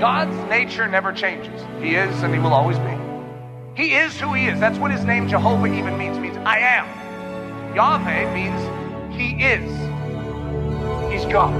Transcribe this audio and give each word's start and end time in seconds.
God's 0.00 0.36
nature 0.48 0.86
never 0.86 1.12
changes. 1.12 1.60
He 1.82 1.96
is 1.96 2.22
and 2.22 2.32
he 2.32 2.38
will 2.38 2.52
always 2.52 2.78
be. 2.78 2.96
He 3.74 3.94
is 3.94 4.18
who 4.20 4.32
he 4.32 4.46
is. 4.46 4.60
That's 4.60 4.78
what 4.78 4.90
his 4.92 5.04
name 5.04 5.28
Jehovah 5.28 5.66
even 5.66 5.98
means. 5.98 6.18
Means 6.18 6.36
I 6.38 6.58
am. 6.58 7.74
Yahweh 7.74 8.32
means 8.32 8.60
he 9.16 9.42
is. 9.42 9.70
He's 11.12 11.24
God. 11.32 11.52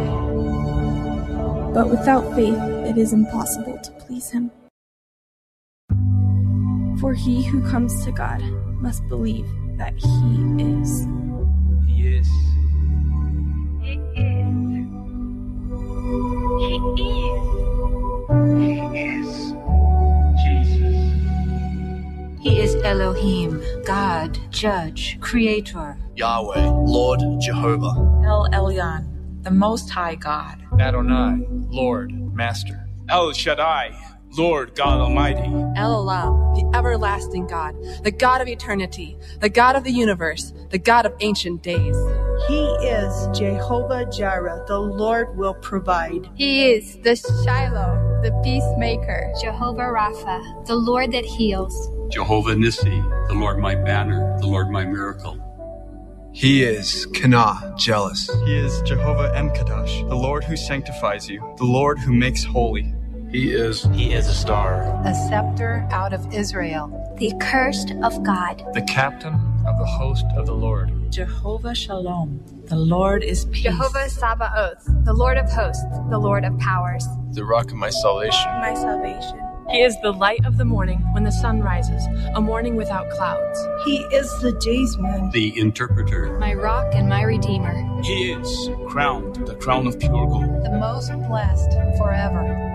But 1.74 1.91
without 1.91 2.32
faith, 2.34 2.59
it 2.87 2.96
is 2.96 3.12
impossible 3.12 3.79
to 3.79 3.91
please 3.93 4.30
him. 4.30 4.50
For 7.00 7.14
he 7.14 7.45
who 7.45 7.61
comes 7.68 8.05
to 8.05 8.12
God 8.12 8.41
must 8.80 9.07
believe 9.09 9.46
that 9.79 9.95
he 9.95 10.09
is. 10.62 11.07
He 11.86 12.09
is. 12.09 12.29
He 13.83 13.95
is. 14.16 14.28
He 16.61 16.75
is. 17.05 17.58
He 18.28 18.80
is. 18.98 19.52
Jesus. 20.45 20.96
He 22.41 22.60
is 22.60 22.74
Elohim, 22.84 23.62
God, 23.84 24.38
Judge, 24.50 25.19
Creator. 25.20 25.96
Yahweh, 26.14 26.66
Lord, 26.66 27.20
Jehovah. 27.41 27.95
El 28.27 28.48
Elyon, 28.52 29.42
the 29.42 29.50
Most 29.50 29.88
High 29.88 30.14
God. 30.14 30.62
Adonai, 30.78 31.46
Lord, 31.70 32.12
Master. 32.34 32.86
El 33.09 33.33
Shaddai, 33.33 33.98
Lord 34.36 34.74
God 34.74 35.00
Almighty. 35.00 35.41
El 35.77 36.05
Olam, 36.05 36.55
the 36.55 36.77
everlasting 36.77 37.47
God, 37.47 37.74
the 38.05 38.10
God 38.10 38.42
of 38.42 38.48
eternity, 38.48 39.16
the 39.41 39.48
God 39.48 39.74
of 39.74 39.84
the 39.84 39.91
universe, 39.91 40.52
the 40.70 40.78
God 40.78 41.06
of 41.06 41.14
ancient 41.20 41.62
days. 41.62 41.97
He 42.47 42.65
is 42.87 43.28
Jehovah 43.37 44.06
Jireh, 44.06 44.64
the 44.67 44.78
Lord 44.78 45.36
will 45.36 45.55
provide. 45.55 46.31
He 46.34 46.70
is 46.70 46.97
the 46.98 47.17
Shiloh, 47.17 48.20
the 48.22 48.33
peacemaker. 48.44 49.33
Jehovah 49.41 49.83
Rapha, 49.83 50.66
the 50.66 50.77
Lord 50.77 51.12
that 51.12 51.25
heals. 51.25 51.75
Jehovah 52.11 52.55
Nissi, 52.55 53.28
the 53.28 53.34
Lord 53.34 53.59
my 53.59 53.75
banner, 53.75 54.39
the 54.41 54.47
Lord 54.47 54.70
my 54.70 54.84
miracle. 54.84 55.39
He 56.33 56.62
is 56.62 57.06
Kana, 57.14 57.75
jealous. 57.77 58.31
He 58.44 58.56
is 58.56 58.81
Jehovah 58.83 59.33
Emkadash, 59.34 60.09
the 60.09 60.14
Lord 60.14 60.44
who 60.44 60.56
sanctifies 60.56 61.28
you, 61.28 61.41
the 61.59 61.64
Lord 61.64 61.98
who 61.98 62.14
makes 62.14 62.44
holy. 62.44 62.94
He 63.31 63.53
is 63.53 63.83
He 63.92 64.12
is 64.12 64.27
a 64.27 64.34
star, 64.34 64.83
a 65.05 65.14
scepter 65.14 65.86
out 65.91 66.14
of 66.14 66.33
Israel, 66.33 67.14
the 67.19 67.33
accursed 67.34 67.92
of 68.03 68.22
God, 68.22 68.64
the 68.72 68.83
captain 68.83 69.34
of 69.67 69.78
the 69.78 69.87
host 69.87 70.25
of 70.37 70.47
the 70.47 70.55
Lord. 70.55 71.11
Jehovah 71.11 71.75
Shalom, 71.75 72.42
the 72.67 72.77
Lord 72.77 73.23
is 73.23 73.47
peace. 73.47 73.65
Jehovah 73.65 74.09
Sabaoth, 74.09 74.84
the 75.05 75.12
Lord 75.12 75.39
of 75.39 75.50
hosts, 75.50 75.83
the 76.11 76.19
Lord 76.19 76.45
of 76.45 76.59
powers, 76.59 77.06
the 77.33 77.45
rock 77.45 77.70
of 77.70 77.77
my 77.77 77.91
salvation. 77.91 78.50
My 78.61 78.75
salvation. 78.75 79.41
He 79.70 79.83
is 79.83 79.95
the 80.00 80.12
light 80.12 80.47
of 80.47 80.56
the 80.56 80.65
morning 80.65 80.98
when 81.12 81.25
the 81.25 81.33
sun 81.33 81.61
rises, 81.61 82.03
a 82.34 82.41
morning 82.41 82.75
without 82.75 83.11
clouds. 83.11 83.59
He 83.84 83.98
is 84.15 84.31
the 84.41 84.53
daysman, 84.53 85.31
the 85.31 85.59
interpreter, 85.59 86.39
my 86.39 86.55
rock 86.55 86.87
and 86.95 87.06
my 87.06 87.22
redeemer. 87.22 87.75
He 88.03 88.33
is 88.33 88.70
crowned, 88.87 89.47
the 89.47 89.55
crown 89.56 89.87
of 89.87 89.98
pure 89.98 90.27
gold, 90.27 90.65
the 90.65 90.70
most 90.70 91.12
blessed 91.28 91.72
forever. 91.98 92.67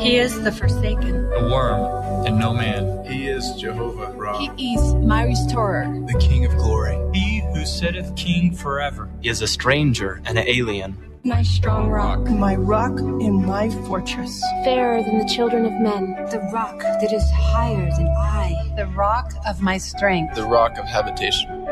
He 0.00 0.16
is 0.16 0.40
the 0.42 0.52
forsaken, 0.52 1.28
the 1.30 1.48
worm, 1.52 2.24
and 2.24 2.38
no 2.38 2.54
man. 2.54 3.04
He 3.04 3.26
is 3.28 3.52
Jehovah 3.54 4.12
Ra. 4.12 4.38
He 4.38 4.74
is 4.74 4.94
my 4.94 5.24
restorer, 5.24 5.86
the 6.06 6.18
King 6.20 6.44
of 6.44 6.52
glory. 6.52 6.96
He 7.12 7.42
who 7.52 7.66
sitteth 7.66 8.14
king 8.14 8.54
forever 8.54 9.08
he 9.20 9.28
is 9.28 9.42
a 9.42 9.48
stranger 9.48 10.20
and 10.24 10.38
an 10.38 10.46
alien. 10.46 10.96
My 11.24 11.42
strong 11.42 11.88
rock, 11.88 12.20
my 12.30 12.54
rock 12.54 12.96
and 13.00 13.44
my 13.44 13.70
fortress, 13.88 14.40
fairer 14.62 15.02
than 15.02 15.18
the 15.18 15.26
children 15.26 15.66
of 15.66 15.72
men, 15.72 16.14
the 16.30 16.48
rock 16.52 16.78
that 16.78 17.12
is 17.12 17.28
higher 17.32 17.90
than 17.90 18.06
I, 18.16 18.54
the 18.76 18.86
rock 18.86 19.32
of 19.48 19.60
my 19.60 19.78
strength, 19.78 20.36
the 20.36 20.44
rock 20.44 20.78
of 20.78 20.86
habitation. 20.86 21.66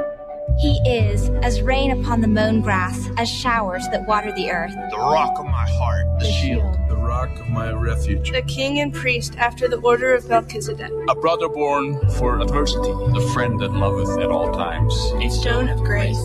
He 0.59 0.81
is 0.89 1.29
as 1.43 1.63
rain 1.63 1.93
upon 1.93 2.23
the 2.23 2.29
mown 2.29 2.63
grass, 2.63 3.09
as 3.19 3.31
showers 3.31 3.87
that 3.93 4.07
water 4.09 4.33
the 4.33 4.51
earth. 4.51 4.75
The 4.91 4.97
rock 4.97 5.39
of 5.39 5.45
my 5.45 5.69
heart, 5.69 6.19
the, 6.19 6.25
the 6.25 6.33
shield, 6.33 6.75
the 6.75 6.76
rock 7.27 7.41
of 7.41 7.49
my 7.49 7.73
refuge. 7.73 8.31
The 8.31 8.43
king 8.43 8.81
and 8.81 8.93
priest 8.93 9.37
after 9.37 9.69
the 9.69 9.79
order 9.79 10.15
of 10.15 10.29
Melchizedek. 10.29 10.93
A 11.09 11.15
brother 11.15 11.49
born 11.49 11.99
for 12.11 12.41
adversity. 12.41 12.91
The 12.91 13.31
friend 13.33 13.61
that 13.61 13.73
loveth 13.73 14.19
at 14.19 14.31
all 14.31 14.53
times. 14.53 14.95
A 15.21 15.29
stone 15.29 15.69
of 15.69 15.81
grace. 15.81 16.21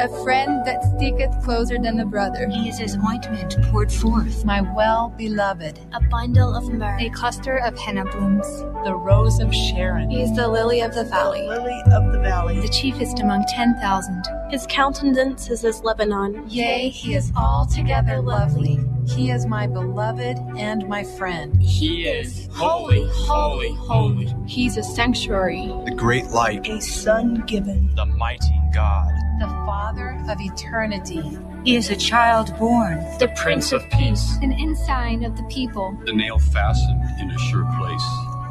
A 0.00 0.08
friend 0.24 0.66
that 0.66 0.82
sticketh 0.96 1.30
closer 1.44 1.78
than 1.78 2.00
a 2.00 2.06
brother. 2.06 2.48
He 2.48 2.68
is 2.68 2.80
as 2.80 2.96
ointment 2.96 3.56
poured 3.70 3.92
forth, 3.92 4.44
my 4.44 4.60
well 4.74 5.14
beloved. 5.16 5.78
A 5.92 6.00
bundle 6.10 6.52
of 6.54 6.68
myrrh. 6.72 6.98
A 6.98 7.10
cluster 7.10 7.58
of 7.58 7.78
henna 7.78 8.04
blooms. 8.04 8.46
The 8.84 8.94
rose 8.94 9.38
of 9.38 9.54
Sharon. 9.54 10.10
He 10.10 10.22
is 10.22 10.34
the 10.34 10.48
lily 10.48 10.80
of 10.80 10.94
the 10.94 11.04
valley. 11.04 11.42
The 11.42 11.60
lily 11.60 11.82
of 11.92 12.12
the 12.12 12.18
valley. 12.18 12.60
The 12.60 12.68
chiefest 12.68 13.20
among 13.20 13.44
ten 13.48 13.76
thousand. 13.76 14.24
His 14.50 14.66
countenance 14.68 15.48
is 15.48 15.64
as 15.64 15.84
Lebanon. 15.84 16.44
Yea, 16.48 16.88
he 16.88 17.14
is 17.14 17.30
altogether 17.36 18.20
lovely. 18.20 18.80
He 19.06 19.30
is 19.30 19.46
my 19.46 19.66
beloved 19.66 20.38
and 20.56 20.88
my 20.88 21.04
friend. 21.04 21.60
He 21.62 22.06
is 22.06 22.48
holy, 22.52 23.06
holy, 23.12 23.72
holy. 23.74 24.34
He's 24.46 24.76
a 24.76 24.82
sanctuary. 24.82 25.66
The 25.84 25.94
great 25.94 26.26
light. 26.28 26.66
A 26.68 26.80
son 26.80 27.44
given. 27.46 27.94
The 27.94 28.06
mighty 28.06 28.60
God. 28.72 29.10
The 29.40 29.46
Father 29.66 30.18
of 30.28 30.40
eternity. 30.40 31.22
He 31.64 31.76
is 31.76 31.90
a 31.90 31.96
child 31.96 32.56
born. 32.58 32.98
The 33.18 33.32
Prince 33.36 33.72
of 33.72 33.82
Peace. 33.90 34.36
An 34.42 34.52
ensign 34.52 35.24
of 35.24 35.36
the 35.36 35.44
people. 35.44 35.96
The 36.04 36.12
nail 36.12 36.38
fastened 36.38 37.02
in 37.20 37.30
a 37.30 37.38
sure 37.38 37.66
place. 37.78 38.04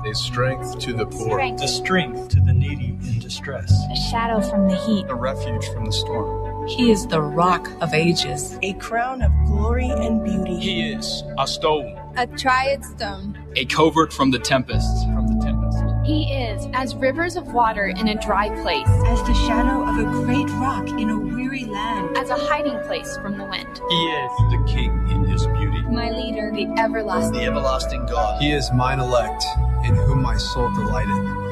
A 0.06 0.13
strength 0.13 0.80
to 0.80 0.94
the 0.94 1.06
poor. 1.06 1.30
Strength. 1.30 1.62
The 1.62 1.68
strength 1.68 2.30
to 2.30 2.42
the 2.42 2.53
needy 2.53 2.97
in 3.08 3.19
distress. 3.19 3.72
A 3.92 3.96
shadow 4.12 4.42
from 4.42 4.68
the 4.68 4.75
heat. 4.75 5.06
A 5.09 5.16
refuge 5.16 5.66
from 5.69 5.86
the 5.86 5.92
storm. 5.94 6.43
He 6.68 6.91
is 6.91 7.07
the 7.07 7.22
rock 7.22 7.69
of 7.81 7.94
ages. 7.94 8.57
A 8.62 8.74
crown 8.74 9.22
of 9.22 9.31
glory 9.46 9.90
and 9.90 10.24
beauty. 10.24 10.56
He 10.57 10.91
is 10.91 11.24
a 11.38 11.46
stone. 11.46 12.00
A 12.16 12.25
triad 12.25 12.85
stone. 12.85 13.38
A 13.57 13.66
covert 13.66 14.13
from 14.13 14.31
the 14.31 14.40
tempest. 14.40 15.06
From 15.13 15.28
the 15.28 15.44
tempest. 15.44 15.84
He 16.06 16.31
is 16.34 16.68
as 16.74 16.96
rivers 16.96 17.35
of 17.35 17.53
water 17.53 17.88
in 17.88 18.07
a 18.07 18.22
dry 18.22 18.50
place. 18.62 18.88
As 18.88 19.22
the 19.24 19.34
shadow 19.34 19.84
of 19.84 19.97
a 20.00 20.03
great 20.24 20.50
rock 20.51 20.88
in 21.00 21.09
a 21.09 21.19
weary 21.19 21.66
land. 21.66 22.18
As 22.18 22.29
a 22.29 22.35
hiding 22.35 22.80
place 22.88 23.18
from 23.18 23.38
the 23.38 23.45
wind. 23.45 23.81
He 23.90 24.06
is 24.06 24.31
the 24.51 24.63
king 24.66 24.91
in 25.09 25.25
his 25.25 25.45
beauty. 25.47 25.81
My 25.81 26.12
leader, 26.12 26.51
the 26.53 26.68
everlasting. 26.80 27.34
The 27.34 27.45
everlasting 27.45 28.06
God. 28.06 28.41
He 28.41 28.51
is 28.51 28.72
mine 28.72 29.00
elect, 29.00 29.44
in 29.85 29.95
whom 29.95 30.22
my 30.22 30.38
soul 30.38 30.74
delighteth. 30.75 31.44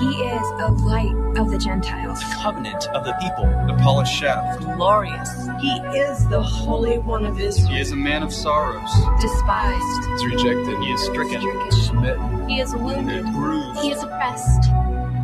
He 0.00 0.24
is 0.24 0.46
a 0.60 0.72
light 0.72 1.14
of 1.14 1.23
the 1.54 1.64
Gentiles. 1.64 2.18
The 2.18 2.36
covenant 2.42 2.88
of 2.88 3.04
the 3.04 3.12
people. 3.20 3.44
The 3.68 3.80
polished 3.80 4.12
shaft. 4.12 4.60
Glorious. 4.60 5.30
He 5.60 5.70
is 5.96 6.26
the 6.28 6.42
Holy 6.42 6.98
One 6.98 7.24
of 7.24 7.38
Israel. 7.38 7.68
He 7.68 7.80
is 7.80 7.92
a 7.92 7.96
man 7.96 8.24
of 8.24 8.32
sorrows. 8.32 8.90
Despised. 9.20 10.04
He 10.06 10.12
is 10.14 10.24
rejected. 10.26 10.78
He 10.80 10.90
is 10.90 11.00
stricken. 11.04 11.40
stricken. 11.40 11.70
Smitten. 11.70 12.48
He 12.48 12.60
is 12.60 12.74
wounded. 12.74 13.24
Bruised. 13.26 13.80
He 13.80 13.92
is 13.92 14.02
oppressed. 14.02 14.70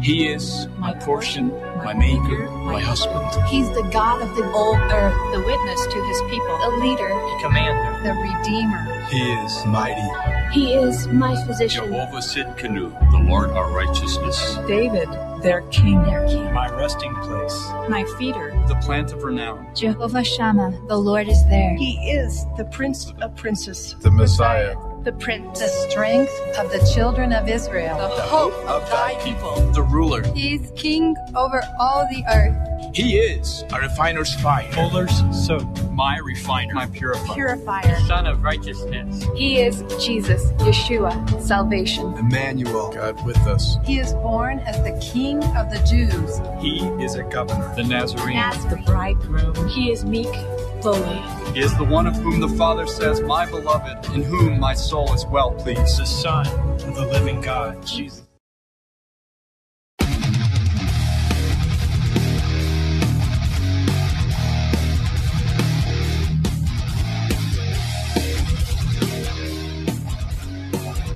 He 0.01 0.29
is 0.29 0.69
my 0.79 0.95
portion, 0.95 1.49
my 1.85 1.93
maker, 1.95 2.49
my 2.51 2.81
husband. 2.81 3.27
He's 3.49 3.69
the 3.71 3.83
God 3.93 4.23
of 4.23 4.35
the 4.37 4.45
whole 4.51 4.77
earth. 4.77 5.33
The 5.33 5.41
witness 5.41 5.85
to 5.87 6.05
his 6.05 6.21
people. 6.31 6.57
The 6.59 6.77
leader. 6.81 7.09
The 7.09 7.39
commander. 7.43 8.03
The 8.05 8.15
redeemer. 8.15 9.05
He 9.11 9.33
is 9.33 9.67
mighty. 9.67 10.09
He 10.53 10.75
is 10.75 11.09
my 11.09 11.35
physician. 11.45 11.87
Jehovah 11.87 12.19
Sidkenu, 12.19 13.11
the 13.11 13.19
Lord 13.19 13.51
our 13.51 13.69
righteousness. 13.71 14.57
David, 14.69 15.09
their 15.43 15.63
king. 15.71 16.03
Their 16.03 16.27
king. 16.27 16.53
My 16.53 16.69
resting 16.77 17.15
place. 17.17 17.57
My 17.89 18.05
feeder. 18.19 18.51
The 18.69 18.77
plant 18.77 19.13
of 19.13 19.23
renown. 19.23 19.75
Jehovah 19.75 20.25
Shammah, 20.25 20.87
the 20.87 20.97
Lord 20.97 21.29
is 21.29 21.43
there. 21.49 21.75
He 21.77 21.95
is 22.11 22.45
the 22.57 22.65
Prince 22.67 23.13
of 23.21 23.37
Princes. 23.37 23.97
The 24.01 24.11
Messiah. 24.11 24.77
The 25.03 25.13
Prince. 25.13 25.61
The 25.61 25.69
strength 25.69 26.33
of 26.59 26.71
the 26.71 26.91
children 26.95 27.33
of 27.33 27.49
Israel. 27.49 27.97
The, 27.97 28.17
the 28.17 28.23
hope 28.23 28.55
of 28.69 28.89
thy 28.91 29.15
people. 29.25 29.57
The 29.73 29.83
ruler. 29.83 30.23
He 30.35 30.55
is 30.55 30.73
king 30.77 31.17
over 31.35 31.63
all 31.79 32.07
the 32.11 32.23
earth. 32.33 32.70
He 32.95 33.19
is 33.19 33.65
a 33.73 33.81
refiner's 33.81 34.35
fire. 34.35 34.71
Fuller's 34.73 35.23
soap. 35.47 35.69
My 35.93 36.19
refiner. 36.19 36.75
My 36.75 36.87
purifier. 36.87 37.35
Purifier. 37.35 38.01
Son 38.07 38.27
of 38.27 38.43
righteousness. 38.43 39.25
He 39.37 39.61
is 39.61 39.85
Jesus, 40.05 40.53
Yeshua, 40.63 41.41
salvation. 41.41 42.13
Emmanuel, 42.15 42.93
God 42.93 43.25
with 43.25 43.39
us. 43.47 43.77
He 43.85 43.99
is 43.99 44.13
born 44.15 44.59
as 44.61 44.77
the 44.83 44.99
King 45.13 45.39
of 45.57 45.71
the 45.71 45.79
Jews. 45.89 46.41
He 46.61 46.81
is 47.05 47.15
a 47.15 47.23
governor. 47.23 47.75
The 47.77 47.85
Nazarene. 47.85 48.37
The 48.69 48.83
bridegroom. 48.85 49.69
He 49.69 49.93
is 49.93 50.05
meek, 50.05 50.35
lowly. 50.83 51.23
He 51.53 51.61
is 51.61 51.77
the 51.77 51.85
one 51.85 52.07
of 52.07 52.17
whom 52.17 52.41
the 52.41 52.49
Father 52.49 52.87
says, 52.87 53.21
My 53.21 53.47
beloved, 53.47 54.13
in 54.15 54.23
whom 54.23 54.59
my 54.59 54.75
soul 54.75 55.13
is 55.15 55.25
well 55.27 55.53
pleased. 55.53 55.99
The 55.99 56.07
Son 56.07 56.47
of 56.47 56.95
the 56.95 57.07
living 57.07 57.41
God, 57.41 57.87
Jesus. 57.87 58.23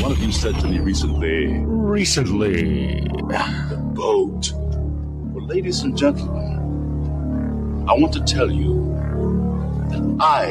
One 0.00 0.12
of 0.12 0.18
you 0.18 0.32
said 0.32 0.58
to 0.60 0.66
me 0.66 0.78
recently. 0.78 1.58
Recently. 1.58 3.00
The 3.00 3.78
boat. 3.94 4.50
Well, 4.54 5.46
ladies 5.46 5.82
and 5.82 5.94
gentlemen, 5.94 7.86
I 7.86 7.92
want 7.92 8.14
to 8.14 8.20
tell 8.20 8.50
you 8.50 8.94
that 9.90 10.16
I 10.18 10.44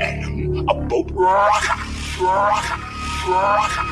am 0.00 0.68
a 0.68 0.74
boat 0.74 1.10
rocker. 1.12 2.22
Rocker. 2.22 2.82
Rocker. 3.30 3.91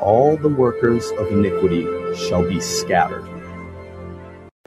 All 0.00 0.38
the 0.38 0.48
workers 0.48 1.10
of 1.18 1.30
iniquity 1.30 1.84
shall 2.16 2.42
be 2.42 2.58
scattered. 2.58 3.22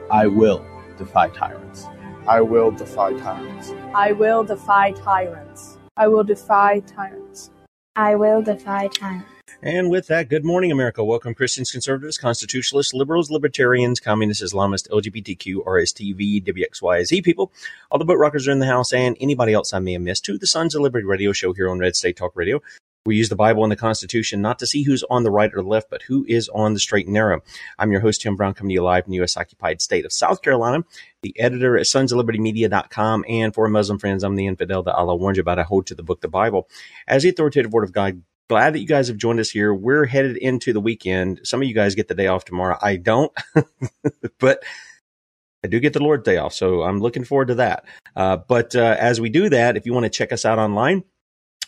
I 0.08 0.28
will 0.28 0.64
defy 0.96 1.28
tyrants. 1.30 1.86
I 2.28 2.40
will 2.40 2.70
defy 2.70 3.14
tyrants. 3.14 3.72
I 3.92 4.12
will 4.12 4.44
defy 4.44 4.92
tyrants. 4.92 5.76
I 5.96 6.06
will 6.06 6.22
defy 6.22 6.78
tyrants. 6.78 7.50
I 7.96 8.14
will 8.14 8.42
defy 8.42 8.86
tyrants. 8.86 9.28
And 9.60 9.90
with 9.90 10.06
that, 10.06 10.28
good 10.28 10.44
morning, 10.44 10.70
America. 10.70 11.02
Welcome, 11.02 11.34
Christians, 11.34 11.72
conservatives, 11.72 12.16
constitutionalists, 12.16 12.94
liberals, 12.94 13.28
libertarians, 13.28 13.98
communists, 13.98 14.54
Islamists, 14.54 14.88
LGBTQ, 14.88 15.64
RSTV, 15.64 16.44
WXYZ 16.44 17.24
people, 17.24 17.50
all 17.90 17.98
the 17.98 18.04
boat 18.04 18.18
rockers 18.18 18.46
are 18.46 18.52
in 18.52 18.60
the 18.60 18.66
house, 18.66 18.92
and 18.92 19.16
anybody 19.20 19.52
else 19.52 19.72
I 19.72 19.80
may 19.80 19.94
have 19.94 20.02
missed 20.02 20.24
to 20.26 20.38
the 20.38 20.46
Sons 20.46 20.76
of 20.76 20.82
Liberty 20.82 21.04
radio 21.04 21.32
show 21.32 21.52
here 21.52 21.68
on 21.68 21.80
Red 21.80 21.96
State 21.96 22.16
Talk 22.16 22.36
Radio. 22.36 22.62
We 23.06 23.16
use 23.16 23.28
the 23.28 23.36
Bible 23.36 23.62
and 23.62 23.70
the 23.70 23.76
Constitution 23.76 24.40
not 24.40 24.58
to 24.60 24.66
see 24.66 24.82
who's 24.82 25.04
on 25.10 25.24
the 25.24 25.30
right 25.30 25.50
or 25.54 25.62
left, 25.62 25.90
but 25.90 26.00
who 26.00 26.24
is 26.26 26.48
on 26.48 26.72
the 26.72 26.80
straight 26.80 27.04
and 27.04 27.12
narrow. 27.12 27.42
I'm 27.78 27.92
your 27.92 28.00
host, 28.00 28.22
Tim 28.22 28.34
Brown, 28.34 28.54
coming 28.54 28.70
to 28.70 28.74
you 28.74 28.82
live 28.82 29.04
from 29.04 29.10
the 29.10 29.16
U.S. 29.16 29.36
occupied 29.36 29.82
state 29.82 30.06
of 30.06 30.12
South 30.12 30.40
Carolina, 30.40 30.84
the 31.20 31.38
editor 31.38 31.76
at 31.76 31.86
sons 31.86 32.12
of 32.12 32.16
liberty 32.16 32.38
media.com. 32.38 33.26
And 33.28 33.52
for 33.52 33.68
Muslim 33.68 33.98
friends, 33.98 34.24
I'm 34.24 34.36
the 34.36 34.46
infidel 34.46 34.82
that 34.84 34.94
Allah 34.94 35.16
warned 35.16 35.36
you 35.36 35.42
about. 35.42 35.58
I 35.58 35.64
hold 35.64 35.86
to 35.88 35.94
the 35.94 36.02
book, 36.02 36.22
the 36.22 36.28
Bible, 36.28 36.66
as 37.06 37.24
the 37.24 37.28
authoritative 37.28 37.74
word 37.74 37.84
of 37.84 37.92
God. 37.92 38.22
Glad 38.48 38.72
that 38.72 38.80
you 38.80 38.86
guys 38.86 39.08
have 39.08 39.18
joined 39.18 39.38
us 39.40 39.50
here. 39.50 39.74
We're 39.74 40.06
headed 40.06 40.38
into 40.38 40.72
the 40.72 40.80
weekend. 40.80 41.40
Some 41.44 41.60
of 41.60 41.68
you 41.68 41.74
guys 41.74 41.94
get 41.94 42.08
the 42.08 42.14
day 42.14 42.28
off 42.28 42.46
tomorrow. 42.46 42.78
I 42.80 42.96
don't, 42.96 43.32
but 44.38 44.62
I 45.62 45.68
do 45.68 45.78
get 45.78 45.92
the 45.92 46.02
Lord's 46.02 46.24
day 46.24 46.38
off. 46.38 46.54
So 46.54 46.82
I'm 46.82 47.00
looking 47.00 47.24
forward 47.24 47.48
to 47.48 47.56
that. 47.56 47.84
Uh, 48.16 48.38
but 48.38 48.74
uh, 48.74 48.96
as 48.98 49.20
we 49.20 49.28
do 49.28 49.50
that, 49.50 49.76
if 49.76 49.84
you 49.84 49.92
want 49.92 50.04
to 50.04 50.10
check 50.10 50.32
us 50.32 50.46
out 50.46 50.58
online, 50.58 51.04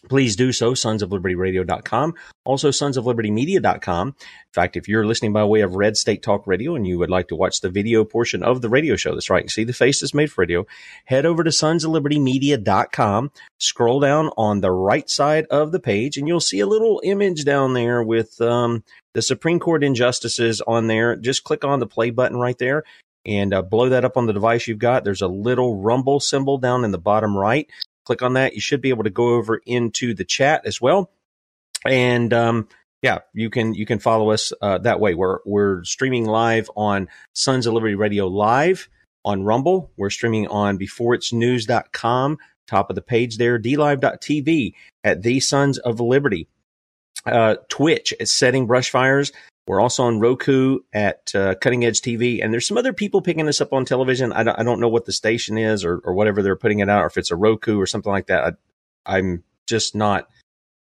please 0.09 0.37
do 0.37 0.53
so 0.53 0.73
sonsoflibertyradio.com 0.73 2.15
also 2.45 2.71
sonsoflibertymedia.com 2.71 4.09
in 4.09 4.15
fact 4.53 4.77
if 4.77 4.89
you're 4.89 5.07
listening 5.07 5.33
by 5.33 5.45
way 5.45 5.61
of 5.61 5.75
red 5.75 5.97
state 5.97 6.23
talk 6.23 6.47
radio 6.47 6.75
and 6.75 6.87
you 6.87 6.99
would 6.99 7.11
like 7.11 7.29
to 7.29 7.37
watch 7.37 7.61
the 7.61 7.71
video 7.71 8.05
portion 8.05 8.43
of 8.43 8.63
the 8.63 8.69
radio 8.69 8.97
show 8.97 9.13
that's 9.13 9.31
right 9.31 9.45
you 9.45 9.49
see 9.49 9.65
the 9.65 9.73
face 9.73 10.01
that's 10.01 10.15
made 10.15 10.31
for 10.31 10.43
radio 10.43 10.67
head 11.05 11.27
over 11.27 11.43
to 11.45 11.51
sonsoflibertymedia.com 11.51 13.31
scroll 13.59 14.01
down 14.01 14.31
on 14.37 14.61
the 14.61 14.71
right 14.71 15.09
side 15.09 15.47
of 15.51 15.73
the 15.73 15.81
page 15.81 16.17
and 16.17 16.29
you'll 16.29 16.41
see 16.41 16.61
a 16.61 16.67
little 16.67 17.01
image 17.05 17.45
down 17.45 17.75
there 17.75 18.03
with 18.03 18.41
um, 18.41 18.83
the 19.15 19.23
supreme 19.23 19.59
court 19.59 19.83
injustices 19.83 20.61
on 20.67 20.87
there. 20.87 21.17
Just 21.17 21.45
click 21.45 21.65
on 21.65 21.81
the 21.81 21.87
play 21.87 22.11
button 22.11 22.37
right 22.37 22.59
there 22.59 22.85
and 23.25 23.53
uh, 23.55 23.63
blow 23.63 23.89
that 23.89 24.05
up 24.05 24.17
on 24.17 24.27
the 24.27 24.33
device 24.33 24.69
you've 24.69 24.79
got. 24.79 25.05
There's 25.05 25.23
a 25.23 25.29
little 25.29 25.77
rumble 25.77 26.21
symbol 26.21 26.59
down 26.59 26.85
in 26.85 26.91
the 26.91 26.99
bottom 26.99 27.37
right 27.37 27.67
click 28.07 28.23
on 28.23 28.35
that. 28.35 28.55
You 28.55 28.61
should 28.61 28.81
be 28.81 28.91
able 28.91 29.05
to 29.05 29.11
go 29.11 29.35
over 29.35 29.61
into 29.67 30.15
the 30.15 30.25
chat 30.25 30.63
as 30.65 30.81
well. 30.81 31.11
And 31.85 32.33
um, 32.33 32.69
yeah, 33.03 33.19
you 33.35 33.51
can 33.51 33.75
you 33.75 33.85
can 33.85 33.99
follow 33.99 34.31
us 34.31 34.53
uh, 34.63 34.79
that 34.79 35.01
way. 35.01 35.15
We're 35.15 35.39
we're 35.45 35.85
streaming 35.85 36.25
live 36.25 36.71
on 36.77 37.09
Sons 37.35 37.67
of 37.67 37.75
Liberty 37.75 37.95
Radio 37.95 38.27
live 38.27 38.89
on 39.25 39.43
Rumble. 39.43 39.91
We're 39.97 40.11
streaming 40.11 40.47
on 40.47 40.79
beforeitsnews.com, 40.79 42.39
top 42.67 42.91
of 42.91 42.97
the 42.97 43.03
page 43.03 43.37
there, 43.37 43.59
dlive.tv 43.59 44.73
at 45.05 45.23
the 45.23 45.41
Sons 45.41 45.79
of 45.79 46.01
Liberty. 46.01 46.49
Uh, 47.27 47.57
Twitch 47.69 48.15
is 48.21 48.33
setting 48.33 48.67
brush 48.67 48.91
fires. 48.91 49.33
We're 49.67 49.81
also 49.81 50.05
on 50.05 50.21
Roku 50.21 50.79
at 50.93 51.35
uh, 51.35 51.57
Cutting 51.57 51.85
Edge 51.85 52.01
TV, 52.01 52.43
and 52.43 52.53
there's 52.53 52.69
some 52.69 52.79
other 52.79 52.93
people 52.93 53.21
picking 53.21 53.47
this 53.47 53.61
up 53.61 53.73
on 53.73 53.85
television. 53.85 54.33
I 54.33 54.45
don't, 54.45 54.59
I 54.59 54.63
don't 54.63 54.81
know 54.81 54.89
what 54.89 55.07
the 55.07 55.13
station 55.13 55.59
is 55.59 55.85
or, 55.85 55.99
or 55.99 56.15
whatever 56.15 56.41
they're 56.41 56.57
putting 56.57 56.79
it 56.79 56.89
out, 56.89 57.03
or 57.03 57.07
if 57.07 57.19
it's 57.19 57.33
a 57.33 57.37
Roku 57.37 57.81
or 57.81 57.87
something 57.87 58.13
like 58.13 58.29
that. 58.29 58.45
I, 58.45 59.17
I'm 59.19 59.43
just 59.67 59.95
not 59.95 60.29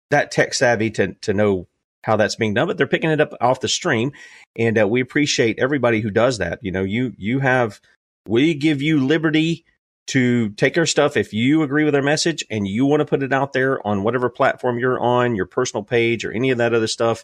that 0.09 0.31
tech 0.31 0.53
savvy 0.53 0.89
to 0.91 1.13
to 1.15 1.33
know 1.33 1.67
how 2.03 2.15
that's 2.15 2.35
being 2.35 2.53
done, 2.53 2.67
but 2.67 2.77
they're 2.77 2.87
picking 2.87 3.11
it 3.11 3.19
up 3.19 3.33
off 3.41 3.59
the 3.59 3.67
stream, 3.67 4.13
and 4.57 4.79
uh, 4.79 4.87
we 4.87 5.01
appreciate 5.01 5.59
everybody 5.59 5.99
who 5.99 6.09
does 6.09 6.37
that. 6.37 6.59
You 6.61 6.71
know, 6.71 6.83
you 6.83 7.13
you 7.17 7.39
have 7.39 7.81
we 8.25 8.53
give 8.53 8.81
you 8.81 9.05
liberty 9.05 9.65
to 10.07 10.49
take 10.51 10.77
our 10.77 10.85
stuff 10.85 11.17
if 11.17 11.33
you 11.33 11.61
agree 11.61 11.83
with 11.83 11.95
our 11.95 12.01
message 12.01 12.43
and 12.49 12.67
you 12.67 12.85
want 12.85 13.01
to 13.01 13.05
put 13.05 13.23
it 13.23 13.31
out 13.31 13.53
there 13.53 13.85
on 13.85 14.03
whatever 14.03 14.29
platform 14.29 14.79
you're 14.79 14.99
on, 14.99 15.35
your 15.35 15.45
personal 15.45 15.83
page 15.83 16.25
or 16.25 16.31
any 16.31 16.51
of 16.51 16.57
that 16.57 16.73
other 16.73 16.87
stuff 16.87 17.23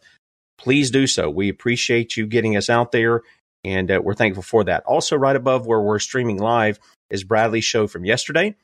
please 0.57 0.91
do 0.91 1.07
so. 1.07 1.29
We 1.29 1.49
appreciate 1.49 2.17
you 2.17 2.27
getting 2.27 2.55
us 2.57 2.69
out 2.69 2.91
there, 2.91 3.21
and 3.63 3.91
uh, 3.91 4.01
we're 4.03 4.13
thankful 4.13 4.43
for 4.43 4.63
that. 4.65 4.83
Also, 4.85 5.15
right 5.15 5.35
above 5.35 5.65
where 5.65 5.81
we're 5.81 5.99
streaming 5.99 6.37
live 6.37 6.79
is 7.09 7.23
Bradley's 7.23 7.65
show 7.65 7.87
from 7.87 8.05
yesterday. 8.05 8.55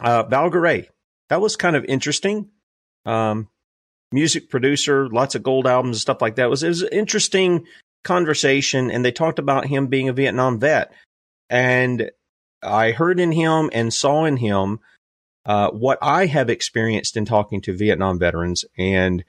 Uh, 0.00 0.22
Val 0.24 0.50
Garay, 0.50 0.88
that 1.28 1.40
was 1.40 1.56
kind 1.56 1.76
of 1.76 1.84
interesting. 1.84 2.50
Um, 3.04 3.48
music 4.12 4.48
producer, 4.48 5.08
lots 5.08 5.34
of 5.34 5.42
gold 5.42 5.66
albums 5.66 5.96
and 5.96 6.00
stuff 6.00 6.22
like 6.22 6.36
that. 6.36 6.46
It 6.46 6.50
was, 6.50 6.62
it 6.62 6.68
was 6.68 6.82
an 6.82 6.88
interesting 6.92 7.66
conversation, 8.04 8.90
and 8.90 9.04
they 9.04 9.12
talked 9.12 9.38
about 9.38 9.66
him 9.66 9.86
being 9.88 10.08
a 10.08 10.12
Vietnam 10.12 10.58
vet. 10.58 10.92
And 11.50 12.10
I 12.62 12.92
heard 12.92 13.20
in 13.20 13.32
him 13.32 13.70
and 13.72 13.92
saw 13.92 14.24
in 14.24 14.36
him 14.36 14.80
uh, 15.46 15.70
what 15.70 15.98
I 16.02 16.26
have 16.26 16.50
experienced 16.50 17.16
in 17.16 17.24
talking 17.24 17.60
to 17.62 17.76
Vietnam 17.76 18.18
veterans, 18.18 18.64
and 18.76 19.24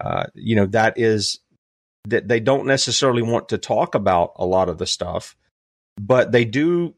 uh, 0.00 0.24
you 0.34 0.56
know 0.56 0.66
that 0.66 0.98
is 0.98 1.40
that 2.08 2.28
they 2.28 2.40
don't 2.40 2.66
necessarily 2.66 3.22
want 3.22 3.48
to 3.50 3.58
talk 3.58 3.94
about 3.94 4.32
a 4.36 4.46
lot 4.46 4.68
of 4.68 4.78
the 4.78 4.86
stuff, 4.86 5.36
but 6.00 6.32
they 6.32 6.44
do. 6.44 6.94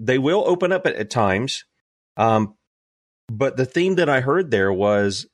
They 0.00 0.18
will 0.18 0.44
open 0.46 0.72
up 0.72 0.86
at, 0.86 0.96
at 0.96 1.10
times. 1.10 1.64
Um, 2.16 2.54
but 3.30 3.56
the 3.56 3.66
theme 3.66 3.96
that 3.96 4.08
I 4.08 4.20
heard 4.20 4.50
there 4.50 4.72
was 4.72 5.26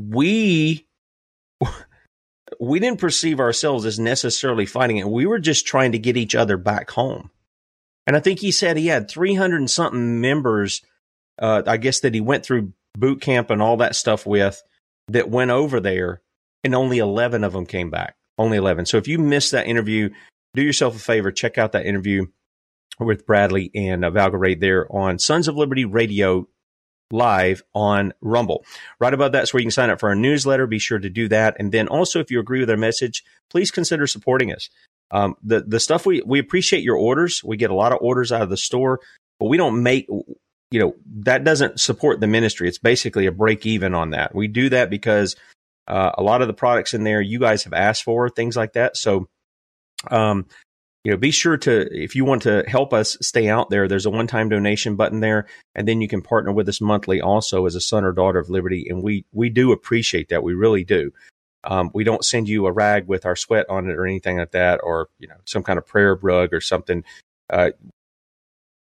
we 0.00 0.86
we 2.60 2.80
didn't 2.80 3.00
perceive 3.00 3.40
ourselves 3.40 3.84
as 3.86 3.98
necessarily 3.98 4.66
fighting 4.66 4.96
it. 4.96 5.08
We 5.08 5.26
were 5.26 5.38
just 5.38 5.66
trying 5.66 5.92
to 5.92 5.98
get 5.98 6.16
each 6.16 6.34
other 6.34 6.56
back 6.56 6.90
home. 6.90 7.30
And 8.06 8.16
I 8.16 8.20
think 8.20 8.40
he 8.40 8.50
said 8.50 8.76
he 8.76 8.88
had 8.88 9.08
300 9.08 9.58
and 9.58 9.70
something 9.70 10.20
members, 10.20 10.82
uh, 11.40 11.62
I 11.66 11.76
guess, 11.76 12.00
that 12.00 12.14
he 12.14 12.20
went 12.20 12.44
through 12.44 12.72
boot 12.98 13.20
camp 13.20 13.50
and 13.50 13.62
all 13.62 13.76
that 13.76 13.94
stuff 13.94 14.26
with 14.26 14.62
that 15.08 15.30
went 15.30 15.50
over 15.50 15.80
there, 15.80 16.22
and 16.64 16.74
only 16.74 16.98
11 16.98 17.44
of 17.44 17.52
them 17.52 17.66
came 17.66 17.90
back. 17.90 18.14
Only 18.38 18.56
11. 18.56 18.86
So 18.86 18.96
if 18.96 19.08
you 19.08 19.18
missed 19.18 19.52
that 19.52 19.66
interview, 19.66 20.10
do 20.54 20.62
yourself 20.62 20.96
a 20.96 20.98
favor, 20.98 21.30
check 21.30 21.58
out 21.58 21.72
that 21.72 21.86
interview 21.86 22.26
with 22.98 23.26
Bradley 23.26 23.70
and 23.74 24.04
uh, 24.04 24.10
Val 24.10 24.30
Garay 24.30 24.58
there 24.58 24.90
on 24.94 25.18
Sons 25.18 25.48
of 25.48 25.56
Liberty 25.56 25.84
Radio 25.84 26.46
live 27.10 27.62
on 27.74 28.12
Rumble. 28.20 28.64
Right 28.98 29.12
above 29.12 29.32
that's 29.32 29.52
where 29.52 29.60
you 29.60 29.66
can 29.66 29.72
sign 29.72 29.90
up 29.90 30.00
for 30.00 30.08
our 30.08 30.14
newsletter. 30.14 30.66
Be 30.66 30.78
sure 30.78 30.98
to 30.98 31.10
do 31.10 31.28
that. 31.28 31.56
And 31.58 31.72
then 31.72 31.88
also, 31.88 32.20
if 32.20 32.30
you 32.30 32.40
agree 32.40 32.60
with 32.60 32.70
our 32.70 32.76
message, 32.76 33.24
please 33.50 33.70
consider 33.70 34.06
supporting 34.06 34.52
us. 34.52 34.68
Um, 35.10 35.34
the 35.42 35.60
the 35.62 35.80
stuff 35.80 36.06
we 36.06 36.22
we 36.24 36.38
appreciate 36.38 36.84
your 36.84 36.96
orders. 36.96 37.42
We 37.42 37.56
get 37.56 37.70
a 37.70 37.74
lot 37.74 37.92
of 37.92 37.98
orders 38.00 38.30
out 38.30 38.42
of 38.42 38.50
the 38.50 38.56
store, 38.56 39.00
but 39.40 39.46
we 39.46 39.56
don't 39.56 39.82
make 39.82 40.06
you 40.08 40.80
know 40.80 40.94
that 41.22 41.42
doesn't 41.42 41.80
support 41.80 42.20
the 42.20 42.28
ministry. 42.28 42.68
It's 42.68 42.78
basically 42.78 43.26
a 43.26 43.32
break 43.32 43.66
even 43.66 43.94
on 43.94 44.10
that. 44.10 44.34
We 44.34 44.46
do 44.46 44.68
that 44.68 44.88
because 44.88 45.34
uh, 45.90 46.12
a 46.16 46.22
lot 46.22 46.40
of 46.42 46.48
the 46.48 46.54
products 46.54 46.94
in 46.94 47.04
there 47.04 47.20
you 47.20 47.38
guys 47.38 47.64
have 47.64 47.74
asked 47.74 48.04
for 48.04 48.28
things 48.28 48.56
like 48.56 48.72
that. 48.74 48.96
So. 48.96 49.28
Um, 50.10 50.46
you 51.04 51.10
know, 51.10 51.16
be 51.16 51.30
sure 51.30 51.56
to, 51.56 51.88
if 51.90 52.14
you 52.14 52.26
want 52.26 52.42
to 52.42 52.62
help 52.66 52.92
us 52.92 53.16
stay 53.22 53.48
out 53.48 53.70
there, 53.70 53.88
there's 53.88 54.04
a 54.04 54.10
one 54.10 54.26
time 54.26 54.50
donation 54.50 54.96
button 54.96 55.20
there. 55.20 55.46
And 55.74 55.88
then 55.88 56.02
you 56.02 56.08
can 56.08 56.20
partner 56.20 56.52
with 56.52 56.68
us 56.68 56.80
monthly 56.80 57.22
also 57.22 57.64
as 57.64 57.74
a 57.74 57.80
son 57.80 58.04
or 58.04 58.12
daughter 58.12 58.38
of 58.38 58.50
liberty. 58.50 58.86
And 58.88 59.02
we, 59.02 59.24
we 59.32 59.48
do 59.48 59.72
appreciate 59.72 60.28
that. 60.28 60.42
We 60.42 60.52
really 60.52 60.84
do. 60.84 61.10
Um, 61.64 61.90
we 61.94 62.04
don't 62.04 62.24
send 62.24 62.48
you 62.48 62.66
a 62.66 62.72
rag 62.72 63.06
with 63.06 63.24
our 63.24 63.36
sweat 63.36 63.66
on 63.70 63.88
it 63.88 63.96
or 63.96 64.06
anything 64.06 64.38
like 64.38 64.52
that, 64.52 64.80
or, 64.82 65.08
you 65.18 65.28
know, 65.28 65.36
some 65.44 65.62
kind 65.62 65.78
of 65.78 65.86
prayer 65.86 66.14
rug 66.14 66.52
or 66.52 66.60
something. 66.60 67.04
Uh, 67.48 67.70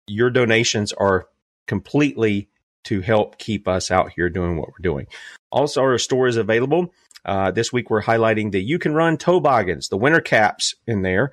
your 0.06 0.30
donations 0.30 0.92
are 0.94 1.28
completely 1.66 2.48
to 2.86 3.00
help 3.00 3.38
keep 3.38 3.68
us 3.68 3.90
out 3.90 4.12
here 4.14 4.28
doing 4.28 4.56
what 4.56 4.68
we're 4.68 4.82
doing. 4.82 5.06
Also, 5.52 5.82
our 5.82 5.98
store 5.98 6.26
is 6.26 6.36
available. 6.36 6.92
Uh, 7.24 7.50
this 7.50 7.72
week, 7.72 7.90
we're 7.90 8.02
highlighting 8.02 8.52
the 8.52 8.62
You 8.62 8.78
Can 8.78 8.94
Run 8.94 9.16
toboggans, 9.16 9.88
the 9.88 9.96
winter 9.96 10.20
caps 10.20 10.74
in 10.86 11.02
there. 11.02 11.32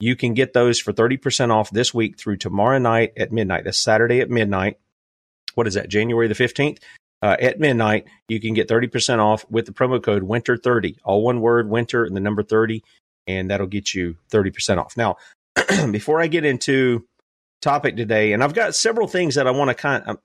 You 0.00 0.16
can 0.16 0.34
get 0.34 0.52
those 0.52 0.80
for 0.80 0.92
30% 0.92 1.50
off 1.50 1.70
this 1.70 1.94
week 1.94 2.18
through 2.18 2.36
tomorrow 2.36 2.78
night 2.78 3.12
at 3.16 3.32
midnight. 3.32 3.64
That's 3.64 3.78
Saturday 3.78 4.20
at 4.20 4.30
midnight. 4.30 4.78
What 5.54 5.66
is 5.66 5.74
that, 5.74 5.88
January 5.88 6.28
the 6.28 6.34
15th? 6.34 6.78
Uh, 7.22 7.36
at 7.40 7.58
midnight, 7.58 8.04
you 8.28 8.40
can 8.40 8.54
get 8.54 8.68
30% 8.68 9.18
off 9.18 9.46
with 9.50 9.66
the 9.66 9.72
promo 9.72 10.02
code 10.02 10.22
WINTER30. 10.22 10.98
All 11.04 11.22
one 11.22 11.40
word, 11.40 11.68
winter, 11.68 12.04
and 12.04 12.14
the 12.14 12.20
number 12.20 12.42
30, 12.42 12.82
and 13.26 13.50
that'll 13.50 13.66
get 13.66 13.94
you 13.94 14.16
30% 14.30 14.78
off. 14.78 14.96
Now, 14.96 15.16
before 15.90 16.20
I 16.20 16.26
get 16.26 16.44
into 16.44 17.06
topic 17.62 17.96
today, 17.96 18.32
and 18.32 18.44
I've 18.44 18.54
got 18.54 18.74
several 18.74 19.08
things 19.08 19.36
that 19.36 19.46
I 19.46 19.52
want 19.52 19.70
to 19.70 19.74
kind 19.74 20.04
of, 20.04 20.18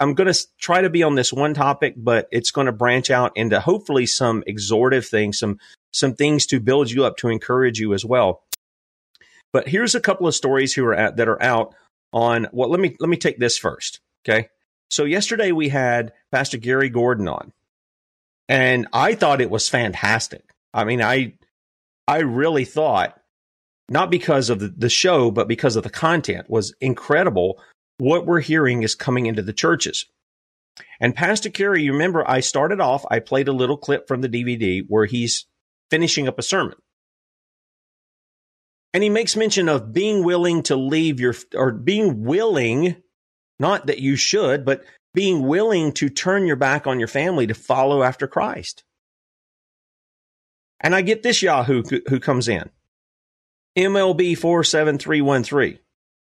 I'm 0.00 0.14
going 0.14 0.32
to 0.32 0.46
try 0.58 0.80
to 0.80 0.90
be 0.90 1.02
on 1.02 1.14
this 1.14 1.32
one 1.32 1.54
topic, 1.54 1.94
but 1.96 2.28
it's 2.30 2.50
going 2.50 2.66
to 2.66 2.72
branch 2.72 3.10
out 3.10 3.32
into 3.36 3.60
hopefully 3.60 4.06
some 4.06 4.42
exhortive 4.46 5.06
things, 5.06 5.38
some 5.38 5.58
some 5.92 6.14
things 6.14 6.46
to 6.46 6.60
build 6.60 6.90
you 6.90 7.04
up, 7.04 7.16
to 7.18 7.28
encourage 7.28 7.78
you 7.78 7.94
as 7.94 8.04
well. 8.04 8.42
But 9.52 9.68
here's 9.68 9.94
a 9.94 10.00
couple 10.00 10.26
of 10.26 10.34
stories 10.34 10.74
who 10.74 10.84
are 10.84 10.94
at, 10.94 11.16
that 11.16 11.28
are 11.28 11.42
out 11.42 11.74
on 12.12 12.46
well 12.52 12.70
let 12.70 12.80
me 12.80 12.96
let 13.00 13.08
me 13.08 13.16
take 13.16 13.38
this 13.38 13.58
first. 13.58 14.00
Okay. 14.26 14.48
So 14.90 15.04
yesterday 15.04 15.52
we 15.52 15.68
had 15.68 16.12
Pastor 16.30 16.58
Gary 16.58 16.88
Gordon 16.88 17.28
on. 17.28 17.52
And 18.48 18.86
I 18.92 19.14
thought 19.14 19.40
it 19.40 19.50
was 19.50 19.68
fantastic. 19.68 20.50
I 20.72 20.84
mean, 20.84 21.02
I 21.02 21.34
I 22.06 22.18
really 22.18 22.64
thought 22.64 23.20
not 23.88 24.10
because 24.10 24.50
of 24.50 24.80
the 24.80 24.88
show, 24.88 25.30
but 25.30 25.48
because 25.48 25.76
of 25.76 25.84
the 25.84 25.90
content 25.90 26.48
was 26.50 26.74
incredible. 26.80 27.60
What 27.98 28.26
we're 28.26 28.40
hearing 28.40 28.82
is 28.82 28.94
coming 28.94 29.26
into 29.26 29.42
the 29.42 29.52
churches. 29.52 30.06
And 31.00 31.14
Pastor 31.14 31.48
Gary, 31.48 31.82
you 31.82 31.92
remember 31.92 32.28
I 32.28 32.40
started 32.40 32.80
off, 32.80 33.04
I 33.10 33.20
played 33.20 33.48
a 33.48 33.52
little 33.52 33.78
clip 33.78 34.06
from 34.06 34.20
the 34.20 34.28
DVD 34.28 34.84
where 34.86 35.06
he's 35.06 35.46
finishing 35.90 36.28
up 36.28 36.38
a 36.38 36.42
sermon. 36.42 36.76
And 38.92 39.02
he 39.02 39.10
makes 39.10 39.36
mention 39.36 39.68
of 39.68 39.92
being 39.92 40.24
willing 40.24 40.62
to 40.64 40.76
leave 40.76 41.20
your, 41.20 41.34
or 41.54 41.72
being 41.72 42.24
willing, 42.24 42.96
not 43.58 43.86
that 43.86 43.98
you 43.98 44.16
should, 44.16 44.64
but 44.64 44.84
being 45.14 45.46
willing 45.46 45.92
to 45.92 46.08
turn 46.08 46.46
your 46.46 46.56
back 46.56 46.86
on 46.86 46.98
your 46.98 47.08
family 47.08 47.46
to 47.46 47.54
follow 47.54 48.02
after 48.02 48.26
Christ. 48.26 48.84
And 50.80 50.94
I 50.94 51.00
get 51.02 51.22
this 51.22 51.42
Yahoo 51.42 51.82
who 51.82 52.20
comes 52.20 52.48
in 52.48 52.68
MLB 53.76 54.36
47313. 54.36 55.78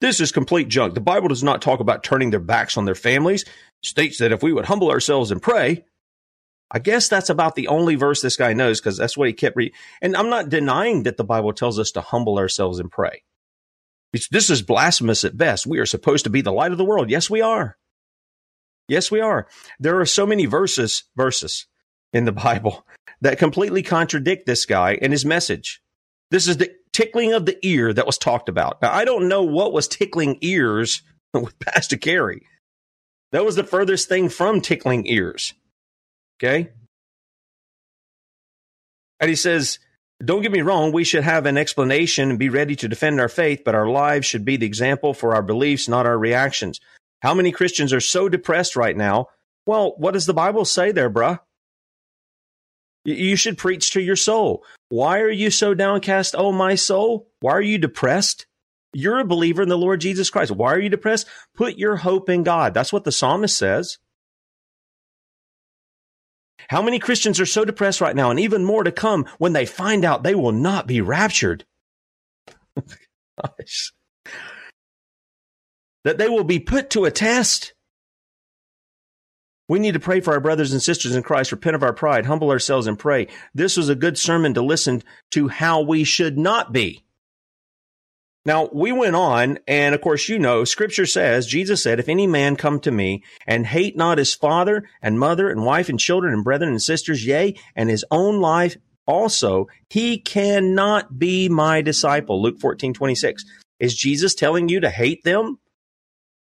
This 0.01 0.21
is 0.21 0.33
complete 0.33 0.69
junk. 0.69 0.95
The 0.95 1.01
Bible 1.01 1.29
does 1.29 1.43
not 1.43 1.63
talk 1.63 1.81
about 1.81 2.05
turning 2.05 2.31
their 2.31 2.41
backs 2.41 2.77
on 2.77 2.85
their 2.85 2.95
families. 2.95 3.43
It 3.43 3.49
states 3.83 4.19
that 4.19 4.33
if 4.33 4.43
we 4.43 4.53
would 4.53 4.67
humble 4.67 4.91
ourselves 4.91 5.31
and 5.31 5.41
pray, 5.41 5.85
I 6.71 6.81
guess 6.81 7.09
that's 7.09 7.31
about 7.31 7.55
the 7.55 7.69
only 7.69 7.95
verse 7.95 8.21
this 8.21 8.37
guy 8.37 8.53
knows 8.53 8.81
because 8.81 8.97
that's 8.99 9.17
what 9.17 9.29
he 9.29 9.33
kept 9.33 9.57
reading. 9.57 9.75
And 10.03 10.17
I'm 10.17 10.29
not 10.29 10.49
denying 10.49 11.05
that 11.05 11.17
the 11.17 11.25
Bible 11.25 11.53
tells 11.53 11.79
us 11.79 11.93
to 11.93 12.01
humble 12.01 12.39
ourselves 12.39 12.79
and 12.79 12.91
pray. 12.91 13.23
It's, 14.13 14.29
this 14.29 14.51
is 14.51 14.63
blasphemous 14.63 15.25
at 15.25 15.37
best. 15.37 15.67
We 15.67 15.79
are 15.79 15.87
supposed 15.87 16.25
to 16.25 16.31
be 16.31 16.41
the 16.41 16.53
light 16.53 16.73
of 16.73 16.79
the 16.79 16.85
world. 16.85 17.11
Yes, 17.11 17.31
we 17.31 17.41
are. 17.41 17.77
Yes, 18.89 19.11
we 19.11 19.21
are. 19.21 19.47
There 19.79 20.01
are 20.01 20.07
so 20.07 20.27
many 20.27 20.47
verses, 20.47 21.05
verses 21.17 21.67
in 22.13 22.25
the 22.25 22.33
Bible 22.47 22.87
that 23.21 23.39
completely 23.39 23.83
contradict 23.83 24.47
this 24.47 24.67
guy 24.67 24.99
and 25.01 25.13
his 25.13 25.25
message. 25.25 25.81
This 26.31 26.49
is 26.49 26.57
the 26.57 26.75
tickling 26.97 27.35
of 27.35 27.45
the 27.45 27.59
ear 27.61 27.93
that 27.93 28.07
was 28.07 28.17
talked 28.17 28.49
about. 28.49 28.81
Now, 28.81 28.91
I 28.91 29.05
don't 29.05 29.29
know 29.29 29.43
what 29.43 29.75
was 29.75 29.87
tickling 29.87 30.39
ears 30.41 31.03
with 31.35 31.59
Pastor 31.59 31.97
Gary. 31.97 32.47
That 33.33 33.45
was 33.45 33.55
the 33.55 33.65
furthest 33.65 34.09
thing 34.09 34.31
from 34.31 34.63
tickling 34.63 35.07
ears. 35.07 35.53
Okay. 36.39 36.71
And 39.21 39.29
he 39.29 39.37
says, 39.37 39.79
don't 40.25 40.41
get 40.41 40.53
me 40.53 40.63
wrong, 40.63 40.91
we 40.91 41.05
should 41.05 41.23
have 41.23 41.45
an 41.45 41.59
explanation 41.59 42.31
and 42.31 42.39
be 42.39 42.49
ready 42.49 42.75
to 42.77 42.89
defend 42.89 43.21
our 43.21 43.29
faith, 43.29 43.61
but 43.63 43.75
our 43.75 43.89
lives 43.89 44.27
should 44.27 44.47
be 44.47 44.57
the 44.57 44.67
example 44.67 45.13
for 45.13 45.35
our 45.35 45.43
beliefs, 45.43 45.89
not 45.89 46.07
our 46.07 46.19
reactions. 46.19 46.81
How 47.21 47.35
many 47.35 47.53
Christians 47.53 47.93
are 47.93 48.01
so 48.01 48.31
depressed 48.31 48.75
right 48.75 48.97
now? 48.97 49.27
Well, 49.67 49.95
what 49.99 50.13
does 50.13 50.25
the 50.25 50.33
Bible 50.33 50.65
say 50.65 50.93
there, 50.93 51.11
bruh? 51.11 51.41
You 53.07 53.37
should 53.37 53.57
preach 53.57 53.93
to 53.93 54.01
your 54.01 54.17
soul. 54.17 54.65
Why 54.89 55.21
are 55.21 55.31
you 55.31 55.51
so 55.51 55.75
downcast, 55.75 56.35
oh 56.37 56.51
my 56.51 56.75
soul? 56.75 57.29
Why 57.39 57.53
are 57.53 57.63
you 57.63 57.79
depressed? 57.79 58.47
You're 58.93 59.21
a 59.21 59.25
believer 59.25 59.63
in 59.63 59.69
the 59.69 59.79
Lord 59.79 60.01
Jesus 60.01 60.29
Christ. 60.29 60.51
Why 60.51 60.73
are 60.73 60.81
you 60.81 60.89
depressed? 60.89 61.29
Put 61.55 61.79
your 61.79 61.97
hope 61.97 62.29
in 62.29 62.43
God. 62.43 62.75
That's 62.75 62.93
what 62.93 63.05
the 63.05 63.13
psalmist 63.13 63.57
says. 63.57 63.99
How 66.69 66.83
many 66.83 66.99
Christians 66.99 67.39
are 67.39 67.47
so 67.47 67.65
depressed 67.65 68.01
right 68.01 68.17
now, 68.17 68.31
and 68.31 68.41
even 68.41 68.65
more 68.65 68.83
to 68.83 68.91
come 68.91 69.27
when 69.39 69.53
they 69.53 69.67
find 69.67 70.05
out 70.05 70.25
they 70.25 70.35
will 70.35 70.51
not 70.51 70.89
be 70.89 71.01
raptured? 71.01 71.65
Gosh. 72.77 73.93
That 76.03 76.19
they 76.19 76.29
will 76.29 76.45
be 76.45 76.59
put 76.59 76.91
to 76.91 77.05
a 77.05 77.13
test. 77.13 77.73
We 79.69 79.79
need 79.81 79.95
to 79.95 80.01
pray 80.01 80.21
for 80.21 80.33
our 80.33 80.41
brothers 80.41 80.73
and 80.73 80.81
sisters 80.81 81.17
in 81.17 81.23
Christ, 81.23 81.51
repent 81.51 81.75
of 81.75 81.83
our 81.83 81.93
pride, 81.93 82.27
humble 82.27 82.51
ourselves, 82.51 82.87
and 82.87 82.99
pray. 82.99 83.27
This 83.53 83.77
was 83.77 83.89
a 83.89 83.97
good 83.97 84.17
sermon 84.17 84.55
to 84.55 84.63
listen 84.63 85.03
to 85.33 85.49
how 85.49 85.81
we 85.81 86.05
should 86.05 86.39
not 86.39 86.73
be. 86.73 87.03
Now, 88.45 88.69
we 88.73 88.93
went 88.93 89.17
on, 89.17 89.59
and 89.67 89.93
of 89.93 90.01
course, 90.01 90.29
you 90.29 90.39
know, 90.39 90.63
scripture 90.63 91.05
says, 91.05 91.49
Jesus 91.49 91.83
said, 91.83 91.99
if 91.99 92.09
any 92.09 92.29
man 92.29 92.55
come 92.55 92.79
to 92.81 92.93
me 92.93 93.25
and 93.45 93.67
hate 93.67 93.97
not 93.97 94.19
his 94.19 94.35
father 94.35 94.89
and 95.03 95.19
mother 95.19 95.51
and 95.51 95.65
wife 95.65 95.89
and 95.89 95.99
children 95.99 96.33
and 96.33 96.45
brethren 96.45 96.71
and 96.71 96.81
sisters, 96.81 97.27
yea, 97.27 97.57
and 97.75 97.91
his 97.91 98.05
own 98.13 98.41
life 98.41 98.77
also, 99.05 99.67
he 99.91 100.19
cannot 100.19 101.19
be 101.19 101.49
my 101.49 101.83
disciple. 101.83 102.41
Luke 102.41 102.61
14, 102.61 102.95
26. 102.95 103.45
Is 103.81 103.97
Jesus 103.97 104.33
telling 104.33 104.69
you 104.69 104.79
to 104.79 104.91
hate 104.91 105.25
them? 105.25 105.59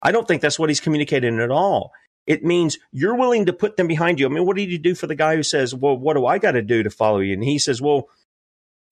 I 0.02 0.12
don't 0.12 0.28
think 0.28 0.42
that's 0.42 0.60
what 0.60 0.70
he's 0.70 0.82
communicating 0.82 1.40
at 1.40 1.52
all. 1.52 1.94
It 2.26 2.44
means 2.44 2.78
you're 2.92 3.16
willing 3.16 3.48
to 3.48 3.54
put 3.54 3.76
them 3.76 3.88
behind 3.88 4.20
you. 4.20 4.26
I 4.26 4.30
mean, 4.30 4.46
what 4.46 4.56
did 4.56 4.72
you 4.72 4.78
do 4.78 4.96
for 4.96 5.08
the 5.08 5.16
guy 5.16 5.36
who 5.36 5.44
says, 5.44 5.76
well, 5.76 5.98
what 5.98 6.16
do 6.16 6.26
I 6.26 6.38
got 6.38 6.52
to 6.54 6.62
do 6.62 6.84
to 6.84 6.90
follow 6.90 7.20
you? 7.20 7.34
And 7.34 7.44
he 7.44 7.60
says, 7.60 7.82
well, 7.82 8.08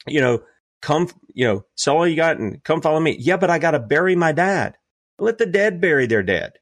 you 0.05 0.19
know, 0.19 0.41
come, 0.81 1.09
you 1.33 1.45
know, 1.45 1.65
sell 1.75 1.97
all 1.97 2.07
you 2.07 2.15
got 2.15 2.37
and 2.37 2.63
come 2.63 2.81
follow 2.81 2.99
me. 2.99 3.15
Yeah, 3.19 3.37
but 3.37 3.49
I 3.49 3.59
got 3.59 3.71
to 3.71 3.79
bury 3.79 4.15
my 4.15 4.31
dad. 4.31 4.75
Let 5.17 5.37
the 5.37 5.45
dead 5.45 5.79
bury 5.79 6.07
their 6.07 6.23
dead. 6.23 6.53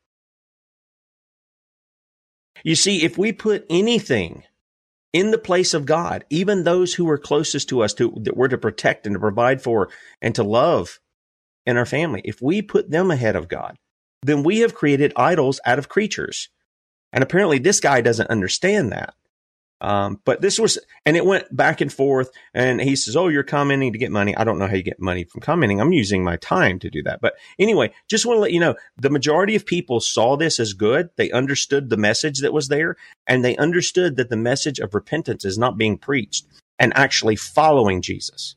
You 2.63 2.75
see, 2.75 3.03
if 3.03 3.17
we 3.17 3.31
put 3.31 3.65
anything 3.69 4.43
in 5.13 5.31
the 5.31 5.37
place 5.37 5.73
of 5.73 5.85
God, 5.85 6.25
even 6.29 6.63
those 6.63 6.93
who 6.93 7.09
are 7.09 7.17
closest 7.17 7.69
to 7.69 7.81
us, 7.81 7.93
to, 7.95 8.13
that 8.23 8.37
we're 8.37 8.49
to 8.49 8.57
protect 8.57 9.07
and 9.07 9.15
to 9.15 9.19
provide 9.19 9.61
for 9.61 9.89
and 10.21 10.35
to 10.35 10.43
love 10.43 10.99
in 11.65 11.77
our 11.77 11.85
family, 11.85 12.21
if 12.25 12.41
we 12.41 12.61
put 12.61 12.91
them 12.91 13.09
ahead 13.09 13.35
of 13.35 13.47
God, 13.47 13.77
then 14.21 14.43
we 14.43 14.59
have 14.59 14.75
created 14.75 15.13
idols 15.15 15.59
out 15.65 15.79
of 15.79 15.89
creatures. 15.89 16.49
And 17.11 17.23
apparently, 17.23 17.59
this 17.59 17.79
guy 17.79 18.01
doesn't 18.01 18.29
understand 18.29 18.91
that. 18.91 19.13
Um, 19.81 20.19
but 20.25 20.41
this 20.41 20.59
was, 20.59 20.77
and 21.05 21.15
it 21.15 21.25
went 21.25 21.55
back 21.55 21.79
and 21.79 21.91
forth. 21.91 22.29
And 22.53 22.81
he 22.81 22.95
says, 22.95 23.15
"Oh, 23.15 23.29
you're 23.29 23.43
commenting 23.43 23.93
to 23.93 23.99
get 23.99 24.11
money. 24.11 24.35
I 24.35 24.43
don't 24.43 24.59
know 24.59 24.67
how 24.67 24.75
you 24.75 24.83
get 24.83 24.99
money 24.99 25.23
from 25.23 25.41
commenting. 25.41 25.79
I'm 25.79 25.93
using 25.93 26.23
my 26.23 26.35
time 26.37 26.79
to 26.79 26.89
do 26.89 27.01
that." 27.03 27.21
But 27.21 27.35
anyway, 27.57 27.91
just 28.09 28.25
want 28.25 28.37
to 28.37 28.41
let 28.41 28.51
you 28.51 28.59
know, 28.59 28.75
the 28.97 29.09
majority 29.09 29.55
of 29.55 29.65
people 29.65 30.01
saw 30.01 30.35
this 30.35 30.59
as 30.59 30.73
good. 30.73 31.09
They 31.15 31.31
understood 31.31 31.89
the 31.89 31.97
message 31.97 32.39
that 32.39 32.53
was 32.53 32.67
there, 32.67 32.97
and 33.25 33.43
they 33.43 33.55
understood 33.55 34.17
that 34.17 34.29
the 34.29 34.37
message 34.37 34.79
of 34.79 34.93
repentance 34.93 35.45
is 35.45 35.57
not 35.57 35.77
being 35.77 35.97
preached 35.97 36.45
and 36.77 36.91
actually 36.95 37.37
following 37.37 38.01
Jesus, 38.01 38.55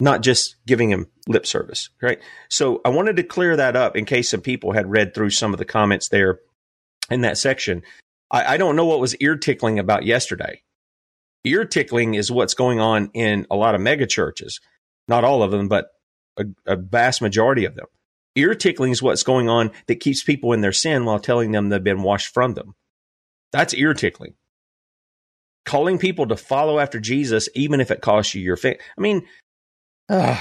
not 0.00 0.22
just 0.22 0.56
giving 0.66 0.90
him 0.90 1.06
lip 1.28 1.46
service. 1.46 1.88
Right. 2.00 2.20
So 2.48 2.80
I 2.84 2.88
wanted 2.88 3.14
to 3.16 3.22
clear 3.22 3.56
that 3.56 3.76
up 3.76 3.96
in 3.96 4.06
case 4.06 4.28
some 4.30 4.40
people 4.40 4.72
had 4.72 4.90
read 4.90 5.14
through 5.14 5.30
some 5.30 5.52
of 5.52 5.58
the 5.58 5.64
comments 5.64 6.08
there 6.08 6.40
in 7.12 7.20
that 7.22 7.38
section. 7.38 7.82
I, 8.30 8.54
I 8.54 8.56
don't 8.56 8.76
know 8.76 8.86
what 8.86 9.00
was 9.00 9.16
ear 9.16 9.36
tickling 9.36 9.78
about 9.78 10.04
yesterday. 10.04 10.62
Ear 11.44 11.64
tickling 11.64 12.14
is 12.14 12.30
what's 12.30 12.54
going 12.54 12.80
on 12.80 13.10
in 13.14 13.46
a 13.50 13.56
lot 13.56 13.74
of 13.74 13.80
mega 13.80 14.06
churches. 14.06 14.60
Not 15.08 15.24
all 15.24 15.42
of 15.42 15.50
them, 15.50 15.68
but 15.68 15.88
a, 16.36 16.44
a 16.66 16.76
vast 16.76 17.20
majority 17.20 17.64
of 17.64 17.74
them. 17.74 17.86
Ear 18.34 18.54
tickling 18.54 18.92
is 18.92 19.02
what's 19.02 19.24
going 19.24 19.48
on 19.48 19.72
that 19.86 20.00
keeps 20.00 20.22
people 20.22 20.52
in 20.52 20.60
their 20.62 20.72
sin 20.72 21.04
while 21.04 21.18
telling 21.18 21.52
them 21.52 21.68
they've 21.68 21.82
been 21.82 22.02
washed 22.02 22.32
from 22.32 22.54
them. 22.54 22.74
That's 23.52 23.74
ear 23.74 23.92
tickling. 23.92 24.34
Calling 25.66 25.98
people 25.98 26.26
to 26.28 26.36
follow 26.36 26.78
after 26.78 26.98
Jesus, 26.98 27.48
even 27.54 27.80
if 27.80 27.90
it 27.90 28.00
costs 28.00 28.34
you 28.34 28.40
your 28.42 28.56
faith. 28.56 28.78
I 28.96 29.00
mean, 29.00 29.26
uh, 30.08 30.40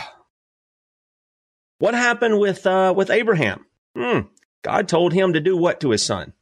what 1.80 1.94
happened 1.94 2.40
with 2.40 2.66
uh, 2.66 2.94
with 2.96 3.10
Abraham? 3.10 3.66
Hmm. 3.96 4.20
God 4.64 4.88
told 4.88 5.14
him 5.14 5.34
to 5.34 5.42
do 5.42 5.58
what 5.58 5.82
to 5.82 5.90
his 5.90 6.04
son? 6.04 6.34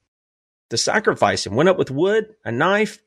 To 0.69 0.77
sacrifice 0.77 1.45
him. 1.45 1.55
Went 1.55 1.69
up 1.69 1.77
with 1.77 1.91
wood, 1.91 2.35
a 2.45 2.51
knife, 2.51 2.99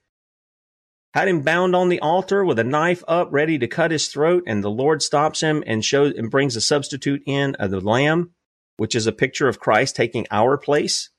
had 1.14 1.28
him 1.28 1.42
bound 1.42 1.76
on 1.76 1.88
the 1.88 2.00
altar 2.00 2.44
with 2.44 2.58
a 2.58 2.64
knife 2.64 3.04
up, 3.06 3.28
ready 3.30 3.58
to 3.58 3.68
cut 3.68 3.90
his 3.90 4.08
throat. 4.08 4.44
And 4.46 4.64
the 4.64 4.70
Lord 4.70 5.02
stops 5.02 5.40
him 5.40 5.62
and 5.66 5.84
shows 5.84 6.14
and 6.16 6.30
brings 6.30 6.56
a 6.56 6.60
substitute 6.60 7.22
in 7.26 7.54
of 7.56 7.70
the 7.70 7.80
lamb, 7.80 8.30
which 8.78 8.94
is 8.94 9.06
a 9.06 9.12
picture 9.12 9.48
of 9.48 9.60
Christ 9.60 9.94
taking 9.94 10.26
our 10.30 10.56
place. 10.56 11.10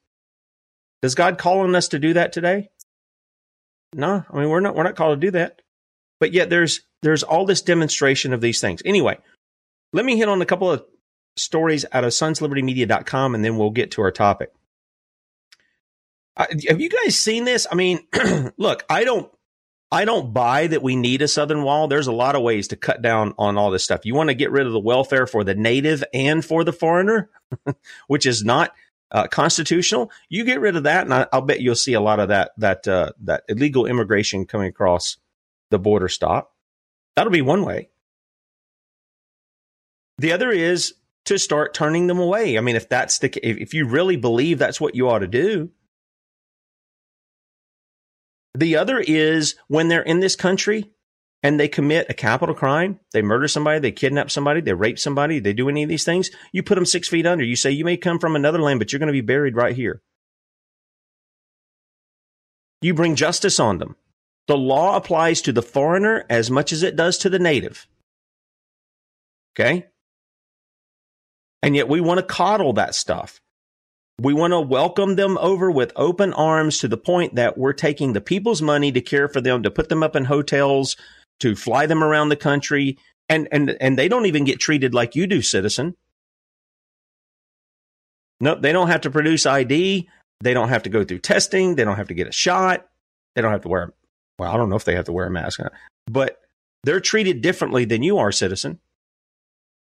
Does 1.02 1.16
God 1.16 1.38
call 1.38 1.60
on 1.60 1.76
us 1.76 1.90
to 1.90 2.00
do 2.00 2.14
that 2.14 2.34
today? 2.34 2.70
No, 3.94 4.26
I 4.30 4.40
mean 4.40 4.50
we're 4.50 4.62
not 4.62 4.76
we're 4.76 4.84
not 4.84 4.96
called 4.96 5.20
to 5.20 5.28
do 5.28 5.32
that. 5.32 5.62
But 6.20 6.34
yet 6.34 6.50
there's 6.50 6.82
there's 7.04 7.22
all 7.24 7.46
this 7.46 7.62
demonstration 7.62 8.34
of 8.34 8.42
these 8.42 8.62
things. 8.62 8.82
Anyway, 8.86 9.18
let 9.92 10.06
me 10.06 10.18
hit 10.18 10.30
on 10.30 10.42
a 10.42 10.46
couple 10.46 10.72
of 10.72 10.84
stories 11.36 11.86
out 11.92 12.04
of 12.04 12.12
sonslibertymedia.com 12.12 13.36
and 13.36 13.46
then 13.46 13.58
we'll 13.58 13.70
get 13.70 13.92
to 13.92 14.02
our 14.02 14.12
topic. 14.12 14.52
Have 16.70 16.82
you 16.82 16.90
guys 16.90 17.18
seen 17.18 17.46
this? 17.46 17.68
I 17.72 17.76
mean, 17.76 18.00
look, 18.58 18.84
I 18.90 19.04
don't, 19.04 19.32
I 19.92 20.06
don't 20.06 20.34
buy 20.34 20.68
that 20.68 20.82
we 20.82 20.96
need 20.96 21.22
a 21.22 21.28
southern 21.28 21.64
wall. 21.64 21.88
There's 21.88 22.08
a 22.08 22.12
lot 22.12 22.36
of 22.36 22.42
ways 22.42 22.70
to 22.70 22.76
cut 22.76 23.02
down 23.02 23.36
on 23.38 23.58
all 23.58 23.70
this 23.70 23.84
stuff. 23.84 24.06
You 24.06 24.16
want 24.16 24.30
to 24.30 24.34
get 24.34 24.52
rid 24.52 24.66
of 24.66 24.74
the 24.74 24.80
welfare 24.80 25.28
for 25.28 25.44
the 25.44 25.54
native 25.54 26.04
and 26.14 26.44
for 26.44 26.64
the 26.64 26.74
foreigner, 26.74 27.30
which 28.08 28.26
is 28.26 28.44
not 28.44 28.74
uh, 29.12 29.28
constitutional. 29.28 30.12
You 30.30 30.44
get 30.44 30.60
rid 30.60 30.76
of 30.76 30.84
that, 30.84 31.06
and 31.06 31.14
I, 31.14 31.28
will 31.32 31.42
bet 31.42 31.62
you'll 31.62 31.76
see 31.76 31.94
a 31.94 32.02
lot 32.02 32.20
of 32.20 32.30
that 32.30 32.54
that 32.58 32.88
uh, 32.88 33.12
that 33.22 33.44
illegal 33.48 33.86
immigration 33.86 34.46
coming 34.46 34.68
across 34.68 35.18
the 35.70 35.78
border 35.78 36.10
stop. 36.10 36.54
That'll 37.16 37.32
be 37.32 37.44
one 37.44 37.64
way. 37.64 37.90
The 40.18 40.32
other 40.32 40.52
is 40.52 40.96
to 41.26 41.38
start 41.38 41.74
turning 41.74 42.08
them 42.08 42.20
away. 42.20 42.58
I 42.58 42.62
mean, 42.62 42.76
if 42.76 42.90
that's 42.90 43.20
the 43.20 43.30
if 43.48 43.76
you 43.76 43.86
really 43.86 44.18
believe 44.18 44.58
that's 44.58 44.82
what 44.82 44.96
you 44.96 45.10
ought 45.10 45.20
to 45.20 45.28
do, 45.28 45.70
the 48.54 48.78
other 48.78 49.00
is 49.00 49.56
when 49.68 49.88
they're 49.88 50.02
in 50.02 50.20
this 50.20 50.36
country 50.36 50.92
and 51.42 51.60
they 51.60 51.68
commit 51.68 52.08
a 52.10 52.14
capital 52.14 52.56
crime, 52.56 53.00
they 53.12 53.22
murder 53.22 53.48
somebody, 53.48 53.80
they 53.80 53.92
kidnap 53.92 54.32
somebody, 54.32 54.62
they 54.62 54.74
rape 54.74 55.00
somebody, 55.00 55.40
they 55.40 55.54
do 55.54 55.70
any 55.70 55.84
of 55.84 55.90
these 55.90 56.06
things, 56.06 56.30
you 56.52 56.64
put 56.64 56.76
them 56.76 56.86
six 56.86 57.08
feet 57.08 57.26
under. 57.26 57.44
You 57.44 57.56
say, 57.56 57.72
you 57.72 57.84
may 57.84 57.98
come 57.98 58.20
from 58.20 58.36
another 58.36 58.60
land, 58.60 58.80
but 58.80 58.92
you're 58.92 59.00
going 59.00 59.08
to 59.08 59.14
be 59.14 59.22
buried 59.22 59.56
right 59.56 59.76
here. 59.76 60.02
You 62.82 62.94
bring 62.94 63.16
justice 63.16 63.60
on 63.60 63.78
them. 63.78 63.96
The 64.48 64.58
law 64.58 64.98
applies 64.98 65.42
to 65.44 65.54
the 65.54 65.62
foreigner 65.62 66.26
as 66.30 66.52
much 66.52 66.74
as 66.74 66.84
it 66.84 66.96
does 66.96 67.18
to 67.20 67.30
the 67.30 67.40
native. 67.40 67.88
Okay? 69.56 69.88
And 71.62 71.76
yet 71.76 71.88
we 71.88 72.02
want 72.02 72.20
to 72.20 72.26
coddle 72.26 72.74
that 72.74 72.94
stuff. 72.94 73.42
We 74.20 74.34
want 74.34 74.52
to 74.52 74.62
welcome 74.62 75.16
them 75.16 75.38
over 75.40 75.72
with 75.72 75.92
open 75.96 76.34
arms 76.34 76.80
to 76.80 76.88
the 76.88 76.98
point 76.98 77.36
that 77.36 77.58
we're 77.58 77.74
taking 77.74 78.14
the 78.14 78.22
people's 78.22 78.62
money 78.62 78.92
to 78.92 79.02
care 79.02 79.28
for 79.28 79.42
them, 79.42 79.64
to 79.64 79.72
put 79.72 79.90
them 79.90 80.04
up 80.04 80.16
in 80.16 80.26
hotels, 80.26 80.96
to 81.40 81.56
fly 81.56 81.88
them 81.88 82.04
around 82.04 82.30
the 82.30 82.36
country, 82.36 82.98
and 83.28 83.48
and 83.52 83.76
and 83.82 83.98
they 83.98 84.08
don't 84.08 84.28
even 84.28 84.44
get 84.44 84.60
treated 84.60 84.94
like 84.94 85.16
you 85.16 85.26
do, 85.26 85.42
citizen. 85.42 85.96
No, 88.40 88.56
they 88.56 88.72
don't 88.72 88.90
have 88.90 89.02
to 89.02 89.10
produce 89.10 89.46
ID. 89.46 90.08
They 90.42 90.54
don't 90.54 90.70
have 90.70 90.84
to 90.84 90.90
go 90.90 91.04
through 91.04 91.20
testing. 91.20 91.76
They 91.76 91.84
don't 91.84 91.96
have 91.96 92.10
to 92.10 92.14
get 92.14 92.28
a 92.28 92.32
shot. 92.32 92.86
They 93.36 93.42
don't 93.42 93.52
have 93.52 93.62
to 93.62 93.70
wear. 93.70 93.94
Well, 94.38 94.52
I 94.52 94.58
don't 94.58 94.70
know 94.70 94.76
if 94.76 94.86
they 94.86 94.96
have 94.96 95.06
to 95.06 95.12
wear 95.12 95.26
a 95.26 95.32
mask, 95.32 95.60
but 96.06 96.40
they're 96.84 97.00
treated 97.00 97.42
differently 97.42 97.86
than 97.86 98.04
you 98.04 98.18
are, 98.18 98.32
citizen, 98.32 98.80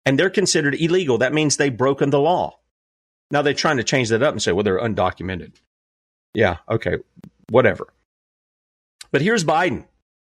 and 0.05 0.19
they're 0.19 0.31
considered 0.31 0.75
illegal. 0.75 1.19
That 1.19 1.35
means 1.35 1.57
they've 1.57 1.77
broken 1.77 2.11
the 2.11 2.21
law. 2.21 2.59
Now 3.31 3.43
they're 3.43 3.55
trying 3.55 3.79
to 3.79 3.85
change 3.85 4.09
that 4.11 4.23
up 4.23 4.33
and 4.33 4.43
say, 4.43 4.53
well, 4.53 4.63
they're 4.63 4.81
undocumented. 4.81 5.55
Yeah, 6.35 6.59
okay, 6.69 6.99
whatever. 7.51 7.89
But 9.11 9.23
here's 9.23 9.45
Biden. 9.45 9.87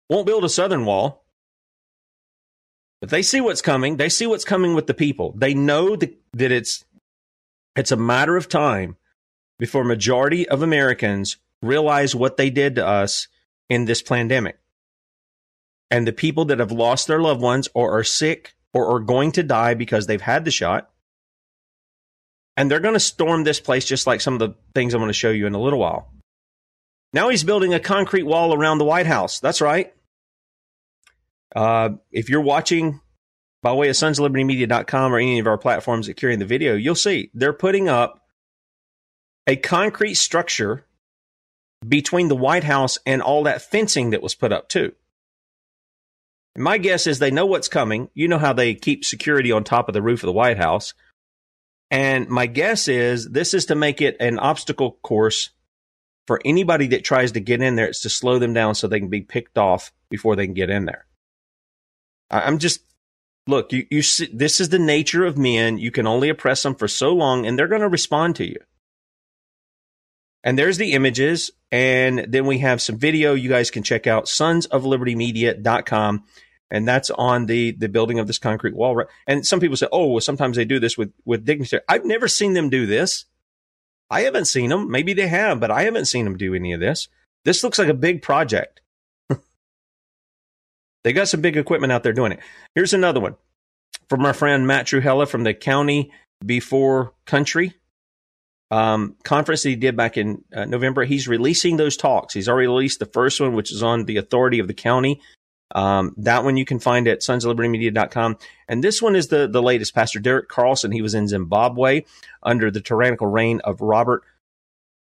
Won't 0.09 0.27
build 0.27 0.43
a 0.43 0.49
southern 0.49 0.85
wall. 0.85 1.23
But 2.99 3.09
they 3.09 3.23
see 3.23 3.41
what's 3.41 3.61
coming. 3.61 3.97
They 3.97 4.09
see 4.09 4.27
what's 4.27 4.45
coming 4.45 4.75
with 4.75 4.87
the 4.87 4.93
people. 4.93 5.33
They 5.35 5.53
know 5.53 5.95
that, 5.95 6.15
that 6.33 6.51
it's 6.51 6.85
it's 7.75 7.91
a 7.91 7.97
matter 7.97 8.35
of 8.35 8.49
time 8.49 8.97
before 9.57 9.83
majority 9.83 10.47
of 10.47 10.61
Americans 10.61 11.37
realize 11.61 12.13
what 12.13 12.37
they 12.37 12.49
did 12.49 12.75
to 12.75 12.85
us 12.85 13.27
in 13.69 13.85
this 13.85 14.01
pandemic. 14.01 14.59
And 15.89 16.05
the 16.05 16.13
people 16.13 16.45
that 16.45 16.59
have 16.59 16.71
lost 16.71 17.07
their 17.07 17.21
loved 17.21 17.41
ones 17.41 17.69
or 17.73 17.97
are 17.97 18.03
sick 18.03 18.55
or 18.73 18.93
are 18.93 18.99
going 18.99 19.31
to 19.33 19.43
die 19.43 19.73
because 19.73 20.07
they've 20.07 20.21
had 20.21 20.45
the 20.45 20.51
shot 20.51 20.90
and 22.57 22.69
they're 22.69 22.79
going 22.79 22.93
to 22.93 22.99
storm 22.99 23.43
this 23.43 23.59
place 23.59 23.85
just 23.85 24.07
like 24.07 24.21
some 24.21 24.33
of 24.33 24.39
the 24.39 24.55
things 24.73 24.93
I'm 24.93 24.99
going 25.01 25.09
to 25.09 25.13
show 25.13 25.31
you 25.31 25.47
in 25.47 25.55
a 25.55 25.61
little 25.61 25.79
while. 25.79 26.11
Now 27.13 27.29
he's 27.29 27.43
building 27.43 27.73
a 27.73 27.79
concrete 27.79 28.23
wall 28.23 28.53
around 28.53 28.77
the 28.77 28.85
White 28.85 29.07
House. 29.07 29.39
That's 29.39 29.61
right. 29.61 29.93
Uh, 31.55 31.89
if 32.11 32.29
you're 32.29 32.41
watching 32.41 33.01
by 33.61 33.73
way 33.73 33.89
of 33.89 33.95
sonslibertymedia.com 33.95 35.13
or 35.13 35.17
any 35.17 35.39
of 35.39 35.47
our 35.47 35.57
platforms 35.57 36.07
that 36.07 36.15
carry 36.15 36.35
the 36.35 36.45
video, 36.45 36.75
you'll 36.75 36.95
see 36.95 37.29
they're 37.33 37.53
putting 37.53 37.89
up 37.89 38.25
a 39.47 39.55
concrete 39.55 40.15
structure 40.15 40.85
between 41.87 42.27
the 42.27 42.35
White 42.35 42.63
House 42.63 42.97
and 43.05 43.21
all 43.21 43.43
that 43.43 43.61
fencing 43.61 44.11
that 44.11 44.21
was 44.21 44.35
put 44.35 44.51
up 44.51 44.69
too. 44.69 44.93
My 46.57 46.77
guess 46.77 47.07
is 47.07 47.19
they 47.19 47.31
know 47.31 47.45
what's 47.45 47.67
coming. 47.67 48.09
You 48.13 48.27
know 48.27 48.37
how 48.37 48.53
they 48.53 48.75
keep 48.75 49.05
security 49.05 49.51
on 49.51 49.63
top 49.63 49.87
of 49.87 49.93
the 49.93 50.01
roof 50.01 50.21
of 50.21 50.27
the 50.27 50.33
White 50.33 50.57
House. 50.57 50.93
And 51.91 52.29
my 52.29 52.45
guess 52.45 52.87
is 52.87 53.29
this 53.29 53.53
is 53.53 53.65
to 53.65 53.75
make 53.75 54.01
it 54.01 54.15
an 54.21 54.39
obstacle 54.39 54.97
course 55.03 55.49
for 56.25 56.39
anybody 56.45 56.87
that 56.87 57.03
tries 57.03 57.33
to 57.33 57.41
get 57.41 57.61
in 57.61 57.75
there. 57.75 57.87
It's 57.87 58.01
to 58.01 58.09
slow 58.09 58.39
them 58.39 58.53
down 58.53 58.75
so 58.75 58.87
they 58.87 58.99
can 58.99 59.09
be 59.09 59.21
picked 59.21 59.57
off 59.57 59.91
before 60.09 60.37
they 60.37 60.45
can 60.45 60.53
get 60.53 60.69
in 60.69 60.85
there. 60.85 61.05
I'm 62.31 62.59
just 62.59 62.81
look. 63.45 63.73
You 63.73 63.85
you 63.91 64.01
see, 64.01 64.29
this 64.31 64.61
is 64.61 64.69
the 64.69 64.79
nature 64.79 65.25
of 65.25 65.37
men. 65.37 65.77
You 65.77 65.91
can 65.91 66.07
only 66.07 66.29
oppress 66.29 66.63
them 66.63 66.75
for 66.75 66.87
so 66.87 67.13
long, 67.13 67.45
and 67.45 67.59
they're 67.59 67.67
going 67.67 67.81
to 67.81 67.89
respond 67.89 68.37
to 68.37 68.47
you. 68.47 68.59
And 70.43 70.57
there's 70.57 70.77
the 70.77 70.93
images, 70.93 71.51
and 71.71 72.25
then 72.29 72.45
we 72.45 72.59
have 72.59 72.81
some 72.81 72.97
video 72.97 73.33
you 73.33 73.49
guys 73.49 73.69
can 73.69 73.83
check 73.83 74.07
out. 74.07 74.29
Sons 74.29 74.65
of 74.67 74.85
Liberty 74.85 75.15
Media.com 75.15 76.23
and 76.71 76.87
that's 76.87 77.09
on 77.11 77.45
the 77.45 77.71
the 77.71 77.89
building 77.89 78.19
of 78.19 78.27
this 78.27 78.39
concrete 78.39 78.75
wall. 78.75 78.95
right? 78.95 79.07
And 79.27 79.45
some 79.45 79.59
people 79.59 79.77
say, 79.77 79.87
"Oh, 79.91 80.07
well, 80.07 80.21
sometimes 80.21 80.57
they 80.57 80.65
do 80.65 80.79
this 80.79 80.97
with 80.97 81.11
with 81.25 81.45
dignitary." 81.45 81.83
I've 81.87 82.05
never 82.05 82.27
seen 82.27 82.53
them 82.53 82.69
do 82.69 82.85
this. 82.85 83.25
I 84.09 84.21
haven't 84.21 84.45
seen 84.45 84.69
them. 84.69 84.89
Maybe 84.89 85.13
they 85.13 85.27
have, 85.27 85.59
but 85.59 85.71
I 85.71 85.83
haven't 85.83 86.05
seen 86.05 86.25
them 86.25 86.37
do 86.37 86.55
any 86.55 86.73
of 86.73 86.79
this. 86.79 87.07
This 87.45 87.63
looks 87.63 87.79
like 87.79 87.87
a 87.87 87.93
big 87.93 88.21
project. 88.21 88.81
they 91.03 91.13
got 91.13 91.27
some 91.27 91.41
big 91.41 91.57
equipment 91.57 91.93
out 91.93 92.03
there 92.03 92.13
doing 92.13 92.33
it. 92.33 92.39
Here's 92.75 92.93
another 92.93 93.19
one 93.19 93.35
from 94.09 94.25
our 94.25 94.33
friend 94.33 94.67
Matt 94.67 94.87
Trewhella 94.87 95.27
from 95.27 95.43
the 95.43 95.53
County 95.53 96.11
before 96.45 97.13
country 97.25 97.75
um, 98.71 99.17
conference 99.23 99.63
that 99.63 99.69
he 99.69 99.75
did 99.75 99.97
back 99.97 100.17
in 100.17 100.43
uh, 100.55 100.65
November. 100.65 101.03
He's 101.03 101.27
releasing 101.27 101.77
those 101.77 101.97
talks. 101.97 102.33
He's 102.33 102.47
already 102.47 102.67
released 102.67 102.99
the 102.99 103.05
first 103.05 103.39
one, 103.39 103.53
which 103.53 103.71
is 103.71 103.83
on 103.83 104.05
the 104.05 104.17
authority 104.17 104.59
of 104.59 104.67
the 104.67 104.73
county. 104.73 105.21
Um, 105.73 106.13
that 106.17 106.43
one 106.43 106.57
you 106.57 106.65
can 106.65 106.79
find 106.79 107.07
at 107.07 107.21
sonsoflibertymedia.com. 107.21 108.37
And 108.67 108.83
this 108.83 109.01
one 109.01 109.15
is 109.15 109.27
the, 109.27 109.47
the 109.47 109.61
latest. 109.61 109.95
Pastor 109.95 110.19
Derek 110.19 110.49
Carlson, 110.49 110.91
he 110.91 111.01
was 111.01 111.13
in 111.13 111.27
Zimbabwe 111.27 112.03
under 112.43 112.71
the 112.71 112.81
tyrannical 112.81 113.27
reign 113.27 113.61
of 113.63 113.81
Robert 113.81 114.23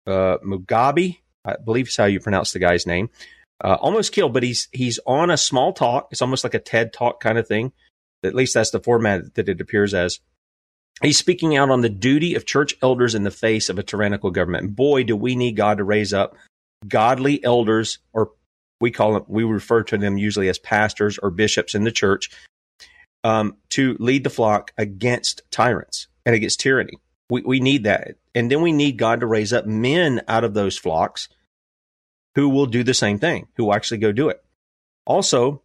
uh, 0.07 0.37
Mugabe. 0.45 1.17
I 1.43 1.55
believe 1.63 1.87
is 1.87 1.97
how 1.97 2.05
you 2.05 2.19
pronounce 2.19 2.51
the 2.51 2.59
guy's 2.59 2.85
name. 2.85 3.09
Uh, 3.63 3.77
almost 3.79 4.11
killed, 4.11 4.33
but 4.33 4.43
he's 4.43 4.67
he's 4.71 4.99
on 5.05 5.29
a 5.29 5.37
small 5.37 5.73
talk. 5.73 6.07
It's 6.11 6.21
almost 6.21 6.43
like 6.43 6.53
a 6.53 6.59
TED 6.59 6.93
talk 6.93 7.19
kind 7.19 7.37
of 7.37 7.47
thing. 7.47 7.71
At 8.23 8.35
least 8.35 8.53
that's 8.53 8.71
the 8.71 8.79
format 8.79 9.35
that 9.35 9.49
it 9.49 9.61
appears 9.61 9.93
as. 9.93 10.19
He's 11.01 11.17
speaking 11.17 11.55
out 11.55 11.71
on 11.71 11.81
the 11.81 11.89
duty 11.89 12.35
of 12.35 12.45
church 12.45 12.75
elders 12.81 13.15
in 13.15 13.23
the 13.23 13.31
face 13.31 13.69
of 13.69 13.79
a 13.79 13.83
tyrannical 13.83 14.29
government. 14.29 14.75
Boy, 14.75 15.03
do 15.03 15.15
we 15.15 15.35
need 15.35 15.55
God 15.55 15.77
to 15.77 15.83
raise 15.83 16.13
up 16.13 16.35
godly 16.87 17.43
elders, 17.43 17.99
or 18.13 18.31
we 18.81 18.91
call 18.91 19.13
them, 19.13 19.23
we 19.27 19.43
refer 19.43 19.83
to 19.83 19.97
them 19.97 20.17
usually 20.17 20.49
as 20.49 20.59
pastors 20.59 21.17
or 21.17 21.29
bishops 21.29 21.75
in 21.75 21.83
the 21.83 21.91
church, 21.91 22.29
um, 23.23 23.55
to 23.69 23.95
lead 23.99 24.23
the 24.23 24.29
flock 24.29 24.71
against 24.77 25.43
tyrants 25.51 26.07
and 26.25 26.35
against 26.35 26.59
tyranny. 26.59 26.97
We, 27.29 27.41
we 27.41 27.59
need 27.59 27.85
that. 27.85 28.15
And 28.33 28.51
then 28.51 28.61
we 28.61 28.71
need 28.71 28.97
God 28.97 29.21
to 29.21 29.27
raise 29.27 29.53
up 29.53 29.65
men 29.65 30.21
out 30.27 30.43
of 30.43 30.53
those 30.53 30.77
flocks 30.77 31.29
who 32.35 32.49
will 32.49 32.65
do 32.65 32.83
the 32.83 32.93
same 32.93 33.19
thing, 33.19 33.47
who 33.55 33.65
will 33.65 33.73
actually 33.73 33.99
go 33.99 34.11
do 34.11 34.29
it. 34.29 34.43
Also, 35.05 35.61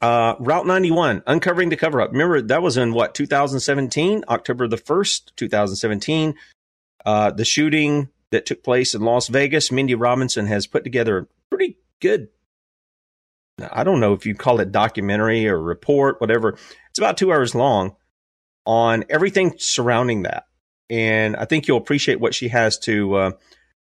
uh, 0.00 0.34
Route 0.38 0.66
91, 0.66 1.22
uncovering 1.26 1.68
the 1.68 1.76
cover 1.76 2.00
up. 2.00 2.12
Remember, 2.12 2.40
that 2.40 2.62
was 2.62 2.76
in 2.76 2.92
what, 2.92 3.14
2017, 3.14 4.24
October 4.28 4.68
the 4.68 4.76
1st, 4.76 5.32
2017. 5.36 6.34
Uh, 7.04 7.30
the 7.30 7.44
shooting 7.44 8.08
that 8.30 8.46
took 8.46 8.62
place 8.62 8.94
in 8.94 9.02
Las 9.02 9.28
Vegas, 9.28 9.72
Mindy 9.72 9.94
Robinson 9.94 10.46
has 10.46 10.66
put 10.66 10.84
together 10.84 11.28
good, 12.00 12.28
I 13.72 13.84
don't 13.84 14.00
know 14.00 14.12
if 14.12 14.26
you 14.26 14.34
call 14.34 14.60
it 14.60 14.72
documentary 14.72 15.48
or 15.48 15.60
report, 15.60 16.20
whatever. 16.20 16.50
It's 16.90 16.98
about 16.98 17.16
two 17.16 17.32
hours 17.32 17.54
long 17.54 17.96
on 18.66 19.04
everything 19.08 19.54
surrounding 19.58 20.22
that. 20.22 20.44
And 20.90 21.36
I 21.36 21.44
think 21.44 21.66
you'll 21.66 21.78
appreciate 21.78 22.20
what 22.20 22.34
she 22.34 22.48
has 22.48 22.78
to, 22.80 23.14
uh, 23.14 23.30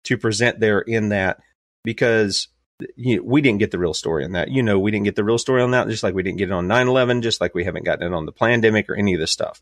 to 0.05 0.17
present 0.17 0.59
there 0.59 0.79
in 0.79 1.09
that 1.09 1.39
because 1.83 2.47
you 2.95 3.17
know, 3.17 3.23
we 3.23 3.41
didn't 3.41 3.59
get 3.59 3.71
the 3.71 3.79
real 3.79 3.93
story 3.93 4.25
on 4.25 4.33
that. 4.33 4.49
You 4.49 4.63
know, 4.63 4.79
we 4.79 4.91
didn't 4.91 5.05
get 5.05 5.15
the 5.15 5.23
real 5.23 5.37
story 5.37 5.61
on 5.61 5.71
that, 5.71 5.87
just 5.87 6.03
like 6.03 6.13
we 6.13 6.23
didn't 6.23 6.37
get 6.37 6.49
it 6.49 6.53
on 6.53 6.67
9 6.67 6.87
11, 6.87 7.21
just 7.21 7.41
like 7.41 7.53
we 7.53 7.63
haven't 7.63 7.85
gotten 7.85 8.11
it 8.11 8.15
on 8.15 8.25
the 8.25 8.31
pandemic 8.31 8.89
or 8.89 8.95
any 8.95 9.13
of 9.13 9.19
this 9.19 9.31
stuff. 9.31 9.61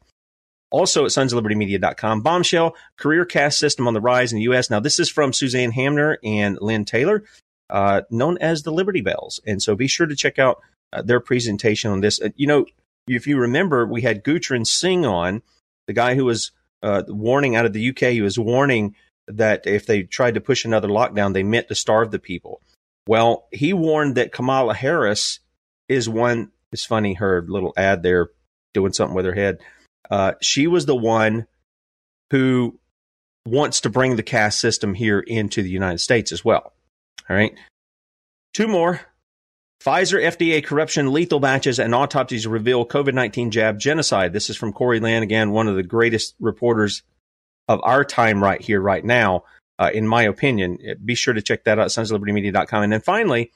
Also 0.70 1.04
at 1.04 1.12
sonsoflibertymedia.com, 1.12 2.22
bombshell 2.22 2.76
career 2.98 3.26
cast 3.26 3.60
system 3.60 3.88
on 3.88 3.94
the 3.94 4.02
rise 4.02 4.32
in 4.32 4.38
the 4.38 4.44
U.S. 4.44 4.70
Now, 4.70 4.80
this 4.80 5.00
is 5.00 5.10
from 5.10 5.34
Suzanne 5.34 5.72
Hamner 5.72 6.18
and 6.24 6.58
Lynn 6.62 6.86
Taylor, 6.86 7.24
uh, 7.72 8.02
known 8.12 8.38
as 8.40 8.64
the 8.64 8.72
Liberty 8.72 9.02
Bells. 9.02 9.40
And 9.48 9.62
so 9.62 9.76
be 9.76 9.88
sure 9.88 10.06
to 10.06 10.16
check 10.16 10.38
out 10.38 10.62
uh, 10.94 11.02
their 11.02 11.20
presentation 11.20 11.92
on 11.92 12.02
this. 12.02 12.22
Uh, 12.22 12.30
you 12.36 12.48
know, 12.48 12.66
if 13.08 13.26
you 13.26 13.40
remember, 13.40 13.86
we 13.86 14.02
had 14.02 14.24
Gutrin 14.24 14.68
Singh 14.68 15.06
on, 15.06 15.42
the 15.88 15.94
guy 15.94 16.16
who 16.16 16.26
was 16.26 16.52
uh, 16.84 17.04
warning 17.08 17.56
out 17.56 17.66
of 17.66 17.74
the 17.74 17.90
UK, 17.90 18.12
he 18.12 18.22
was 18.22 18.38
warning 18.38 18.96
that 19.28 19.66
if 19.66 19.86
they 19.86 20.04
tried 20.04 20.36
to 20.36 20.42
push 20.42 20.66
another 20.66 20.88
lockdown, 20.88 21.34
they 21.34 21.44
meant 21.44 21.70
to 21.70 21.76
starve 21.76 22.12
the 22.12 22.20
people. 22.20 22.62
Well, 23.08 23.48
he 23.52 23.74
warned 23.74 24.16
that 24.16 24.32
Kamala 24.32 24.74
Harris 24.74 25.40
is 25.88 26.08
one. 26.08 26.52
It's 26.72 26.86
funny 26.86 27.16
her 27.16 27.44
little 27.48 27.74
ad 27.76 28.04
there 28.04 28.30
doing 28.74 28.94
something 28.94 29.16
with 29.16 29.26
her 29.26 29.34
head. 29.34 29.60
Uh, 30.10 30.34
she 30.42 30.68
was 30.68 30.86
the 30.86 30.96
one 30.96 31.48
who 32.32 32.80
wants 33.46 33.82
to 33.82 33.90
bring 33.90 34.16
the 34.16 34.24
caste 34.24 34.60
system 34.60 34.94
here 34.94 35.20
into 35.20 35.64
the 35.64 35.70
United 35.70 36.00
States 36.00 36.32
as 36.32 36.46
well. 36.46 36.74
All 37.30 37.36
right. 37.36 37.54
Two 38.54 38.68
more. 38.68 39.02
Pfizer 39.84 40.24
FDA 40.24 40.64
corruption, 40.64 41.12
lethal 41.12 41.40
batches, 41.40 41.80
and 41.80 41.96
autopsies 41.96 42.46
reveal 42.46 42.86
COVID 42.86 43.14
19 43.14 43.50
jab 43.50 43.80
genocide. 43.80 44.32
This 44.32 44.50
is 44.50 44.58
from 44.58 44.74
Corey 44.74 45.00
Lynn, 45.00 45.24
again, 45.24 45.52
one 45.52 45.68
of 45.68 45.76
the 45.76 45.84
greatest 45.84 46.36
reporters 46.40 47.02
of 47.68 47.80
our 47.84 48.04
time 48.04 48.44
right 48.44 48.62
here, 48.62 48.80
right 48.80 49.04
now 49.04 49.44
uh, 49.82 49.90
in 49.92 50.08
my 50.08 50.24
opinion. 50.24 50.78
Be 51.04 51.16
sure 51.16 51.34
to 51.34 51.42
check 51.42 51.64
that 51.64 51.80
out, 51.80 51.88
sonsoflibertymedia.com. 51.88 52.84
And 52.84 52.94
then 52.94 53.02
finally, 53.02 53.52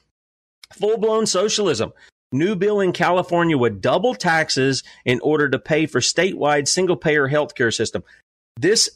full 0.72 0.98
blown 0.98 1.24
socialism. 1.26 1.92
New 2.32 2.56
bill 2.56 2.80
in 2.80 2.92
California 2.92 3.56
would 3.56 3.80
double 3.80 4.14
taxes 4.14 4.82
in 5.04 5.20
order 5.20 5.48
to 5.48 5.60
pay 5.60 5.86
for 5.86 6.00
statewide 6.00 6.66
single 6.66 6.96
payer 6.96 7.28
healthcare 7.28 7.72
system. 7.72 8.02
This, 8.56 8.90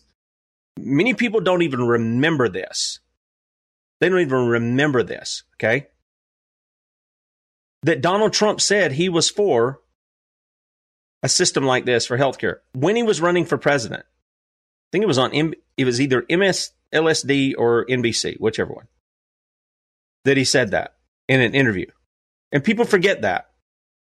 many 0.77 1.15
people 1.15 1.41
don't 1.41 1.63
even 1.63 1.87
remember 1.87 2.49
this. 2.49 2.99
They 4.01 4.09
don't 4.09 4.21
even 4.21 4.47
remember 4.47 5.03
this, 5.03 5.45
okay? 5.57 5.89
That 7.83 8.01
Donald 8.01 8.33
Trump 8.33 8.61
said 8.61 8.93
he 8.93 9.09
was 9.09 9.31
for 9.31 9.81
a 11.23 11.29
system 11.29 11.65
like 11.65 11.85
this 11.85 12.07
for 12.07 12.17
healthcare 12.17 12.57
when 12.73 12.97
he 12.97 13.03
was 13.03 13.21
running 13.21 13.45
for 13.45 13.59
president. 13.59 14.03
I 14.03 14.89
think 14.93 15.03
it 15.03 15.09
was 15.09 15.19
on, 15.19 15.55
it 15.77 15.85
was 15.85 16.01
either 16.01 16.25
MS, 16.29 16.73
LSD 16.93 17.55
or 17.57 17.87
NBC, 17.87 18.41
whichever 18.41 18.73
one, 18.73 18.89
that 20.25 20.37
he 20.37 20.45
said 20.45 20.73
that 20.73 20.97
in 21.29 21.41
an 21.41 21.55
interview. 21.55 21.87
And 22.53 22.65
people 22.65 22.85
forget 22.85 23.23
that. 23.23 23.51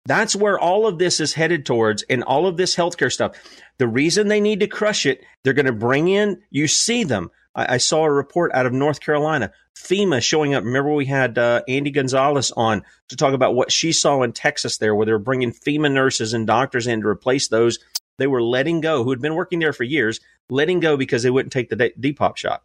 That's 0.07 0.35
where 0.35 0.59
all 0.59 0.87
of 0.87 0.99
this 0.99 1.21
is 1.21 1.35
headed 1.35 1.67
towards 1.67 2.03
and 2.05 2.25
all 2.25 2.47
of 2.47 2.57
this 2.57 2.75
healthcare 2.75 3.13
stuff. 3.13 3.37
The 3.79 3.87
reason 3.87 4.29
they 4.29 4.41
need 4.41 4.61
to 4.61 4.67
crush 4.67 5.05
it, 5.05 5.23
they're 5.45 5.53
going 5.53 5.67
to 5.67 5.73
bring 5.73 6.09
in, 6.09 6.41
you 6.51 6.67
see 6.69 7.05
them. 7.05 7.31
I, 7.55 7.75
I, 7.75 7.77
saw 7.79 8.05
a 8.05 8.11
report 8.11 8.53
out 8.55 8.67
of 8.67 8.73
North 8.73 9.01
Carolina, 9.01 9.53
FEMA 9.77 10.23
showing 10.23 10.55
up. 10.55 10.65
Remember, 10.65 10.93
we 10.93 11.07
had 11.07 11.39
uh, 11.39 11.63
Andy 11.67 11.91
Gonzalez 11.91 12.53
on 12.57 12.85
to 13.09 13.17
talk 13.17 13.35
about 13.35 13.55
what 13.55 13.73
she 13.73 13.93
saw 13.93 14.23
in 14.23 14.33
Texas 14.33 14.79
there, 14.79 14.95
where 14.95 15.07
they 15.07 15.13
were 15.13 15.19
bringing 15.19 15.53
FEMA 15.53 15.93
nurses 15.93 16.33
and 16.33 16.47
doctors 16.47 16.87
in 16.87 17.01
to 17.01 17.09
replace 17.09 17.49
those 17.49 17.79
they 18.21 18.27
were 18.27 18.43
letting 18.43 18.83
go, 18.83 19.03
who 19.03 19.11
had 19.11 19.23
been 19.23 19.35
working 19.35 19.61
there 19.61 19.73
for 19.73 19.83
years, 19.83 20.21
letting 20.51 20.79
go 20.79 20.99
because 20.99 21.23
they 21.23 21.31
wouldn't 21.31 21.55
take 21.55 21.71
the 21.71 21.91
Depop 21.99 22.37
shot. 22.37 22.63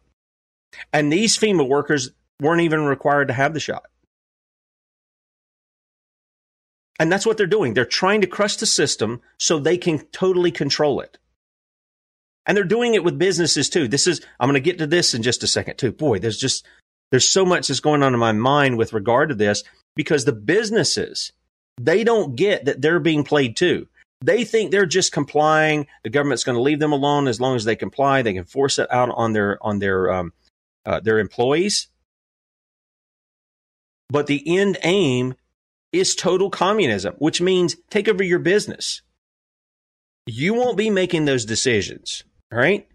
And 0.92 1.10
these 1.10 1.38
FEMA 1.38 1.66
workers 1.66 2.10
weren't 2.40 2.60
even 2.60 2.84
required 2.84 3.28
to 3.28 3.34
have 3.34 3.54
the 3.54 3.60
shot. 3.60 3.86
And 7.00 7.10
that's 7.10 7.24
what 7.24 7.38
they're 7.38 7.46
doing. 7.46 7.72
They're 7.72 7.86
trying 7.86 8.20
to 8.20 8.26
crush 8.26 8.56
the 8.56 8.66
system 8.66 9.22
so 9.38 9.58
they 9.58 9.78
can 9.78 10.00
totally 10.12 10.50
control 10.50 11.00
it. 11.00 11.16
And 12.46 12.56
they're 12.56 12.64
doing 12.64 12.94
it 12.94 13.04
with 13.04 13.18
businesses 13.18 13.68
too. 13.68 13.88
This 13.88 14.06
is, 14.06 14.20
I'm 14.38 14.48
going 14.48 14.54
to 14.54 14.60
get 14.60 14.78
to 14.78 14.86
this 14.86 15.14
in 15.14 15.22
just 15.22 15.42
a 15.42 15.48
second 15.48 15.76
too. 15.76 15.92
Boy, 15.92 16.20
there's 16.20 16.38
just, 16.38 16.64
there's 17.10 17.28
so 17.28 17.44
much 17.44 17.68
that's 17.68 17.80
going 17.80 18.02
on 18.02 18.14
in 18.14 18.20
my 18.20 18.32
mind 18.32 18.78
with 18.78 18.92
regard 18.92 19.30
to 19.30 19.34
this 19.34 19.64
because 19.96 20.24
the 20.24 20.32
businesses, 20.32 21.32
they 21.76 22.04
don't 22.04 22.36
get 22.36 22.64
that 22.66 22.80
they're 22.80 23.00
being 23.00 23.24
played 23.24 23.56
too. 23.56 23.88
They 24.22 24.44
think 24.44 24.70
they're 24.70 24.86
just 24.86 25.12
complying. 25.12 25.88
The 26.04 26.10
government's 26.10 26.44
going 26.44 26.56
to 26.56 26.62
leave 26.62 26.78
them 26.78 26.92
alone 26.92 27.28
as 27.28 27.40
long 27.40 27.56
as 27.56 27.64
they 27.64 27.76
comply. 27.76 28.22
They 28.22 28.32
can 28.32 28.44
force 28.44 28.78
it 28.78 28.90
out 28.90 29.10
on 29.10 29.32
their, 29.32 29.58
on 29.60 29.78
their, 29.78 30.10
um, 30.12 30.32
uh, 30.86 31.00
their 31.00 31.18
employees. 31.18 31.88
But 34.08 34.26
the 34.26 34.42
end 34.56 34.78
aim 34.82 35.34
is 35.92 36.14
total 36.14 36.50
communism, 36.50 37.14
which 37.18 37.40
means 37.40 37.76
take 37.90 38.08
over 38.08 38.22
your 38.22 38.38
business. 38.38 39.02
You 40.26 40.54
won't 40.54 40.76
be 40.76 40.90
making 40.90 41.24
those 41.24 41.44
decisions. 41.44 42.24
All 42.52 42.58
right. 42.58 42.86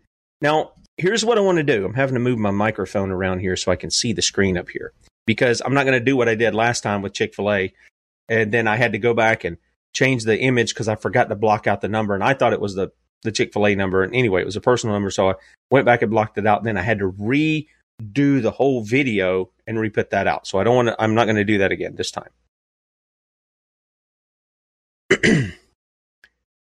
Now, 0.41 0.71
here's 0.97 1.25
what 1.25 1.37
I 1.37 1.41
want 1.41 1.57
to 1.57 1.63
do. 1.63 1.85
I'm 1.85 1.93
having 1.93 2.15
to 2.15 2.19
move 2.19 2.39
my 2.39 2.51
microphone 2.51 3.11
around 3.11 3.39
here 3.39 3.55
so 3.55 3.71
I 3.71 3.75
can 3.75 3.91
see 3.91 4.13
the 4.13 4.21
screen 4.21 4.57
up 4.57 4.69
here 4.69 4.93
because 5.25 5.61
I'm 5.63 5.73
not 5.73 5.85
going 5.85 5.99
to 5.99 6.05
do 6.05 6.15
what 6.15 6.29
I 6.29 6.35
did 6.35 6.55
last 6.55 6.81
time 6.81 7.01
with 7.01 7.13
Chick 7.13 7.35
fil 7.35 7.51
A. 7.51 7.73
And 8.29 8.51
then 8.51 8.67
I 8.67 8.77
had 8.77 8.93
to 8.93 8.97
go 8.97 9.13
back 9.13 9.43
and 9.43 9.57
change 9.93 10.23
the 10.23 10.39
image 10.39 10.73
because 10.73 10.87
I 10.87 10.95
forgot 10.95 11.29
to 11.29 11.35
block 11.35 11.67
out 11.67 11.81
the 11.81 11.89
number. 11.89 12.15
And 12.15 12.23
I 12.23 12.33
thought 12.33 12.53
it 12.53 12.61
was 12.61 12.75
the, 12.75 12.91
the 13.23 13.31
Chick 13.31 13.51
fil 13.51 13.67
A 13.67 13.75
number. 13.75 14.03
And 14.03 14.15
anyway, 14.15 14.41
it 14.41 14.45
was 14.45 14.55
a 14.55 14.61
personal 14.61 14.95
number. 14.95 15.11
So 15.11 15.31
I 15.31 15.33
went 15.69 15.85
back 15.85 16.01
and 16.01 16.11
blocked 16.11 16.37
it 16.37 16.47
out. 16.47 16.59
And 16.59 16.67
then 16.67 16.77
I 16.77 16.81
had 16.81 16.99
to 16.99 17.11
redo 17.11 18.41
the 18.41 18.51
whole 18.51 18.83
video 18.83 19.51
and 19.67 19.79
re-put 19.79 20.11
that 20.11 20.27
out. 20.27 20.47
So 20.47 20.59
I 20.59 20.63
don't 20.63 20.75
want 20.75 20.87
to, 20.89 21.01
I'm 21.01 21.13
not 21.13 21.25
going 21.25 21.35
to 21.35 21.43
do 21.43 21.57
that 21.57 21.71
again 21.71 21.95
this 21.95 22.11
time. 22.11 22.29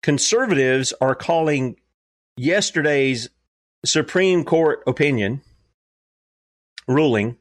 Conservatives 0.03 0.93
are 1.01 1.17
calling 1.17 1.77
yesterday's 2.37 3.29
Supreme 3.85 4.45
Court 4.45 4.83
opinion 4.87 5.43
ruling, 6.89 7.37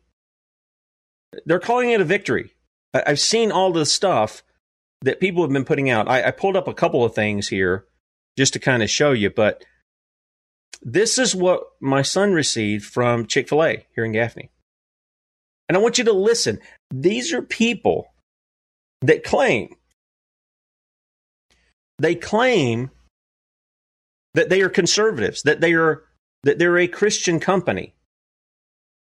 they're 1.45 1.59
calling 1.59 1.91
it 1.91 2.01
a 2.01 2.05
victory. 2.05 2.53
I've 2.93 3.19
seen 3.19 3.51
all 3.51 3.73
the 3.73 3.85
stuff 3.85 4.43
that 5.01 5.19
people 5.19 5.43
have 5.43 5.51
been 5.51 5.65
putting 5.65 5.89
out. 5.89 6.07
I, 6.07 6.27
I 6.27 6.31
pulled 6.31 6.55
up 6.55 6.67
a 6.67 6.73
couple 6.73 7.03
of 7.03 7.13
things 7.13 7.49
here 7.49 7.85
just 8.37 8.53
to 8.53 8.59
kind 8.59 8.81
of 8.81 8.89
show 8.89 9.11
you, 9.11 9.29
but 9.29 9.63
this 10.81 11.17
is 11.17 11.35
what 11.35 11.63
my 11.81 12.01
son 12.01 12.33
received 12.33 12.85
from 12.85 13.25
Chick 13.25 13.49
fil 13.49 13.63
A 13.63 13.85
here 13.95 14.05
in 14.05 14.13
Gaffney. 14.13 14.49
And 15.67 15.75
I 15.75 15.81
want 15.81 15.97
you 15.97 16.03
to 16.05 16.13
listen. 16.13 16.59
These 16.93 17.33
are 17.33 17.41
people 17.41 18.13
that 19.01 19.23
claim, 19.23 19.75
they 21.97 22.15
claim 22.15 22.91
that 24.35 24.49
they 24.49 24.61
are 24.61 24.69
conservatives, 24.69 25.41
that 25.43 25.61
they 25.61 25.73
are 25.73 26.03
that 26.43 26.59
they're 26.59 26.77
a 26.77 26.87
Christian 26.87 27.39
company. 27.39 27.95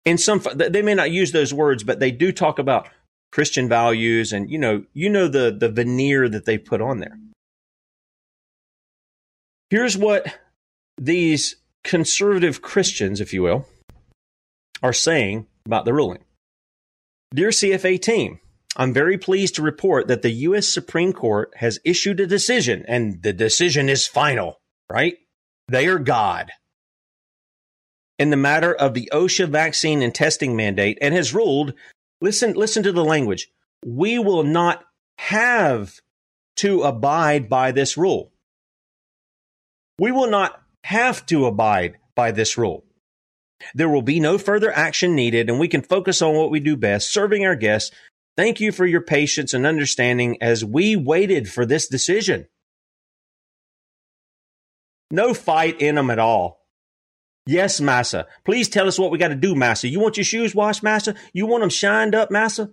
In 0.06 0.18
some, 0.18 0.42
they 0.56 0.84
may 0.84 0.94
not 0.94 1.12
use 1.12 1.32
those 1.32 1.54
words, 1.54 1.84
but 1.84 2.00
they 2.00 2.12
do 2.12 2.32
talk 2.32 2.60
about 2.60 2.88
Christian 3.32 3.68
values, 3.68 4.32
and 4.32 4.50
you 4.50 4.58
know, 4.58 4.86
you 4.94 5.10
know 5.10 5.28
the 5.28 5.52
the 5.52 5.70
veneer 5.70 6.30
that 6.30 6.46
they 6.46 6.58
put 6.58 6.80
on 6.80 7.00
there. 7.00 7.18
Here's 9.72 9.98
what 9.98 10.40
these 10.98 11.56
conservative 11.84 12.62
Christians, 12.62 13.20
if 13.20 13.34
you 13.34 13.42
will, 13.42 13.68
are 14.84 14.94
saying 14.94 15.48
about 15.66 15.86
the 15.86 15.94
ruling. 15.94 16.24
Dear 17.34 17.50
CFA 17.50 18.00
team, 18.00 18.40
I'm 18.78 18.94
very 18.94 19.18
pleased 19.18 19.56
to 19.56 19.64
report 19.64 20.08
that 20.08 20.22
the 20.22 20.32
U.S. 20.32 20.68
Supreme 20.68 21.14
Court 21.14 21.52
has 21.58 21.80
issued 21.84 22.20
a 22.20 22.28
decision, 22.28 22.86
and 22.88 23.24
the 23.24 23.34
decision 23.34 23.90
is 23.90 24.06
final, 24.06 24.60
right? 24.90 25.16
They 25.68 25.88
are 25.88 26.00
God. 26.00 26.52
In 28.18 28.30
the 28.30 28.38
matter 28.38 28.74
of 28.74 28.94
the 28.94 29.10
OSHA 29.12 29.50
vaccine 29.50 30.02
and 30.02 30.14
testing 30.14 30.56
mandate, 30.56 30.98
and 31.02 31.14
has 31.14 31.34
ruled 31.34 31.74
listen, 32.22 32.54
listen 32.54 32.84
to 32.84 32.92
the 32.92 33.04
language. 33.04 33.50
We 33.86 34.20
will 34.20 34.44
not 34.44 34.84
have 35.18 36.00
to 36.58 36.84
abide 36.84 37.50
by 37.50 37.72
this 37.72 37.98
rule. 37.98 38.32
We 40.00 40.12
will 40.12 40.30
not 40.30 40.62
have 40.84 41.26
to 41.28 41.46
abide 41.46 41.98
by 42.16 42.32
this 42.32 42.58
rule. 42.58 42.86
There 43.74 43.90
will 43.90 44.02
be 44.02 44.20
no 44.20 44.38
further 44.38 44.72
action 44.72 45.16
needed, 45.16 45.50
and 45.50 45.60
we 45.60 45.68
can 45.68 45.82
focus 45.82 46.22
on 46.22 46.36
what 46.36 46.52
we 46.52 46.60
do 46.60 46.76
best, 46.76 47.12
serving 47.12 47.46
our 47.46 47.56
guests. 47.56 47.92
Thank 48.38 48.60
you 48.60 48.72
for 48.72 48.86
your 48.86 49.02
patience 49.02 49.54
and 49.54 49.66
understanding 49.66 50.38
as 50.42 50.64
we 50.64 50.96
waited 50.96 51.50
for 51.50 51.66
this 51.66 51.88
decision. 51.88 52.48
No 55.12 55.34
fight 55.34 55.82
in 55.82 55.96
them 55.96 56.10
at 56.10 56.20
all. 56.20 56.66
Yes, 57.48 57.80
Massa. 57.80 58.28
Please 58.44 58.70
tell 58.70 58.88
us 58.88 58.98
what 58.98 59.12
we 59.12 59.18
got 59.18 59.28
to 59.28 59.36
do, 59.36 59.54
Massa. 59.56 59.88
You 59.88 60.00
want 60.00 60.18
your 60.18 60.24
shoes 60.24 60.56
washed, 60.56 60.82
Massa? 60.82 61.16
You 61.34 61.46
want 61.46 61.62
them 61.62 61.70
shined 61.70 62.16
up, 62.16 62.32
Massa? 62.32 62.72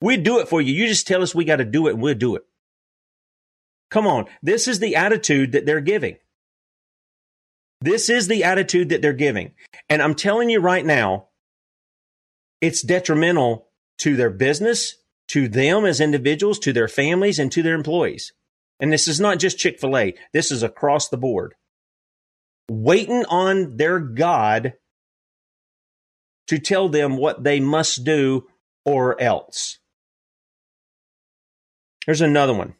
We'll 0.00 0.22
do 0.22 0.38
it 0.38 0.48
for 0.48 0.60
you. 0.62 0.72
You 0.72 0.86
just 0.86 1.06
tell 1.06 1.22
us 1.22 1.34
we 1.34 1.44
got 1.44 1.56
to 1.56 1.64
do 1.64 1.88
it 1.88 1.94
and 1.94 2.02
we'll 2.02 2.14
do 2.14 2.36
it. 2.36 2.42
Come 3.90 4.06
on. 4.06 4.26
This 4.42 4.68
is 4.68 4.78
the 4.78 4.96
attitude 4.96 5.52
that 5.52 5.66
they're 5.66 5.80
giving. 5.80 6.16
This 7.80 8.08
is 8.08 8.28
the 8.28 8.44
attitude 8.44 8.88
that 8.88 9.02
they're 9.02 9.12
giving. 9.12 9.52
And 9.88 10.02
I'm 10.02 10.14
telling 10.14 10.50
you 10.50 10.60
right 10.60 10.84
now, 10.84 11.28
it's 12.60 12.82
detrimental 12.82 13.68
to 13.98 14.16
their 14.16 14.30
business, 14.30 14.96
to 15.28 15.48
them 15.48 15.84
as 15.84 16.00
individuals, 16.00 16.58
to 16.60 16.72
their 16.72 16.88
families, 16.88 17.38
and 17.38 17.52
to 17.52 17.62
their 17.62 17.74
employees. 17.74 18.32
And 18.80 18.92
this 18.92 19.06
is 19.08 19.20
not 19.20 19.38
just 19.38 19.58
Chick 19.58 19.78
fil 19.78 19.96
A, 19.96 20.14
this 20.32 20.50
is 20.50 20.62
across 20.62 21.08
the 21.08 21.16
board. 21.16 21.54
Waiting 22.70 23.24
on 23.26 23.76
their 23.76 23.98
God 23.98 24.74
to 26.48 26.58
tell 26.58 26.88
them 26.88 27.16
what 27.16 27.44
they 27.44 27.60
must 27.60 28.04
do 28.04 28.46
or 28.84 29.20
else. 29.20 29.78
Here's 32.06 32.20
another 32.20 32.54
one. 32.54 32.74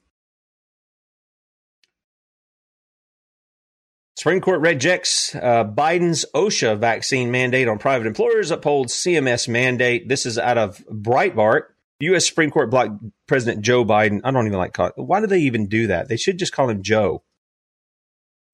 Supreme 4.19 4.41
Court 4.41 4.61
rejects 4.63 5.33
uh, 5.37 5.65
Biden's 5.65 6.27
OSHA 6.35 6.79
vaccine 6.79 7.31
mandate 7.31 7.69
on 7.69 7.79
private 7.79 8.09
employers, 8.09 8.51
upholds 8.51 8.93
CMS 8.93 9.47
mandate. 9.47 10.09
This 10.09 10.27
is 10.27 10.39
out 10.39 10.59
of 10.59 10.85
Breitbart. 10.91 11.67
U.S. 12.01 12.27
Supreme 12.27 12.51
Court 12.51 12.69
blocked 12.69 13.01
President 13.29 13.63
Joe 13.63 13.85
Biden. 13.85 14.21
I 14.25 14.33
don't 14.33 14.47
even 14.47 14.59
like 14.59 14.73
call. 14.73 14.91
Why 14.97 15.21
do 15.21 15.29
they 15.29 15.39
even 15.41 15.69
do 15.69 15.87
that? 15.87 16.09
They 16.09 16.17
should 16.17 16.39
just 16.39 16.53
call 16.53 16.69
him 16.69 16.83
Joe. 16.83 17.23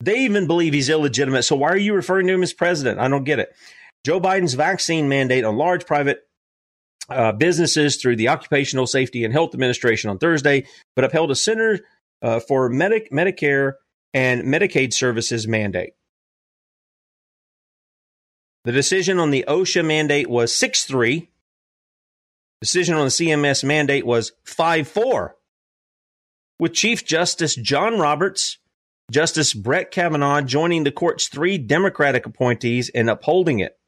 They 0.00 0.20
even 0.20 0.46
believe 0.46 0.72
he's 0.72 0.90
illegitimate. 0.90 1.44
So 1.44 1.57
why 1.57 1.70
are 1.70 1.76
you 1.76 1.94
referring 1.94 2.26
to 2.26 2.35
him 2.35 2.42
as 2.42 2.52
president? 2.52 3.00
I 3.00 3.09
don't 3.09 3.24
get 3.24 3.38
it. 3.38 3.54
Joe 4.04 4.20
Biden's 4.20 4.54
vaccine 4.54 5.09
mandate 5.09 5.44
on 5.44 5.57
large 5.57 5.87
private 5.87 6.26
uh, 7.09 7.33
businesses 7.33 7.96
through 7.96 8.16
the 8.16 8.28
Occupational 8.28 8.87
Safety 8.87 9.24
and 9.24 9.33
Health 9.33 9.54
Administration 9.54 10.11
on 10.11 10.18
Thursday, 10.18 10.66
but 10.94 11.04
upheld 11.04 11.30
a 11.30 11.35
Center 11.35 11.80
uh, 12.22 12.40
for 12.40 12.68
Medic- 12.68 13.11
Medicare 13.11 13.74
and 14.12 14.42
Medicaid 14.42 14.92
Services 14.92 15.46
mandate. 15.46 15.92
The 18.64 18.72
decision 18.72 19.18
on 19.18 19.30
the 19.30 19.44
OSHA 19.46 19.85
mandate 19.85 20.28
was 20.28 20.54
6 20.54 20.85
3. 20.85 21.28
Decision 22.62 22.94
on 22.94 23.04
the 23.04 23.11
CMS 23.11 23.62
mandate 23.62 24.07
was 24.07 24.33
5 24.44 24.88
4. 24.88 25.37
With 26.59 26.72
Chief 26.72 27.04
Justice 27.04 27.57
John 27.57 27.98
Roberts, 27.98 28.59
Justice 29.10 29.54
Brett 29.54 29.90
Kavanaugh 29.90 30.40
joining 30.40 30.84
the 30.84 30.92
court's 30.92 31.28
three 31.28 31.58
Democratic 31.58 32.26
appointees 32.26 32.88
in 32.88 33.08
upholding 33.08 33.60
it. 33.60 33.78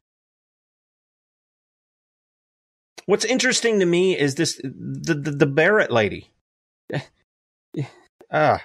What's 3.07 3.25
interesting 3.25 3.81
to 3.81 3.87
me 3.87 4.19
is 4.19 4.35
this 4.35 4.61
the, 4.63 5.15
the, 5.15 5.31
the 5.31 5.47
Barrett 5.47 5.91
lady. 5.91 6.31
Ah, 8.33 8.61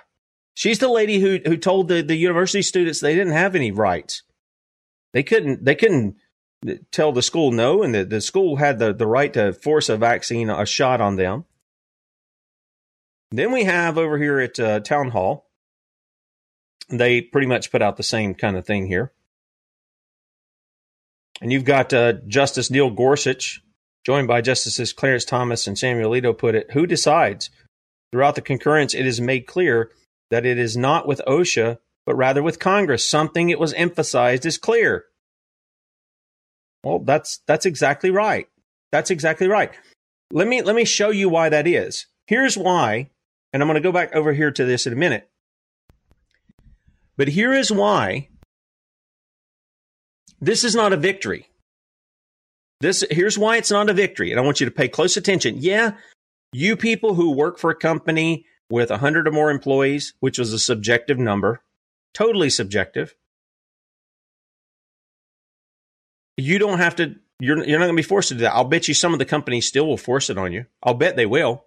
She's 0.54 0.80
the 0.80 0.90
lady 0.90 1.20
who 1.20 1.40
who 1.46 1.58
told 1.58 1.88
the, 1.88 2.02
the 2.02 2.16
university 2.16 2.62
students 2.62 3.00
they 3.00 3.16
didn't 3.16 3.34
have 3.34 3.56
any 3.56 3.72
rights. 3.72 4.24
They 5.14 5.24
couldn't 5.24 5.64
they 5.66 5.76
couldn't 5.76 6.18
tell 6.92 7.12
the 7.12 7.22
school 7.24 7.52
no, 7.52 7.82
and 7.82 7.96
the, 7.96 8.06
the 8.06 8.22
school 8.22 8.58
had 8.58 8.78
the, 8.78 8.94
the 8.94 9.08
right 9.08 9.34
to 9.34 9.54
force 9.54 9.90
a 9.90 9.98
vaccine, 9.98 10.50
a 10.50 10.66
shot 10.66 11.02
on 11.02 11.16
them. 11.16 11.46
Then 13.32 13.52
we 13.52 13.64
have 13.64 13.98
over 13.98 14.18
here 14.18 14.40
at 14.40 14.60
uh, 14.60 14.82
Town 14.82 15.10
Hall, 15.10 15.50
they 17.00 17.22
pretty 17.22 17.48
much 17.48 17.72
put 17.72 17.82
out 17.82 17.98
the 17.98 18.04
same 18.04 18.34
kind 18.34 18.58
of 18.58 18.66
thing 18.66 18.88
here. 18.88 19.12
And 21.42 21.52
you've 21.52 21.66
got 21.66 21.94
uh, 21.94 22.14
Justice 22.28 22.70
Neil 22.70 22.92
Gorsuch, 22.92 23.62
joined 24.06 24.28
by 24.28 24.42
Justices 24.42 24.94
Clarence 24.94 25.26
Thomas 25.26 25.66
and 25.68 25.78
Samuel 25.78 26.12
Alito, 26.12 26.38
put 26.38 26.56
it 26.56 26.72
Who 26.72 26.86
decides? 26.86 27.50
Throughout 28.12 28.36
the 28.36 28.42
concurrence, 28.42 28.94
it 28.94 29.06
is 29.06 29.22
made 29.22 29.48
clear 29.48 29.92
that 30.30 30.46
it 30.46 30.58
is 30.58 30.78
not 30.78 31.08
with 31.08 31.22
OSHA, 31.28 31.78
but 32.06 32.16
rather 32.16 32.44
with 32.44 32.60
Congress. 32.60 33.08
Something 33.08 33.50
it 33.50 33.60
was 33.60 33.74
emphasized 33.74 34.46
is 34.46 34.58
clear. 34.58 35.06
Well, 36.84 37.00
that's 37.00 37.40
that's 37.48 37.66
exactly 37.66 38.12
right. 38.12 38.48
That's 38.92 39.12
exactly 39.12 39.48
right. 39.48 39.72
Let 40.32 40.48
me 40.48 40.62
let 40.62 40.76
me 40.76 40.86
show 40.86 41.10
you 41.10 41.30
why 41.30 41.50
that 41.50 41.68
is. 41.68 42.08
Here's 42.28 42.58
why, 42.58 43.10
and 43.54 43.62
I'm 43.62 43.68
going 43.68 43.76
to 43.76 43.82
go 43.82 43.92
back 43.92 44.16
over 44.16 44.34
here 44.34 44.52
to 44.52 44.66
this 44.66 44.86
in 44.86 44.94
a 44.94 44.98
minute. 44.98 45.30
But 47.18 47.28
here 47.28 47.54
is 47.54 47.72
why 47.72 48.30
this 50.40 50.64
is 50.64 50.76
not 50.76 50.94
a 50.94 50.98
victory. 50.98 51.48
This 52.80 53.04
here's 53.12 53.38
why 53.38 53.58
it's 53.58 53.72
not 53.72 53.90
a 53.90 53.94
victory, 53.94 54.32
and 54.32 54.40
I 54.40 54.44
want 54.44 54.60
you 54.60 54.66
to 54.66 54.72
pay 54.72 54.88
close 54.88 55.16
attention. 55.18 55.58
Yeah, 55.60 55.94
you 56.52 56.76
people 56.76 57.14
who 57.14 57.32
work 57.32 57.60
for 57.60 57.70
a 57.70 57.76
company 57.76 58.46
with 58.72 58.90
100 58.90 59.28
or 59.28 59.32
more 59.32 59.52
employees, 59.52 60.14
which 60.20 60.40
was 60.40 60.52
a 60.54 60.60
subjective 60.60 61.20
number, 61.20 61.62
totally 62.14 62.50
subjective. 62.50 63.16
You 66.38 66.58
don't 66.58 66.80
have 66.80 66.96
to, 66.96 67.16
you're, 67.40 67.64
you're 67.64 67.78
not 67.78 67.86
going 67.86 67.96
to 67.96 68.02
be 68.02 68.08
forced 68.08 68.30
to 68.30 68.36
do 68.36 68.42
that. 68.42 68.54
I'll 68.54 68.64
bet 68.64 68.88
you 68.88 68.94
some 68.94 69.14
of 69.14 69.20
the 69.20 69.26
companies 69.26 69.68
still 69.68 69.86
will 69.86 69.98
force 69.98 70.30
it 70.30 70.38
on 70.38 70.52
you. 70.52 70.66
I'll 70.82 70.94
bet 70.94 71.16
they 71.16 71.26
will. 71.26 71.66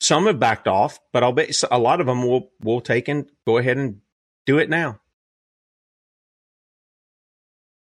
Some 0.00 0.26
have 0.26 0.38
backed 0.38 0.68
off, 0.68 0.98
but 1.12 1.22
I'll 1.22 1.32
bet 1.32 1.62
a 1.70 1.78
lot 1.78 2.00
of 2.00 2.06
them 2.06 2.26
will, 2.26 2.50
will 2.62 2.80
take 2.80 3.08
and 3.08 3.28
go 3.46 3.58
ahead 3.58 3.76
and 3.76 4.00
do 4.46 4.58
it 4.58 4.70
now. 4.70 5.00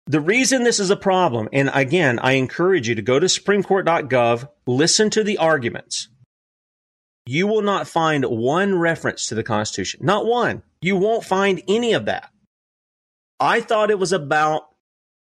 The 0.05 0.19
reason 0.19 0.63
this 0.63 0.81
is 0.81 0.89
a 0.89 0.97
problem, 0.97 1.47
and 1.53 1.71
again, 1.73 2.19
I 2.19 2.33
encourage 2.33 2.89
you 2.89 2.95
to 2.95 3.01
go 3.01 3.19
to 3.19 3.27
supremecourt.gov, 3.27 4.49
listen 4.67 5.09
to 5.11 5.23
the 5.23 5.37
arguments 5.37 6.09
you 7.25 7.47
will 7.47 7.61
not 7.61 7.87
find 7.87 8.25
one 8.25 8.77
reference 8.77 9.27
to 9.27 9.35
the 9.35 9.43
Constitution. 9.43 10.01
Not 10.03 10.25
one. 10.25 10.63
You 10.81 10.97
won't 10.97 11.23
find 11.23 11.61
any 11.67 11.93
of 11.93 12.05
that. 12.05 12.29
I 13.39 13.61
thought 13.61 13.91
it 13.91 13.99
was 13.99 14.11
about 14.11 14.63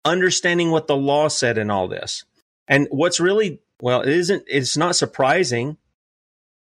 understanding 0.05 0.71
what 0.71 0.87
the 0.87 0.97
law 0.97 1.29
said 1.29 1.59
in 1.59 1.71
all 1.71 1.89
this. 1.89 2.25
And 2.69 2.89
what's 2.91 3.21
really, 3.21 3.61
well, 3.81 4.03
it 4.03 4.09
isn't, 4.09 4.45
it's 4.49 4.77
not 4.77 4.97
surprising, 4.97 5.77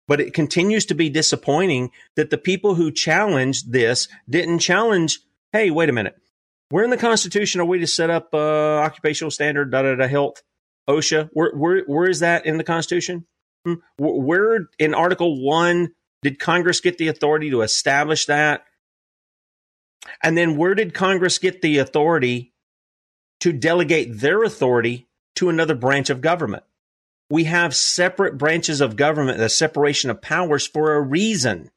but 0.07 0.21
it 0.21 0.35
continues 0.35 0.87
to 0.87 0.95
be 0.95 1.09
disappointing 1.09 1.91
that 2.17 2.31
the 2.31 2.39
people 2.39 2.75
who 2.75 2.91
challenged 2.91 3.73
this 3.73 4.09
didn't 4.29 4.59
challenge, 4.59 5.21
hey, 5.53 5.71
wait 5.71 5.89
a 5.89 5.93
minute. 5.93 6.17
Where 6.71 6.85
in 6.85 6.91
the 6.91 6.97
Constitution 6.97 7.61
are 7.61 7.67
we 7.67 7.79
to 7.81 7.87
set 7.87 8.11
up 8.11 8.35
uh, 8.35 8.39
occupational 8.79 9.31
standard, 9.31 9.71
da 9.71 9.83
da 9.83 9.95
da, 9.95 10.07
health, 10.07 10.43
OSHA? 10.89 11.31
Where, 11.33 11.53
where, 11.55 11.85
where 11.87 12.09
is 12.09 12.21
that 12.21 12.47
in 12.47 12.59
the 12.59 12.65
Constitution? 12.65 13.27
Hmm. 13.65 13.75
Where 13.99 14.69
in 14.79 14.95
Article 14.95 15.43
1 15.43 15.93
did 16.23 16.39
Congress 16.39 16.81
get 16.81 16.99
the 16.99 17.09
authority 17.09 17.51
to 17.51 17.63
establish 17.63 18.27
that? 18.27 18.65
And 20.23 20.37
then 20.37 20.57
where 20.57 20.75
did 20.75 20.95
Congress 20.95 21.39
get 21.39 21.63
the 21.63 21.79
authority 21.79 22.53
to 23.41 23.53
delegate 23.53 24.21
their 24.21 24.43
authority 24.43 25.09
to 25.37 25.49
another 25.49 25.75
branch 25.75 26.11
of 26.11 26.21
government? 26.21 26.65
We 27.31 27.45
have 27.45 27.75
separate 27.75 28.39
branches 28.39 28.81
of 28.81 28.97
government, 28.97 29.39
the 29.39 29.49
separation 29.49 30.11
of 30.11 30.21
powers 30.21 30.67
for 30.67 30.95
a 30.95 31.01
reason. 31.01 31.71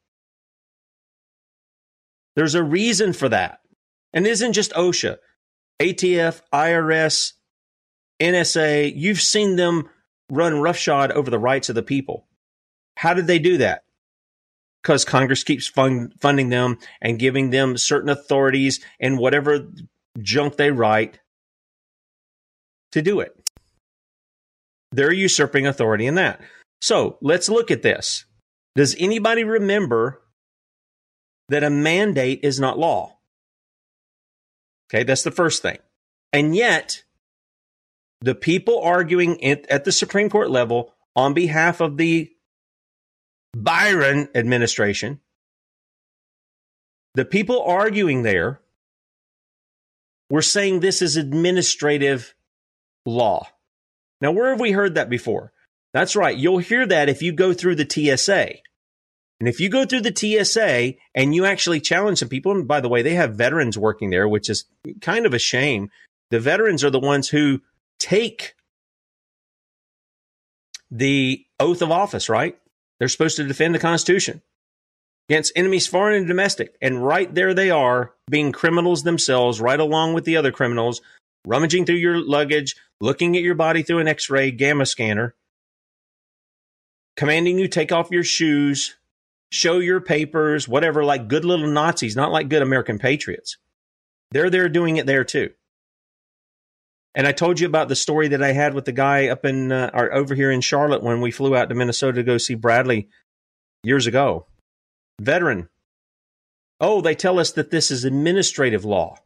There's 2.36 2.56
a 2.56 2.64
reason 2.64 3.14
for 3.14 3.30
that. 3.30 3.62
And 4.14 4.28
isn't 4.28 4.54
just 4.54 4.72
OSHA, 4.74 5.18
ATF, 5.80 6.42
IRS, 6.54 7.34
NSA. 8.20 8.94
You've 8.96 9.22
seen 9.22 9.56
them 9.56 9.90
run 10.30 10.60
roughshod 10.60 11.12
over 11.12 11.30
the 11.30 11.40
rights 11.40 11.70
of 11.70 11.76
the 11.76 11.84
people. 11.84 12.26
How 12.96 13.14
did 13.14 13.28
they 13.28 13.40
do 13.40 13.58
that? 13.58 13.84
Because 14.82 15.06
Congress 15.06 15.44
keeps 15.44 15.68
fund, 15.68 16.14
funding 16.20 16.50
them 16.50 16.78
and 17.02 17.20
giving 17.20 17.50
them 17.50 17.78
certain 17.78 18.10
authorities 18.10 18.80
and 19.00 19.18
whatever 19.18 19.68
junk 20.20 20.58
they 20.58 20.72
write 20.72 21.20
to 22.92 23.02
do 23.02 23.20
it. 23.20 23.37
They're 24.92 25.14
usurping 25.14 25.68
authority 25.68 26.06
in 26.08 26.16
that. 26.16 26.42
So 26.82 27.18
let's 27.22 27.50
look 27.50 27.72
at 27.72 27.82
this. 27.82 28.26
Does 28.76 28.96
anybody 29.00 29.44
remember 29.44 30.22
that 31.50 31.64
a 31.64 31.70
mandate 31.70 32.42
is 32.44 32.60
not 32.60 32.78
law? 32.78 33.18
Okay, 34.90 35.04
that's 35.04 35.24
the 35.24 35.32
first 35.32 35.62
thing. 35.62 35.78
And 36.32 36.56
yet, 36.56 37.04
the 38.22 38.36
people 38.36 38.80
arguing 38.80 39.44
at 39.44 39.84
the 39.84 39.92
Supreme 39.92 40.30
Court 40.30 40.50
level 40.50 40.94
on 41.16 41.34
behalf 41.34 41.82
of 41.82 41.98
the 41.98 42.32
Biden 43.56 44.30
administration, 44.36 45.20
the 47.16 47.26
people 47.26 47.64
arguing 47.64 48.22
there 48.22 48.62
were 50.30 50.42
saying 50.42 50.80
this 50.80 51.02
is 51.02 51.18
administrative 51.18 52.36
law. 53.06 53.48
Now, 54.22 54.32
where 54.32 54.50
have 54.50 54.60
we 54.60 54.72
heard 54.72 54.96
that 54.96 55.10
before? 55.10 55.52
That's 55.94 56.16
right. 56.16 56.38
You'll 56.38 56.58
hear 56.58 56.86
that 56.86 57.10
if 57.10 57.22
you 57.22 57.32
go 57.32 57.54
through 57.54 57.76
the 57.76 57.88
TSA. 57.90 58.56
And 59.40 59.48
if 59.48 59.60
you 59.60 59.70
go 59.70 59.86
through 59.86 60.02
the 60.02 60.16
TSA 60.16 60.96
and 61.14 61.36
you 61.36 61.46
actually 61.46 61.80
challenge 61.80 62.20
some 62.20 62.30
people, 62.30 62.52
and 62.52 62.68
by 62.68 62.82
the 62.82 62.90
way, 62.90 63.02
they 63.02 63.14
have 63.14 63.36
veterans 63.36 63.78
working 63.78 64.10
there, 64.10 64.28
which 64.28 64.50
is 64.50 64.66
kind 65.02 65.26
of 65.26 65.34
a 65.34 65.40
shame. 65.40 65.92
The 66.32 66.40
veterans 66.40 66.84
are 66.84 66.90
the 66.90 67.00
ones 67.00 67.30
who 67.30 67.62
take 68.00 68.56
the 70.90 71.46
oath 71.60 71.82
of 71.82 71.92
office, 71.92 72.30
right? 72.30 72.58
They're 73.00 73.10
supposed 73.10 73.38
to 73.38 73.44
defend 73.44 73.76
the 73.76 73.80
Constitution 73.80 74.42
against 75.30 75.52
enemies 75.56 75.88
foreign 75.88 76.16
and 76.16 76.28
domestic. 76.28 76.76
And 76.82 77.06
right 77.06 77.34
there 77.34 77.54
they 77.54 77.70
are, 77.70 78.14
being 78.30 78.52
criminals 78.52 79.04
themselves, 79.04 79.62
right 79.62 79.80
along 79.80 80.14
with 80.14 80.26
the 80.26 80.38
other 80.38 80.52
criminals, 80.52 81.02
rummaging 81.48 81.86
through 81.86 81.96
your 81.96 82.20
luggage, 82.20 82.76
looking 83.00 83.36
at 83.38 83.44
your 83.44 83.56
body 83.56 83.82
through 83.82 84.00
an 84.00 84.08
x 84.08 84.30
ray 84.30 84.52
gamma 84.52 84.86
scanner, 84.86 85.34
commanding 87.16 87.58
you 87.58 87.68
take 87.68 87.92
off 87.92 88.12
your 88.12 88.24
shoes, 88.24 88.96
show 89.52 89.80
your 89.80 90.02
papers, 90.02 90.68
whatever, 90.68 91.04
like 91.04 91.28
good 91.28 91.46
little 91.46 91.68
Nazis, 91.68 92.16
not 92.16 92.32
like 92.32 92.50
good 92.50 92.62
American 92.62 93.00
patriots. 93.00 93.58
They're 94.32 94.50
there 94.50 94.70
doing 94.70 94.98
it 94.98 95.06
there 95.06 95.24
too. 95.24 95.52
And 97.16 97.26
I 97.26 97.32
told 97.32 97.60
you 97.60 97.66
about 97.66 97.88
the 97.88 97.96
story 97.96 98.28
that 98.28 98.44
I 98.44 98.52
had 98.52 98.76
with 98.76 98.86
the 98.86 98.92
guy 98.92 99.30
up 99.30 99.44
in 99.44 99.72
uh, 99.72 99.90
or 99.92 100.14
over 100.14 100.36
here 100.36 100.52
in 100.52 100.62
Charlotte 100.62 101.02
when 101.02 101.22
we 101.22 101.32
flew 101.32 101.56
out 101.56 101.70
to 101.70 101.76
Minnesota 101.76 102.18
to 102.18 102.24
go 102.24 102.38
see 102.38 102.54
Bradley 102.54 103.10
years 103.84 104.06
ago. 104.06 104.46
Veteran. 105.20 105.70
Oh, 106.80 107.02
they 107.02 107.16
tell 107.16 107.40
us 107.40 107.52
that 107.54 107.72
this 107.72 107.90
is 107.90 108.06
administrative 108.06 108.86
law. 108.86 109.18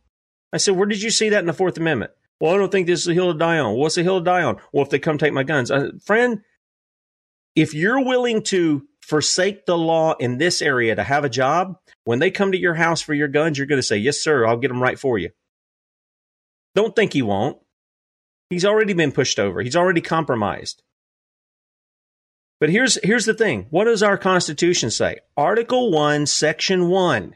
I 0.53 0.57
said, 0.57 0.75
where 0.75 0.87
did 0.87 1.01
you 1.01 1.09
see 1.09 1.29
that 1.29 1.39
in 1.39 1.45
the 1.45 1.53
Fourth 1.53 1.77
Amendment? 1.77 2.11
Well, 2.39 2.53
I 2.53 2.57
don't 2.57 2.71
think 2.71 2.87
this 2.87 3.01
is 3.01 3.07
a 3.07 3.13
hill 3.13 3.31
to 3.31 3.37
die 3.37 3.59
on. 3.59 3.75
What's 3.75 3.97
a 3.97 4.03
hill 4.03 4.19
to 4.19 4.25
die 4.25 4.43
on? 4.43 4.59
Well, 4.73 4.83
if 4.83 4.89
they 4.89 4.99
come 4.99 5.17
take 5.17 5.33
my 5.33 5.43
guns. 5.43 5.71
I, 5.71 5.89
friend, 6.03 6.41
if 7.55 7.73
you're 7.73 8.03
willing 8.03 8.43
to 8.43 8.87
forsake 9.01 9.65
the 9.65 9.77
law 9.77 10.15
in 10.19 10.37
this 10.37 10.61
area 10.61 10.95
to 10.95 11.03
have 11.03 11.23
a 11.23 11.29
job, 11.29 11.77
when 12.03 12.19
they 12.19 12.31
come 12.31 12.51
to 12.51 12.59
your 12.59 12.73
house 12.73 13.01
for 13.01 13.13
your 13.13 13.27
guns, 13.27 13.57
you're 13.57 13.67
going 13.67 13.79
to 13.79 13.83
say, 13.83 13.97
Yes, 13.97 14.19
sir, 14.19 14.45
I'll 14.45 14.57
get 14.57 14.69
them 14.69 14.81
right 14.81 14.97
for 14.97 15.17
you. 15.17 15.29
Don't 16.75 16.95
think 16.95 17.13
he 17.13 17.21
won't. 17.21 17.57
He's 18.49 18.65
already 18.65 18.93
been 18.93 19.11
pushed 19.11 19.39
over, 19.39 19.61
he's 19.61 19.75
already 19.75 20.01
compromised. 20.01 20.81
But 22.59 22.69
here's, 22.69 22.99
here's 23.03 23.25
the 23.25 23.33
thing 23.33 23.67
what 23.71 23.85
does 23.85 24.03
our 24.03 24.17
Constitution 24.17 24.91
say? 24.91 25.19
Article 25.35 25.91
1, 25.91 26.25
Section 26.27 26.89
1. 26.89 27.35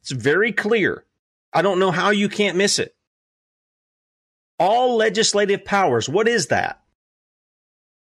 It's 0.00 0.12
very 0.12 0.52
clear. 0.52 1.04
I 1.52 1.62
don't 1.62 1.78
know 1.78 1.90
how 1.90 2.10
you 2.10 2.28
can't 2.28 2.56
miss 2.56 2.78
it. 2.78 2.94
All 4.58 4.96
legislative 4.96 5.64
powers, 5.64 6.08
what 6.08 6.28
is 6.28 6.48
that? 6.48 6.80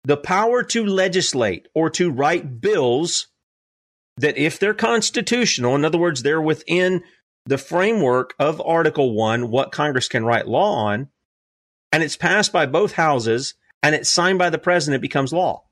the 0.08 0.18
power 0.18 0.64
to 0.64 0.86
legislate 0.86 1.68
or 1.76 1.90
to 1.90 2.10
write 2.10 2.62
bills 2.62 3.28
that, 4.16 4.38
if 4.38 4.58
they're 4.58 4.74
constitutional, 4.74 5.76
in 5.76 5.84
other 5.84 5.98
words, 5.98 6.24
they're 6.24 6.42
within 6.42 7.04
the 7.46 7.58
framework 7.58 8.34
of 8.40 8.62
Article 8.62 9.14
1, 9.14 9.52
what 9.52 9.74
Congress 9.74 10.08
can 10.08 10.24
write 10.24 10.48
law 10.48 10.76
on, 10.76 11.10
and 11.92 12.04
it's 12.04 12.16
passed 12.16 12.54
by 12.54 12.66
both 12.66 12.94
houses 12.94 13.54
and 13.84 13.94
it's 13.94 14.10
signed 14.10 14.40
by 14.40 14.50
the 14.50 14.58
president, 14.58 15.02
it 15.02 15.02
becomes 15.02 15.34
law. 15.34 15.66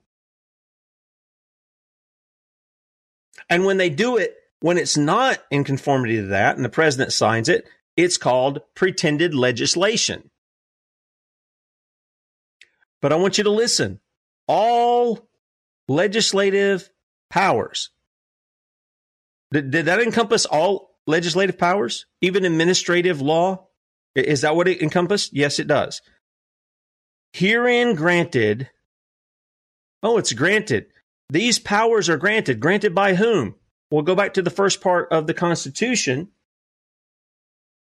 And 3.50 3.64
when 3.64 3.78
they 3.78 3.90
do 3.90 4.18
it, 4.18 4.36
when 4.66 4.80
it's 4.80 4.98
not 4.98 5.38
in 5.52 5.64
conformity 5.64 6.16
to 6.16 6.24
that 6.24 6.56
and 6.56 6.66
the 6.66 6.70
president 6.70 7.14
signs 7.14 7.50
it, 7.50 7.70
it's 7.96 8.18
called 8.18 8.62
pretended 8.74 9.36
legislation. 9.36 10.32
But 13.00 13.14
I 13.14 13.18
want 13.18 13.38
you 13.38 13.44
to 13.44 13.52
listen 13.52 14.00
all 14.48 15.30
legislative 15.88 16.90
powers. 17.30 17.92
Did, 19.52 19.70
did 19.70 19.86
that 19.86 20.02
encompass 20.02 20.48
all 20.48 20.96
legislative 21.06 21.60
powers, 21.60 22.08
even 22.22 22.44
administrative 22.44 23.22
law? 23.22 23.68
Is 24.16 24.42
that 24.42 24.56
what 24.56 24.68
it 24.68 24.82
encompassed? 24.82 25.32
Yes, 25.32 25.60
it 25.60 25.68
does. 25.68 26.02
Herein 27.34 27.94
granted, 27.94 28.72
oh, 30.02 30.18
it's 30.18 30.34
granted. 30.34 30.88
These 31.30 31.60
powers 31.60 32.10
are 32.10 32.18
granted. 32.18 32.60
Granted 32.60 32.96
by 32.96 33.14
whom? 33.14 33.54
We'll 33.92 34.02
go 34.02 34.16
back 34.16 34.34
to 34.34 34.42
the 34.42 34.50
first 34.50 34.82
part 34.82 35.12
of 35.12 35.28
the 35.28 35.34
Constitution, 35.34 36.30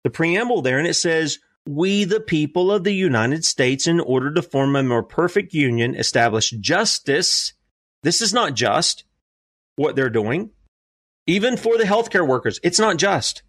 the 0.03 0.11
preamble 0.11 0.63
there, 0.63 0.79
and 0.79 0.89
it 0.89 0.95
says, 0.95 1.39
we, 1.67 2.05
the 2.05 2.21
people 2.21 2.71
of 2.71 2.85
the 2.85 2.93
United 2.93 3.45
States, 3.45 3.87
in 3.87 4.01
order 4.01 4.33
to 4.35 4.43
form 4.43 4.77
a 4.77 4.83
more 4.83 5.03
perfect 5.03 5.55
union, 5.55 5.95
establish 5.95 6.51
justice. 6.51 7.55
This 8.03 8.21
is 8.21 8.35
not 8.35 8.55
just 8.55 9.05
what 9.77 9.97
they're 9.97 10.11
doing. 10.11 10.51
Even 11.27 11.57
for 11.57 11.79
the 11.79 11.85
healthcare 11.85 12.27
workers, 12.27 12.61
it's 12.63 12.79
not 12.79 12.99
just. 12.99 13.43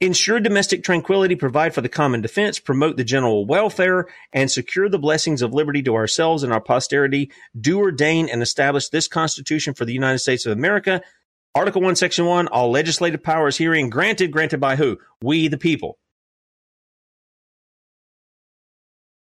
Ensure 0.00 0.40
domestic 0.40 0.82
tranquility, 0.82 1.36
provide 1.36 1.74
for 1.74 1.80
the 1.80 1.88
common 1.88 2.20
defense, 2.20 2.58
promote 2.58 2.96
the 2.96 3.04
general 3.04 3.46
welfare, 3.46 4.06
and 4.32 4.50
secure 4.50 4.88
the 4.88 4.98
blessings 4.98 5.42
of 5.42 5.54
liberty 5.54 5.82
to 5.82 5.94
ourselves 5.94 6.42
and 6.42 6.52
our 6.52 6.60
posterity. 6.60 7.30
Do 7.58 7.78
ordain 7.78 8.28
and 8.28 8.42
establish 8.42 8.88
this 8.88 9.08
Constitution 9.08 9.74
for 9.74 9.84
the 9.84 9.94
United 9.94 10.18
States 10.18 10.46
of 10.46 10.52
America. 10.52 11.02
Article 11.54 11.82
1, 11.82 11.96
Section 11.96 12.26
1, 12.26 12.48
all 12.48 12.70
legislative 12.70 13.22
powers 13.22 13.56
herein 13.56 13.88
granted, 13.88 14.32
granted 14.32 14.60
by 14.60 14.76
who? 14.76 14.98
We, 15.22 15.48
the 15.48 15.58
people. 15.58 15.98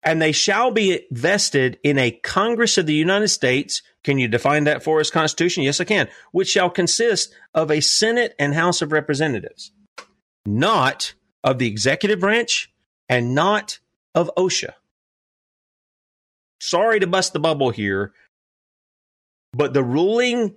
and 0.03 0.21
they 0.21 0.31
shall 0.31 0.71
be 0.71 1.05
vested 1.11 1.77
in 1.83 1.97
a 1.97 2.11
Congress 2.11 2.77
of 2.77 2.85
the 2.85 2.93
United 2.93 3.27
States. 3.27 3.81
Can 4.03 4.17
you 4.17 4.27
define 4.27 4.63
that 4.63 4.83
for 4.83 4.99
us, 4.99 5.09
Constitution? 5.09 5.63
Yes, 5.63 5.81
I 5.81 5.83
can. 5.83 6.07
Which 6.31 6.49
shall 6.49 6.69
consist 6.69 7.33
of 7.53 7.69
a 7.69 7.81
Senate 7.81 8.33
and 8.39 8.53
House 8.53 8.81
of 8.81 8.91
Representatives, 8.91 9.71
not 10.45 11.13
of 11.43 11.57
the 11.59 11.67
executive 11.67 12.19
branch 12.19 12.71
and 13.07 13.33
not 13.35 13.79
of 14.15 14.31
OSHA. 14.37 14.73
Sorry 16.61 16.99
to 16.99 17.07
bust 17.07 17.33
the 17.33 17.39
bubble 17.39 17.69
here, 17.69 18.13
but 19.53 19.73
the 19.73 19.83
ruling 19.83 20.55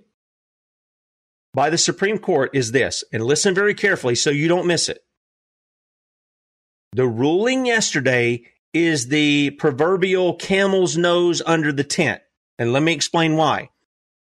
by 1.53 1.69
the 1.69 1.77
Supreme 1.77 2.17
Court 2.17 2.51
is 2.53 2.71
this, 2.71 3.03
and 3.13 3.23
listen 3.23 3.53
very 3.53 3.73
carefully 3.73 4.15
so 4.15 4.29
you 4.29 4.47
don't 4.47 4.67
miss 4.67 4.89
it. 4.89 5.03
The 6.93 7.07
ruling 7.07 7.65
yesterday 7.65 8.43
is 8.73 9.07
the 9.07 9.51
proverbial 9.51 10.35
camel's 10.35 10.97
nose 10.97 11.41
under 11.45 11.71
the 11.71 11.83
tent. 11.83 12.21
And 12.59 12.73
let 12.73 12.83
me 12.83 12.93
explain 12.93 13.35
why. 13.35 13.69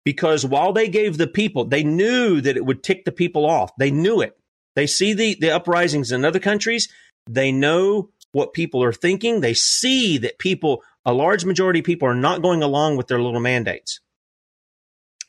Because 0.05 0.45
while 0.45 0.73
they 0.73 0.89
gave 0.89 1.17
the 1.17 1.27
people, 1.27 1.65
they 1.65 1.83
knew 1.83 2.41
that 2.41 2.57
it 2.57 2.65
would 2.65 2.83
tick 2.83 3.05
the 3.05 3.11
people 3.11 3.45
off. 3.45 3.71
They 3.77 3.91
knew 3.91 4.21
it. 4.21 4.37
They 4.75 4.87
see 4.87 5.13
the, 5.13 5.35
the 5.39 5.51
uprisings 5.51 6.11
in 6.11 6.25
other 6.25 6.39
countries. 6.39 6.89
They 7.29 7.51
know 7.51 8.09
what 8.31 8.53
people 8.53 8.83
are 8.83 8.93
thinking. 8.93 9.41
They 9.41 9.53
see 9.53 10.17
that 10.19 10.39
people, 10.39 10.83
a 11.05 11.13
large 11.13 11.45
majority 11.45 11.79
of 11.79 11.85
people, 11.85 12.07
are 12.07 12.15
not 12.15 12.41
going 12.41 12.63
along 12.63 12.97
with 12.97 13.07
their 13.07 13.21
little 13.21 13.39
mandates. 13.39 13.99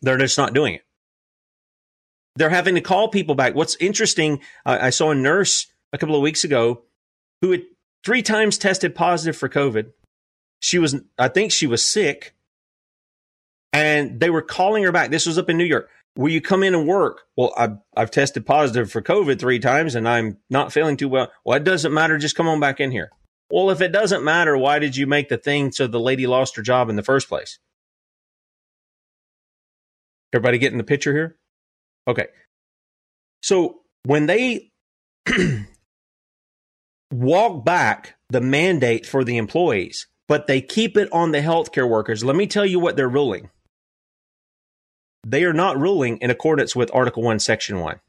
They're 0.03 0.19
just 0.19 0.39
not 0.39 0.55
doing 0.55 0.75
it. 0.75 0.83
They're 2.37 2.51
having 2.51 2.75
to 2.75 2.81
call 2.81 3.09
people 3.09 3.35
back. 3.35 3.55
What's 3.55 3.77
interesting, 3.77 4.41
I 4.67 4.91
saw 4.91 5.11
a 5.11 5.15
nurse 5.15 5.67
a 5.93 5.99
couple 5.99 6.17
of 6.17 6.23
weeks 6.23 6.43
ago 6.43 6.83
who 7.41 7.53
had 7.53 7.63
three 8.05 8.23
times 8.23 8.59
tested 8.59 8.95
positive 8.95 9.37
for 9.37 9.49
COVID. 9.49 9.93
She 10.61 10.79
was, 10.79 10.97
I 11.19 11.29
think 11.29 11.53
she 11.53 11.67
was 11.67 11.85
sick. 11.85 12.35
And 13.73 14.19
they 14.19 14.31
were 14.31 14.43
calling 14.43 14.83
her 14.85 14.93
back. 14.93 15.11
This 15.11 15.27
was 15.27 15.39
up 15.39 15.51
in 15.51 15.59
New 15.59 15.65
York. 15.65 15.91
Will 16.17 16.31
you 16.31 16.41
come 16.41 16.63
in 16.63 16.75
and 16.75 16.87
work? 16.87 17.23
Well, 17.37 17.53
I've, 17.57 17.77
I've 17.97 18.11
tested 18.11 18.47
positive 18.47 18.91
for 18.91 19.03
COVID 19.03 19.39
three 19.39 19.59
times 19.59 19.95
and 19.95 20.09
I'm 20.09 20.39
not 20.49 20.73
feeling 20.73 20.97
too 20.97 21.09
well. 21.09 21.33
Well, 21.45 21.57
it 21.57 21.65
doesn't 21.65 21.93
matter. 21.93 22.19
Just 22.19 22.37
come 22.37 22.49
on 22.49 22.61
back 22.61 22.81
in 22.81 22.93
here. 22.93 23.11
Well, 23.51 23.71
if 23.71 23.81
it 23.81 23.93
doesn't 23.93 24.25
matter, 24.25 24.57
why 24.57 24.79
did 24.79 24.97
you 24.97 25.07
make 25.07 25.29
the 25.29 25.37
thing 25.37 25.73
so 25.73 25.87
the 25.87 26.01
lady 26.01 26.27
lost 26.27 26.57
her 26.57 26.63
job 26.63 26.89
in 26.89 26.97
the 26.97 27.03
first 27.03 27.29
place? 27.29 27.59
Everybody 30.33 30.59
getting 30.59 30.79
the 30.79 30.85
picture 30.85 31.13
here? 31.13 31.37
Okay. 32.09 32.27
So 33.43 33.81
when 34.05 34.27
they 34.27 34.71
walk 37.13 37.65
back 37.65 38.17
the 38.31 38.41
mandate 38.41 39.07
for 39.07 39.25
the 39.25 39.37
employees, 39.37 40.07
but 40.27 40.47
they 40.47 40.61
keep 40.61 40.97
it 40.97 41.09
on 41.13 41.33
the 41.33 41.41
healthcare 41.41 41.89
workers, 41.89 42.25
let 42.25 42.37
me 42.37 42.47
tell 42.47 42.67
you 42.67 42.81
what 42.81 42.97
they're 42.97 43.09
ruling. 43.09 43.51
They 45.25 45.45
are 45.45 45.53
not 45.53 45.79
ruling 45.79 46.19
in 46.19 46.31
accordance 46.31 46.77
with 46.77 46.91
Article 46.95 47.23
1, 47.23 47.39
Section 47.39 47.81
1. 47.81 48.01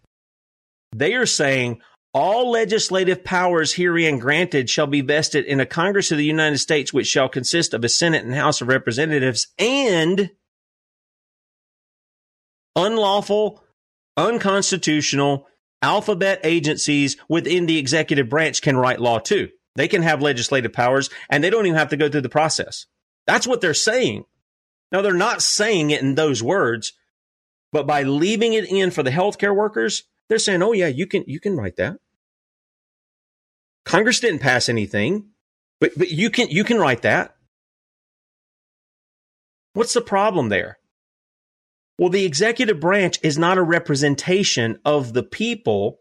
They 0.93 1.13
are 1.13 1.25
saying 1.25 1.81
all 2.13 2.51
legislative 2.51 3.23
powers 3.23 3.73
herein 3.73 4.19
granted 4.19 4.69
shall 4.69 4.87
be 4.87 5.01
vested 5.01 5.45
in 5.45 5.59
a 5.59 5.65
Congress 5.65 6.11
of 6.11 6.17
the 6.17 6.25
United 6.25 6.59
States, 6.59 6.93
which 6.93 7.07
shall 7.07 7.27
consist 7.27 7.73
of 7.73 7.83
a 7.83 7.89
Senate 7.89 8.23
and 8.23 8.33
House 8.33 8.61
of 8.61 8.69
Representatives 8.69 9.47
and 9.59 10.31
unlawful, 12.75 13.63
unconstitutional, 14.15 15.47
alphabet 15.81 16.39
agencies 16.43 17.17
within 17.29 17.65
the 17.65 17.77
executive 17.77 18.29
branch 18.29 18.61
can 18.61 18.77
write 18.77 19.01
law 19.01 19.19
too. 19.19 19.49
They 19.75 19.87
can 19.87 20.01
have 20.03 20.21
legislative 20.21 20.73
powers 20.73 21.09
and 21.29 21.43
they 21.43 21.49
don't 21.49 21.65
even 21.65 21.77
have 21.77 21.89
to 21.89 21.97
go 21.97 22.09
through 22.09 22.21
the 22.21 22.29
process. 22.29 22.85
That's 23.27 23.47
what 23.47 23.61
they're 23.61 23.73
saying. 23.73 24.23
Now, 24.91 25.01
they're 25.01 25.13
not 25.13 25.41
saying 25.41 25.91
it 25.91 26.01
in 26.01 26.15
those 26.15 26.41
words, 26.41 26.93
but 27.75 27.85
by 27.85 28.03
leaving 28.03 28.53
it 28.53 28.71
in 28.71 28.89
for 28.89 29.03
the 29.03 29.11
healthcare 29.11 29.53
workers, 29.53 30.03
they're 30.29 30.39
saying, 30.39 30.63
"Oh 30.63 30.71
yeah, 30.71 30.87
you 30.87 31.05
can 31.05 31.25
you 31.27 31.41
can 31.41 31.57
write 31.57 31.75
that." 31.75 31.97
Congress 33.83 34.21
didn't 34.21 34.39
pass 34.39 34.69
anything, 34.69 35.31
but 35.81 35.91
but 35.97 36.09
you 36.09 36.29
can 36.29 36.47
you 36.49 36.63
can 36.63 36.79
write 36.79 37.01
that. 37.01 37.35
What's 39.73 39.93
the 39.93 39.99
problem 39.99 40.47
there? 40.47 40.77
Well, 41.99 42.07
the 42.07 42.23
executive 42.23 42.79
branch 42.79 43.19
is 43.21 43.37
not 43.37 43.57
a 43.57 43.61
representation 43.61 44.79
of 44.85 45.11
the 45.11 45.23
people 45.23 45.99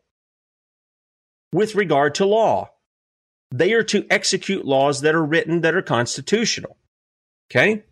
with 1.52 1.74
regard 1.74 2.14
to 2.14 2.24
law. 2.24 2.70
They 3.50 3.72
are 3.72 3.82
to 3.82 4.06
execute 4.10 4.64
laws 4.64 5.00
that 5.00 5.16
are 5.16 5.26
written 5.26 5.62
that 5.62 5.74
are 5.74 5.82
constitutional. 5.82 6.76
Okay? 7.50 7.82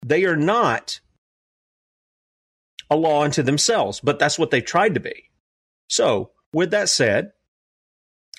They 0.00 0.24
are 0.24 0.36
not 0.36 1.00
a 2.94 2.96
law 2.96 3.22
unto 3.22 3.42
themselves, 3.42 4.00
but 4.00 4.18
that's 4.18 4.38
what 4.38 4.50
they've 4.50 4.64
tried 4.64 4.94
to 4.94 5.00
be. 5.00 5.30
So, 5.88 6.30
with 6.52 6.70
that 6.70 6.88
said, 6.88 7.32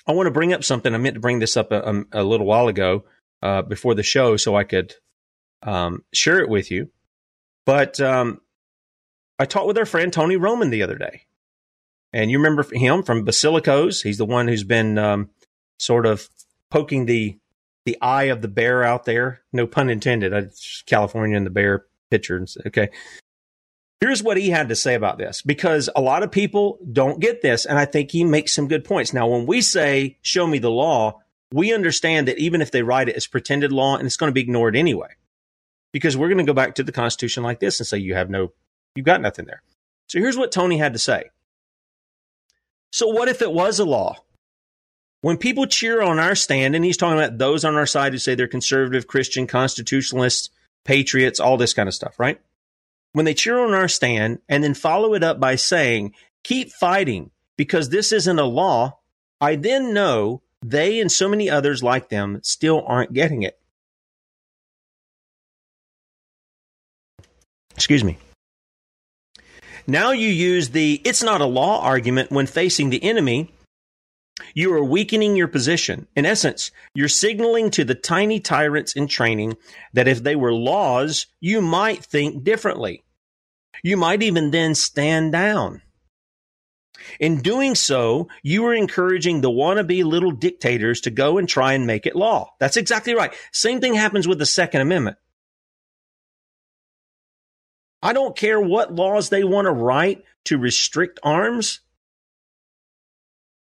I 0.06 0.12
want 0.12 0.26
to 0.26 0.32
bring 0.32 0.52
up 0.52 0.64
something. 0.64 0.94
I 0.94 0.98
meant 0.98 1.14
to 1.14 1.20
bring 1.20 1.38
this 1.38 1.56
up 1.56 1.72
a, 1.72 1.80
a, 1.80 2.22
a 2.22 2.24
little 2.24 2.46
while 2.46 2.68
ago 2.68 3.04
uh, 3.42 3.62
before 3.62 3.94
the 3.94 4.02
show 4.02 4.36
so 4.36 4.56
I 4.56 4.64
could 4.64 4.94
um, 5.62 6.04
share 6.12 6.40
it 6.40 6.48
with 6.48 6.70
you. 6.70 6.90
But 7.64 8.00
um, 8.00 8.40
I 9.38 9.44
talked 9.44 9.66
with 9.66 9.78
our 9.78 9.86
friend 9.86 10.12
Tony 10.12 10.36
Roman 10.36 10.70
the 10.70 10.82
other 10.82 10.96
day. 10.96 11.22
And 12.12 12.30
you 12.30 12.38
remember 12.38 12.64
him 12.72 13.02
from 13.02 13.24
Basilico's. 13.24 14.00
He's 14.00 14.18
the 14.18 14.24
one 14.24 14.48
who's 14.48 14.64
been 14.64 14.96
um, 14.96 15.30
sort 15.78 16.06
of 16.06 16.28
poking 16.70 17.06
the 17.06 17.38
the 17.84 17.98
eye 18.00 18.24
of 18.24 18.42
the 18.42 18.48
bear 18.48 18.82
out 18.82 19.04
there. 19.04 19.42
No 19.52 19.66
pun 19.66 19.90
intended. 19.90 20.34
I, 20.34 20.46
California 20.86 21.36
and 21.36 21.46
the 21.46 21.50
bear 21.50 21.84
picture. 22.10 22.44
Okay. 22.66 22.88
Here's 24.00 24.22
what 24.22 24.36
he 24.36 24.50
had 24.50 24.68
to 24.68 24.76
say 24.76 24.94
about 24.94 25.16
this 25.16 25.40
because 25.40 25.88
a 25.96 26.02
lot 26.02 26.22
of 26.22 26.30
people 26.30 26.78
don't 26.92 27.20
get 27.20 27.40
this. 27.40 27.64
And 27.64 27.78
I 27.78 27.86
think 27.86 28.10
he 28.10 28.24
makes 28.24 28.54
some 28.54 28.68
good 28.68 28.84
points. 28.84 29.14
Now, 29.14 29.26
when 29.26 29.46
we 29.46 29.62
say, 29.62 30.18
show 30.20 30.46
me 30.46 30.58
the 30.58 30.70
law, 30.70 31.22
we 31.52 31.72
understand 31.72 32.28
that 32.28 32.38
even 32.38 32.60
if 32.60 32.70
they 32.70 32.82
write 32.82 33.08
it 33.08 33.16
as 33.16 33.26
pretended 33.26 33.72
law 33.72 33.96
and 33.96 34.04
it's 34.06 34.16
going 34.16 34.28
to 34.28 34.34
be 34.34 34.42
ignored 34.42 34.76
anyway, 34.76 35.14
because 35.92 36.16
we're 36.16 36.28
going 36.28 36.38
to 36.38 36.44
go 36.44 36.52
back 36.52 36.74
to 36.74 36.82
the 36.82 36.92
Constitution 36.92 37.42
like 37.42 37.60
this 37.60 37.80
and 37.80 37.86
say, 37.86 37.96
you 37.96 38.14
have 38.14 38.28
no, 38.28 38.52
you've 38.94 39.06
got 39.06 39.22
nothing 39.22 39.46
there. 39.46 39.62
So 40.08 40.18
here's 40.18 40.36
what 40.36 40.52
Tony 40.52 40.76
had 40.76 40.92
to 40.92 40.98
say. 40.98 41.30
So 42.92 43.08
what 43.08 43.28
if 43.28 43.40
it 43.40 43.52
was 43.52 43.78
a 43.78 43.84
law? 43.84 44.16
When 45.22 45.38
people 45.38 45.66
cheer 45.66 46.02
on 46.02 46.18
our 46.18 46.34
stand, 46.34 46.76
and 46.76 46.84
he's 46.84 46.96
talking 46.96 47.18
about 47.18 47.38
those 47.38 47.64
on 47.64 47.74
our 47.74 47.86
side 47.86 48.12
who 48.12 48.18
say 48.18 48.34
they're 48.34 48.46
conservative, 48.46 49.06
Christian, 49.06 49.46
constitutionalists, 49.46 50.50
patriots, 50.84 51.40
all 51.40 51.56
this 51.56 51.74
kind 51.74 51.88
of 51.88 51.94
stuff, 51.94 52.20
right? 52.20 52.40
When 53.16 53.24
they 53.24 53.32
cheer 53.32 53.58
on 53.60 53.72
our 53.72 53.88
stand 53.88 54.40
and 54.46 54.62
then 54.62 54.74
follow 54.74 55.14
it 55.14 55.24
up 55.24 55.40
by 55.40 55.56
saying, 55.56 56.12
keep 56.44 56.70
fighting 56.70 57.30
because 57.56 57.88
this 57.88 58.12
isn't 58.12 58.38
a 58.38 58.44
law, 58.44 58.98
I 59.40 59.56
then 59.56 59.94
know 59.94 60.42
they 60.62 61.00
and 61.00 61.10
so 61.10 61.26
many 61.26 61.48
others 61.48 61.82
like 61.82 62.10
them 62.10 62.40
still 62.42 62.84
aren't 62.86 63.14
getting 63.14 63.42
it. 63.42 63.58
Excuse 67.74 68.04
me. 68.04 68.18
Now 69.86 70.10
you 70.10 70.28
use 70.28 70.68
the 70.68 71.00
it's 71.02 71.22
not 71.22 71.40
a 71.40 71.46
law 71.46 71.80
argument 71.80 72.30
when 72.30 72.46
facing 72.46 72.90
the 72.90 73.02
enemy. 73.02 73.50
You 74.52 74.74
are 74.74 74.84
weakening 74.84 75.36
your 75.36 75.48
position. 75.48 76.06
In 76.14 76.26
essence, 76.26 76.70
you're 76.94 77.08
signaling 77.08 77.70
to 77.70 77.84
the 77.84 77.94
tiny 77.94 78.40
tyrants 78.40 78.92
in 78.92 79.08
training 79.08 79.56
that 79.94 80.06
if 80.06 80.22
they 80.22 80.36
were 80.36 80.52
laws, 80.52 81.28
you 81.40 81.62
might 81.62 82.04
think 82.04 82.44
differently. 82.44 83.04
You 83.82 83.96
might 83.96 84.22
even 84.22 84.50
then 84.50 84.74
stand 84.74 85.32
down. 85.32 85.82
In 87.20 87.40
doing 87.40 87.74
so, 87.74 88.28
you 88.42 88.66
are 88.66 88.74
encouraging 88.74 89.40
the 89.40 89.50
wannabe 89.50 90.04
little 90.04 90.32
dictators 90.32 91.00
to 91.02 91.10
go 91.10 91.38
and 91.38 91.48
try 91.48 91.72
and 91.72 91.86
make 91.86 92.06
it 92.06 92.16
law. 92.16 92.50
That's 92.58 92.76
exactly 92.76 93.14
right. 93.14 93.34
Same 93.52 93.80
thing 93.80 93.94
happens 93.94 94.26
with 94.26 94.38
the 94.38 94.46
Second 94.46 94.80
Amendment. 94.80 95.16
I 98.02 98.12
don't 98.12 98.36
care 98.36 98.60
what 98.60 98.94
laws 98.94 99.28
they 99.28 99.44
want 99.44 99.66
to 99.66 99.72
write 99.72 100.24
to 100.44 100.58
restrict 100.58 101.18
arms. 101.22 101.80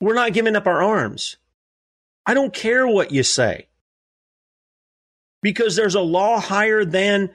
We're 0.00 0.14
not 0.14 0.32
giving 0.32 0.56
up 0.56 0.66
our 0.66 0.82
arms. 0.82 1.36
I 2.24 2.34
don't 2.34 2.54
care 2.54 2.86
what 2.86 3.12
you 3.12 3.22
say. 3.22 3.68
Because 5.42 5.76
there's 5.76 5.94
a 5.94 6.00
law 6.00 6.40
higher 6.40 6.84
than 6.84 7.30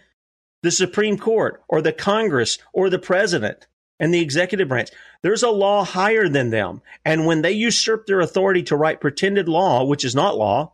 the 0.65 0.71
Supreme 0.71 1.17
Court 1.17 1.63
or 1.69 1.79
the 1.79 1.93
Congress 1.93 2.57
or 2.73 2.89
the 2.89 2.99
president 2.99 3.67
and 3.99 4.13
the 4.13 4.19
executive 4.19 4.67
branch. 4.67 4.89
There's 5.21 5.43
a 5.43 5.49
law 5.49 5.85
higher 5.85 6.27
than 6.27 6.49
them. 6.49 6.81
And 7.05 7.25
when 7.25 7.43
they 7.43 7.51
usurp 7.51 8.07
their 8.07 8.19
authority 8.19 8.63
to 8.63 8.75
write 8.75 8.99
pretended 8.99 9.47
law, 9.47 9.85
which 9.85 10.03
is 10.03 10.15
not 10.15 10.37
law, 10.37 10.73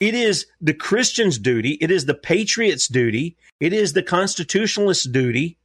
it 0.00 0.14
is 0.14 0.46
the 0.60 0.74
Christian's 0.74 1.38
duty, 1.38 1.78
it 1.80 1.90
is 1.90 2.06
the 2.06 2.14
patriot's 2.14 2.88
duty, 2.88 3.36
it 3.60 3.72
is 3.72 3.92
the 3.92 4.02
constitutionalist's 4.02 5.04
duty, 5.04 5.58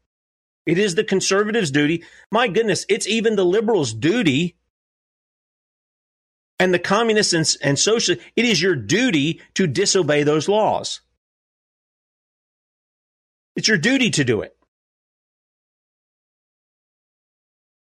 it 0.65 0.77
is 0.77 0.95
the 0.95 1.03
conservative's 1.03 1.71
duty. 1.71 2.03
My 2.31 2.47
goodness, 2.47 2.85
it's 2.89 3.07
even 3.07 3.35
the 3.35 3.45
liberal's 3.45 3.93
duty 3.93 4.57
and 6.59 6.73
the 6.73 6.79
communists 6.79 7.33
and, 7.33 7.55
and 7.63 7.79
socialists, 7.79 8.23
it 8.35 8.45
is 8.45 8.61
your 8.61 8.75
duty 8.75 9.41
to 9.55 9.65
disobey 9.65 10.23
those 10.23 10.49
laws. 10.49 10.99
It's 13.55 13.67
your 13.67 13.77
duty 13.77 14.09
to 14.11 14.23
do 14.23 14.41
it. 14.41 14.55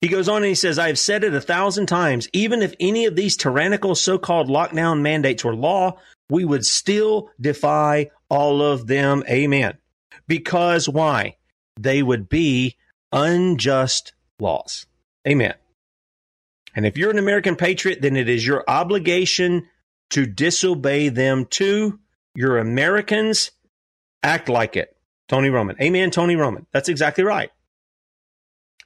He 0.00 0.08
goes 0.08 0.28
on 0.28 0.36
and 0.36 0.46
he 0.46 0.54
says, 0.54 0.78
I 0.78 0.88
have 0.88 0.98
said 0.98 1.24
it 1.24 1.34
a 1.34 1.40
thousand 1.40 1.86
times. 1.86 2.28
Even 2.32 2.62
if 2.62 2.74
any 2.78 3.06
of 3.06 3.16
these 3.16 3.36
tyrannical 3.36 3.94
so 3.94 4.18
called 4.18 4.48
lockdown 4.48 5.00
mandates 5.00 5.42
were 5.42 5.54
law, 5.54 5.98
we 6.28 6.44
would 6.44 6.64
still 6.64 7.30
defy 7.40 8.10
all 8.28 8.62
of 8.62 8.86
them. 8.86 9.24
Amen. 9.28 9.78
Because 10.28 10.88
why? 10.88 11.36
They 11.78 12.02
would 12.02 12.28
be 12.28 12.76
unjust 13.12 14.12
laws. 14.38 14.86
Amen. 15.26 15.54
And 16.74 16.84
if 16.86 16.98
you're 16.98 17.10
an 17.10 17.18
American 17.18 17.56
patriot, 17.56 18.02
then 18.02 18.16
it 18.16 18.28
is 18.28 18.46
your 18.46 18.64
obligation 18.68 19.66
to 20.10 20.26
disobey 20.26 21.08
them 21.08 21.46
too. 21.46 21.98
You're 22.34 22.58
Americans. 22.58 23.50
Act 24.22 24.48
like 24.48 24.76
it. 24.76 24.95
Tony 25.28 25.50
Roman. 25.50 25.80
Amen, 25.80 26.10
Tony 26.10 26.36
Roman. 26.36 26.66
That's 26.72 26.88
exactly 26.88 27.24
right. 27.24 27.50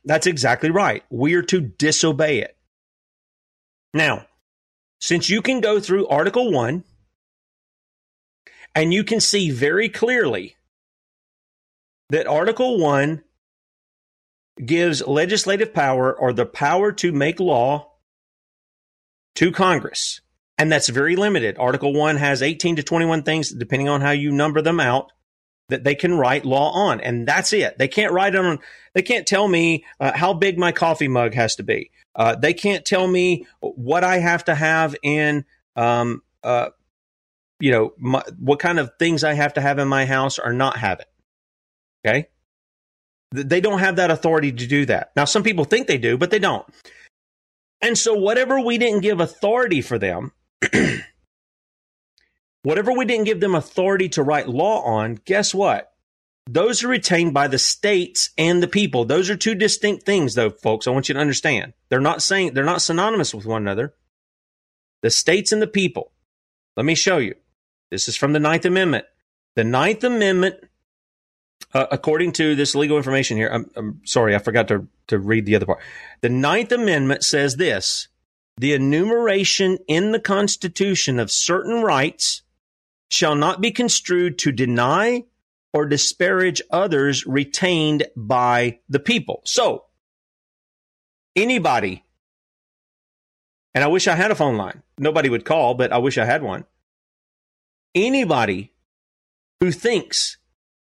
That's 0.04 0.26
exactly 0.26 0.70
right. 0.70 1.04
We 1.10 1.34
are 1.34 1.42
to 1.42 1.60
disobey 1.60 2.40
it. 2.40 2.56
Now, 3.92 4.26
since 5.00 5.28
you 5.28 5.42
can 5.42 5.60
go 5.60 5.80
through 5.80 6.08
Article 6.08 6.52
1 6.52 6.84
and 8.74 8.94
you 8.94 9.04
can 9.04 9.20
see 9.20 9.50
very 9.50 9.88
clearly 9.88 10.56
that 12.08 12.26
Article 12.26 12.78
1 12.78 13.22
gives 14.64 15.06
legislative 15.06 15.72
power 15.72 16.12
or 16.12 16.32
the 16.32 16.46
power 16.46 16.92
to 16.92 17.12
make 17.12 17.40
law 17.40 17.90
to 19.36 19.52
Congress. 19.52 20.20
And 20.58 20.70
that's 20.70 20.88
very 20.88 21.16
limited. 21.16 21.56
Article 21.58 21.92
1 21.92 22.16
has 22.16 22.42
18 22.42 22.76
to 22.76 22.82
21 22.82 23.22
things, 23.22 23.50
depending 23.50 23.88
on 23.88 24.02
how 24.02 24.10
you 24.10 24.30
number 24.30 24.60
them 24.60 24.78
out. 24.78 25.10
That 25.70 25.84
they 25.84 25.94
can 25.94 26.14
write 26.14 26.44
law 26.44 26.72
on, 26.72 27.00
and 27.00 27.26
that's 27.26 27.52
it. 27.52 27.78
They 27.78 27.88
can't 27.88 28.12
write 28.12 28.36
on. 28.36 28.58
They 28.94 29.02
can't 29.02 29.26
tell 29.26 29.48
me 29.48 29.84
uh, 29.98 30.12
how 30.14 30.34
big 30.34 30.58
my 30.58 30.72
coffee 30.72 31.08
mug 31.08 31.34
has 31.34 31.56
to 31.56 31.62
be. 31.62 31.90
Uh, 32.14 32.34
they 32.34 32.52
can't 32.52 32.84
tell 32.84 33.06
me 33.06 33.46
what 33.60 34.04
I 34.04 34.18
have 34.18 34.44
to 34.46 34.54
have 34.54 34.96
in, 35.02 35.44
um, 35.76 36.22
uh, 36.42 36.70
you 37.60 37.70
know, 37.70 37.92
my, 37.98 38.22
what 38.38 38.58
kind 38.58 38.78
of 38.78 38.90
things 38.98 39.24
I 39.24 39.34
have 39.34 39.54
to 39.54 39.60
have 39.60 39.78
in 39.78 39.88
my 39.88 40.06
house 40.06 40.38
or 40.38 40.52
not 40.52 40.76
have 40.76 41.00
it. 41.00 41.08
Okay, 42.04 42.28
they 43.32 43.60
don't 43.60 43.78
have 43.78 43.96
that 43.96 44.10
authority 44.10 44.52
to 44.52 44.66
do 44.66 44.86
that. 44.86 45.12
Now, 45.16 45.24
some 45.24 45.42
people 45.42 45.64
think 45.64 45.86
they 45.86 45.98
do, 45.98 46.18
but 46.18 46.30
they 46.30 46.38
don't. 46.38 46.66
And 47.80 47.96
so, 47.96 48.14
whatever 48.14 48.60
we 48.60 48.78
didn't 48.78 49.00
give 49.00 49.20
authority 49.20 49.80
for 49.80 49.98
them. 49.98 50.32
Whatever 52.62 52.92
we 52.92 53.06
didn't 53.06 53.24
give 53.24 53.40
them 53.40 53.54
authority 53.54 54.08
to 54.10 54.22
write 54.22 54.48
law 54.48 54.82
on, 54.82 55.18
guess 55.24 55.54
what? 55.54 55.92
Those 56.46 56.82
are 56.82 56.88
retained 56.88 57.32
by 57.32 57.48
the 57.48 57.58
states 57.58 58.30
and 58.36 58.62
the 58.62 58.68
people. 58.68 59.04
Those 59.04 59.30
are 59.30 59.36
two 59.36 59.54
distinct 59.54 60.04
things, 60.04 60.34
though, 60.34 60.50
folks. 60.50 60.86
I 60.86 60.90
want 60.90 61.08
you 61.08 61.14
to 61.14 61.20
understand. 61.20 61.74
They're 61.88 62.00
not 62.00 62.22
saying 62.22 62.54
they're 62.54 62.64
not 62.64 62.82
synonymous 62.82 63.34
with 63.34 63.46
one 63.46 63.62
another. 63.62 63.94
The 65.02 65.10
states 65.10 65.52
and 65.52 65.62
the 65.62 65.66
people. 65.66 66.12
Let 66.76 66.86
me 66.86 66.94
show 66.94 67.18
you. 67.18 67.34
This 67.90 68.08
is 68.08 68.16
from 68.16 68.32
the 68.32 68.40
Ninth 68.40 68.64
Amendment. 68.64 69.04
The 69.54 69.64
Ninth 69.64 70.04
Amendment, 70.04 70.56
uh, 71.72 71.86
according 71.90 72.32
to 72.32 72.54
this 72.54 72.74
legal 72.74 72.96
information 72.96 73.36
here, 73.36 73.50
I'm, 73.52 73.70
I'm 73.76 74.00
sorry, 74.04 74.34
I 74.34 74.38
forgot 74.38 74.68
to, 74.68 74.86
to 75.08 75.18
read 75.18 75.46
the 75.46 75.56
other 75.56 75.66
part. 75.66 75.80
The 76.20 76.28
Ninth 76.28 76.72
Amendment 76.72 77.24
says 77.24 77.56
this 77.56 78.08
the 78.56 78.74
enumeration 78.74 79.78
in 79.88 80.12
the 80.12 80.20
Constitution 80.20 81.18
of 81.18 81.30
certain 81.30 81.82
rights 81.82 82.42
shall 83.10 83.34
not 83.34 83.60
be 83.60 83.70
construed 83.70 84.38
to 84.38 84.52
deny 84.52 85.24
or 85.72 85.86
disparage 85.86 86.62
others 86.70 87.26
retained 87.26 88.06
by 88.16 88.78
the 88.88 89.00
people. 89.00 89.42
So, 89.44 89.84
anybody, 91.36 92.04
and 93.74 93.84
I 93.84 93.88
wish 93.88 94.08
I 94.08 94.16
had 94.16 94.30
a 94.30 94.36
phone 94.36 94.56
line. 94.56 94.82
Nobody 94.98 95.28
would 95.28 95.44
call, 95.44 95.74
but 95.74 95.92
I 95.92 95.98
wish 95.98 96.18
I 96.18 96.24
had 96.24 96.42
one. 96.42 96.64
Anybody 97.94 98.72
who 99.60 99.70
thinks 99.70 100.38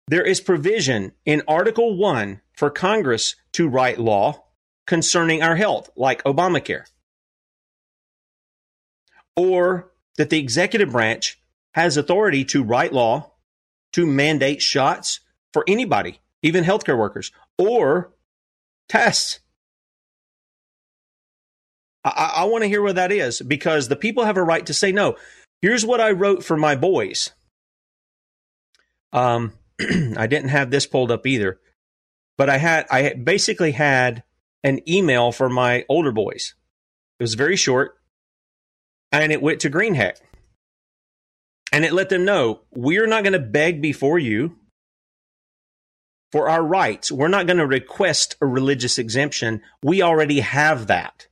there 0.09 0.23
is 0.23 0.41
provision 0.41 1.13
in 1.25 1.43
Article 1.47 1.97
1 1.97 2.41
for 2.53 2.71
Congress 2.71 3.37
to 3.53 3.69
write 3.69 3.99
law 3.99 4.45
concerning 4.87 5.43
our 5.43 5.57
health, 5.57 5.91
like 5.97 6.23
Obamacare, 6.25 6.85
or 9.37 9.93
that 10.17 10.31
the 10.31 10.39
executive 10.39 10.91
branch 10.91 11.41
has 11.75 11.97
authority 11.97 12.45
to 12.47 12.63
write 12.63 12.93
law 12.93 13.33
to 13.93 14.07
mandate 14.07 14.63
shots 14.63 15.21
for 15.53 15.65
anybody, 15.67 16.21
even 16.43 16.65
healthcare 16.65 16.99
workers, 16.99 17.31
or 17.59 18.13
tests. 18.89 19.41
I, 22.05 22.33
I 22.37 22.45
want 22.45 22.63
to 22.63 22.69
hear 22.69 22.83
what 22.83 22.97
that 22.97 23.13
is 23.13 23.41
because 23.41 23.89
the 23.89 23.97
people 23.97 24.25
have 24.25 24.37
a 24.37 24.43
right 24.43 24.65
to 24.67 24.75
say 24.75 24.93
no. 24.93 25.17
Here's 25.61 25.87
what 25.87 26.01
I 26.01 26.11
wrote 26.11 26.45
for 26.45 26.57
my 26.57 26.75
boys. 26.75 27.31
Um, 29.13 29.53
I 29.81 30.27
didn't 30.27 30.49
have 30.49 30.71
this 30.71 30.87
pulled 30.87 31.11
up 31.11 31.27
either, 31.27 31.61
but 32.37 32.51
I 32.51 32.59
had 32.59 32.87
I 32.91 33.15
basically 33.15 33.73
had 33.73 34.25
an 34.65 34.81
email 34.89 35.33
for 35.33 35.49
my 35.49 35.85
older 35.89 36.13
boys. 36.13 36.55
It 37.21 37.23
was 37.23 37.35
very 37.35 37.57
short, 37.57 37.97
and 39.13 39.31
it 39.31 39.43
went 39.43 39.61
to 39.61 39.71
Greenheck. 39.71 40.17
And 41.73 41.85
it 41.85 41.95
let 41.95 42.11
them 42.11 42.25
know 42.25 42.61
we're 42.71 43.07
not 43.07 43.25
going 43.25 43.33
to 43.33 43.39
beg 43.39 43.81
before 43.81 44.19
you 44.19 44.59
for 46.31 46.49
our 46.49 46.63
rights. 46.63 47.11
We're 47.11 47.29
not 47.29 47.47
going 47.47 47.57
to 47.57 47.67
request 47.67 48.37
a 48.41 48.47
religious 48.47 48.99
exemption. 48.99 49.63
We 49.83 50.03
already 50.03 50.41
have 50.41 50.87
that. 50.89 51.29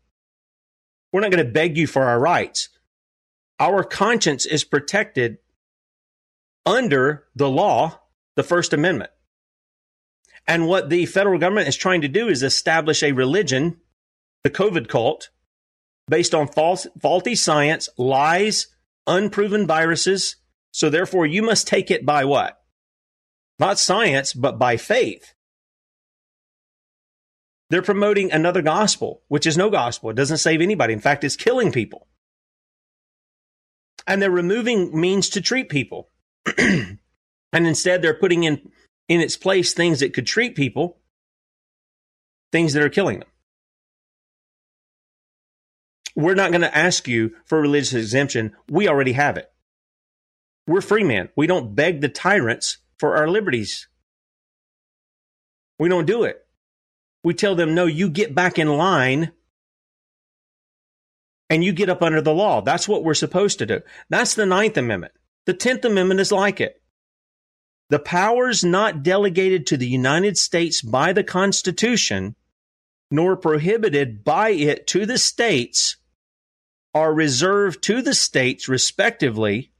We're 1.12 1.20
not 1.20 1.30
going 1.30 1.45
to 1.45 1.53
beg 1.53 1.76
you 1.76 1.86
for 1.86 2.05
our 2.05 2.18
rights. 2.18 2.70
Our 3.59 3.84
conscience 3.84 4.47
is 4.47 4.64
protected 4.64 5.38
under 6.64 7.24
the 7.34 7.49
law, 7.49 8.01
the 8.36 8.43
First 8.43 8.72
Amendment. 8.72 9.11
And 10.47 10.66
what 10.66 10.88
the 10.88 11.07
federal 11.07 11.38
government 11.38 11.68
is 11.68 11.76
trying 11.76 12.01
to 12.01 12.09
do 12.09 12.28
is 12.28 12.43
establish 12.43 13.03
a 13.03 13.12
religion, 13.12 13.76
the 14.45 14.51
COVID 14.51 14.88
cult, 14.88 15.30
based 16.09 16.34
on 16.34 16.49
false, 16.49 16.86
faulty 17.01 17.34
science, 17.34 17.88
lies, 17.99 18.68
unproven 19.11 19.67
viruses. 19.67 20.37
So 20.73 20.89
therefore, 20.89 21.27
you 21.27 21.43
must 21.43 21.67
take 21.67 21.91
it 21.91 22.07
by 22.07 22.25
what? 22.25 22.63
Not 23.59 23.79
science, 23.79 24.33
but 24.33 24.59
by 24.59 24.79
faith. 24.79 25.35
They're 27.69 27.83
promoting 27.83 28.33
another 28.33 28.63
gospel, 28.63 29.23
which 29.29 29.47
is 29.47 29.57
no 29.57 29.69
gospel. 29.69 30.11
It 30.11 30.17
doesn't 30.17 30.39
save 30.39 30.61
anybody. 30.61 30.93
In 30.93 31.01
fact, 31.01 31.25
it's 31.25 31.37
killing 31.37 31.71
people. 31.71 32.07
And 34.07 34.23
they're 34.23 34.31
removing 34.31 34.99
means 34.99 35.29
to 35.31 35.41
treat 35.41 35.69
people. 35.69 36.09
and 36.59 36.99
instead, 37.53 38.01
they're 38.01 38.15
putting 38.15 38.45
in, 38.45 38.71
in 39.09 39.21
its 39.21 39.37
place 39.37 39.75
things 39.75 40.01
that 40.01 40.15
could 40.15 40.27
treat 40.27 40.57
people, 40.57 40.99
things 42.51 42.73
that 42.73 42.83
are 42.83 42.89
killing 42.89 43.21
them 43.21 43.30
we're 46.17 46.35
not 46.35 46.51
going 46.51 46.63
to 46.63 46.77
ask 46.77 47.07
you 47.09 47.35
for 47.45 47.61
religious 47.61 47.95
exemption. 47.95 48.53
We 48.69 48.89
already 48.89 49.13
have 49.13 49.37
it. 49.37 49.51
We're 50.67 50.81
free 50.81 51.05
men. 51.05 51.31
We 51.37 51.47
don't 51.47 51.75
beg 51.75 52.01
the 52.01 52.09
tyrants 52.09 52.79
for 52.99 53.17
our 53.17 53.29
liberties. 53.29 53.89
We 55.79 55.89
don't 55.89 56.07
do 56.07 56.25
it. 56.25 56.45
We 57.25 57.35
tell 57.35 57.55
them, 57.55 57.75
no, 57.75 57.87
you 57.87 58.11
get 58.11 58.35
back 58.35 58.59
in 58.59 58.69
line 58.69 59.33
and 61.49 61.65
you 61.65 61.73
get 61.73 61.91
up 61.91 62.03
under 62.03 62.21
the 62.23 62.35
law. 62.35 62.61
That's 62.61 62.89
what 62.89 63.03
we're 63.03 63.15
supposed 63.15 63.59
to 63.59 63.67
do. 63.67 63.81
That's 64.09 64.35
the 64.35 64.47
Ninth 64.47 64.77
Amendment. 64.77 65.13
The 65.47 65.55
Tenth 65.55 65.85
Amendment 65.85 66.21
is 66.21 66.31
like 66.31 66.61
it. 66.61 66.81
The 67.89 67.99
powers 67.99 68.63
not 68.63 69.03
delegated 69.03 69.67
to 69.67 69.77
the 69.77 69.89
United 69.89 70.39
States 70.39 70.81
by 70.81 71.13
the 71.13 71.25
Constitution, 71.25 72.37
nor 73.11 73.37
prohibited 73.37 74.23
by 74.23 74.51
it 74.51 74.87
to 74.89 75.05
the 75.05 75.19
states, 75.19 75.97
are 76.95 77.12
reserved 77.12 77.82
to 77.84 78.03
the 78.03 78.14
states, 78.14 78.68
respectively, 78.68 79.72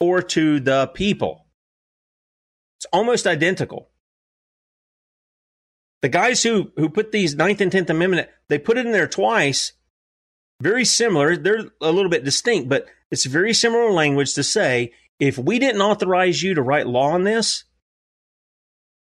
or 0.00 0.22
to 0.22 0.60
the 0.60 0.88
people. 0.94 1.46
It's 2.78 2.86
almost 2.92 3.26
identical. 3.26 3.90
The 6.02 6.08
guys 6.08 6.42
who, 6.42 6.72
who 6.76 6.88
put 6.88 7.12
these 7.12 7.36
Ninth 7.36 7.60
and 7.60 7.70
Tenth 7.70 7.90
Amendment, 7.90 8.28
they 8.48 8.58
put 8.58 8.76
it 8.76 8.86
in 8.86 8.92
there 8.92 9.06
twice, 9.06 9.72
very 10.60 10.84
similar. 10.84 11.36
They're 11.36 11.70
a 11.80 11.92
little 11.92 12.10
bit 12.10 12.24
distinct, 12.24 12.68
but 12.68 12.86
it's 13.10 13.24
very 13.24 13.52
similar 13.52 13.90
language 13.90 14.34
to 14.34 14.42
say 14.42 14.92
if 15.20 15.38
we 15.38 15.60
didn't 15.60 15.80
authorize 15.80 16.42
you 16.42 16.54
to 16.54 16.62
write 16.62 16.88
law 16.88 17.10
on 17.10 17.22
this, 17.22 17.64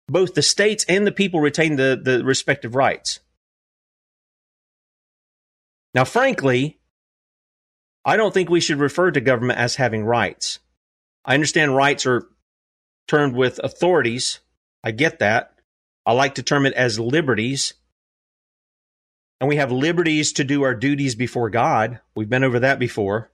both 0.09 0.35
the 0.35 0.43
states 0.43 0.85
and 0.89 1.07
the 1.07 1.13
people 1.13 1.41
retain 1.41 1.77
the, 1.77 2.01
the 2.03 2.25
respective 2.25 2.75
rights. 2.75 3.21
Now, 5.95 6.05
frankly, 6.05 6.79
I 8.07 8.17
don't 8.17 8.33
think 8.33 8.49
we 8.49 8.61
should 8.61 8.79
refer 8.79 9.11
to 9.11 9.21
government 9.21 9.59
as 9.59 9.75
having 9.75 10.05
rights. 10.05 10.61
I 11.25 11.35
understand 11.35 11.75
rights 11.75 12.07
are 12.07 12.29
termed 13.09 13.35
with 13.35 13.59
authorities. 13.63 14.39
I 14.85 14.93
get 14.93 15.19
that. 15.19 15.55
I 16.07 16.13
like 16.13 16.37
to 16.37 16.45
term 16.45 16.67
it 16.67 16.75
as 16.75 17.01
liberties. 17.01 17.75
And 19.41 19.49
we 19.49 19.57
have 19.57 19.73
liberties 19.73 20.33
to 20.35 20.45
do 20.45 20.63
our 20.63 20.75
duties 20.75 21.17
before 21.17 21.51
God. 21.51 21.99
We've 22.15 22.31
been 22.31 22.45
over 22.45 22.61
that 22.61 22.79
before. 22.79 23.33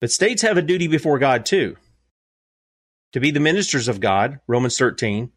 But 0.00 0.12
states 0.12 0.42
have 0.42 0.56
a 0.56 0.62
duty 0.62 0.86
before 0.86 1.18
God 1.18 1.44
too 1.44 1.76
to 3.12 3.18
be 3.18 3.32
the 3.32 3.40
ministers 3.40 3.88
of 3.88 3.98
God, 3.98 4.38
Romans 4.46 4.78
13, 4.78 5.32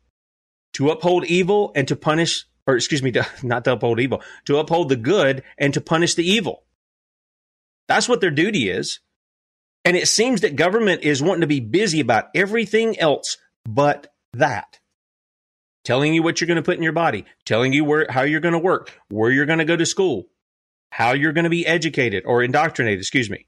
to 0.73 0.91
uphold 0.91 1.25
evil 1.25 1.71
and 1.75 1.87
to 1.87 1.95
punish, 1.95 2.45
or 2.67 2.75
excuse 2.75 3.01
me, 3.01 3.11
to, 3.11 3.25
not 3.43 3.63
to 3.65 3.73
uphold 3.73 3.99
evil, 3.99 4.21
to 4.45 4.59
uphold 4.59 4.89
the 4.89 4.95
good 4.95 5.41
and 5.57 5.73
to 5.73 5.81
punish 5.81 6.13
the 6.13 6.29
evil. 6.29 6.63
That's 7.87 8.07
what 8.07 8.21
their 8.21 8.31
duty 8.31 8.69
is. 8.69 8.99
And 9.85 9.97
it 9.97 10.07
seems 10.07 10.41
that 10.41 10.55
government 10.55 11.03
is 11.03 11.21
wanting 11.21 11.41
to 11.41 11.47
be 11.47 11.59
busy 11.59 11.99
about 11.99 12.29
everything 12.33 12.97
else 12.99 13.37
but 13.65 14.13
that. 14.33 14.79
Telling 15.83 16.13
you 16.13 16.23
what 16.23 16.39
you're 16.39 16.47
going 16.47 16.55
to 16.55 16.61
put 16.61 16.77
in 16.77 16.83
your 16.83 16.93
body, 16.93 17.25
telling 17.45 17.73
you 17.73 17.83
where, 17.83 18.07
how 18.09 18.21
you're 18.21 18.39
going 18.39 18.53
to 18.53 18.59
work, 18.59 18.97
where 19.09 19.29
you're 19.29 19.45
going 19.45 19.59
to 19.59 19.65
go 19.65 19.75
to 19.75 19.85
school, 19.85 20.27
how 20.91 21.11
you're 21.11 21.33
going 21.33 21.43
to 21.43 21.49
be 21.49 21.67
educated 21.67 22.23
or 22.25 22.41
indoctrinated, 22.41 22.99
excuse 22.99 23.29
me. 23.29 23.47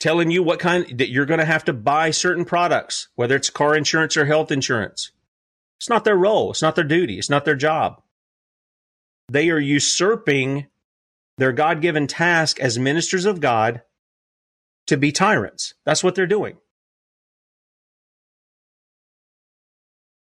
Telling 0.00 0.30
you 0.30 0.42
what 0.42 0.58
kind 0.58 0.98
that 0.98 1.10
you're 1.10 1.26
going 1.26 1.40
to 1.40 1.46
have 1.46 1.64
to 1.64 1.72
buy 1.72 2.10
certain 2.10 2.44
products, 2.44 3.08
whether 3.14 3.36
it's 3.36 3.48
car 3.48 3.74
insurance 3.74 4.16
or 4.16 4.26
health 4.26 4.50
insurance. 4.50 5.12
It's 5.78 5.88
not 5.88 6.04
their 6.04 6.16
role. 6.16 6.50
It's 6.50 6.62
not 6.62 6.74
their 6.74 6.84
duty. 6.84 7.18
It's 7.18 7.30
not 7.30 7.46
their 7.46 7.56
job. 7.56 8.02
They 9.30 9.48
are 9.48 9.58
usurping 9.58 10.66
their 11.40 11.52
God 11.52 11.80
given 11.80 12.06
task 12.06 12.60
as 12.60 12.78
ministers 12.78 13.24
of 13.24 13.40
God 13.40 13.80
to 14.86 14.98
be 14.98 15.10
tyrants. 15.10 15.72
That's 15.86 16.04
what 16.04 16.14
they're 16.14 16.26
doing. 16.26 16.58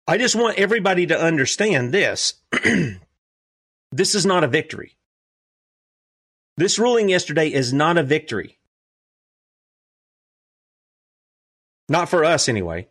I 0.07 0.19
just 0.19 0.37
want 0.37 0.59
everybody 0.59 1.07
to 1.07 1.19
understand 1.19 1.93
this. 1.93 2.35
this 3.91 4.15
is 4.15 4.27
not 4.27 4.45
a 4.45 4.49
victory. 4.49 4.97
This 6.59 6.79
ruling 6.79 7.09
yesterday 7.09 7.51
is 7.51 7.73
not 7.73 7.97
a 7.97 8.03
victory. 8.03 8.59
Not 11.89 12.11
for 12.11 12.23
us, 12.23 12.51
anyway. 12.51 12.89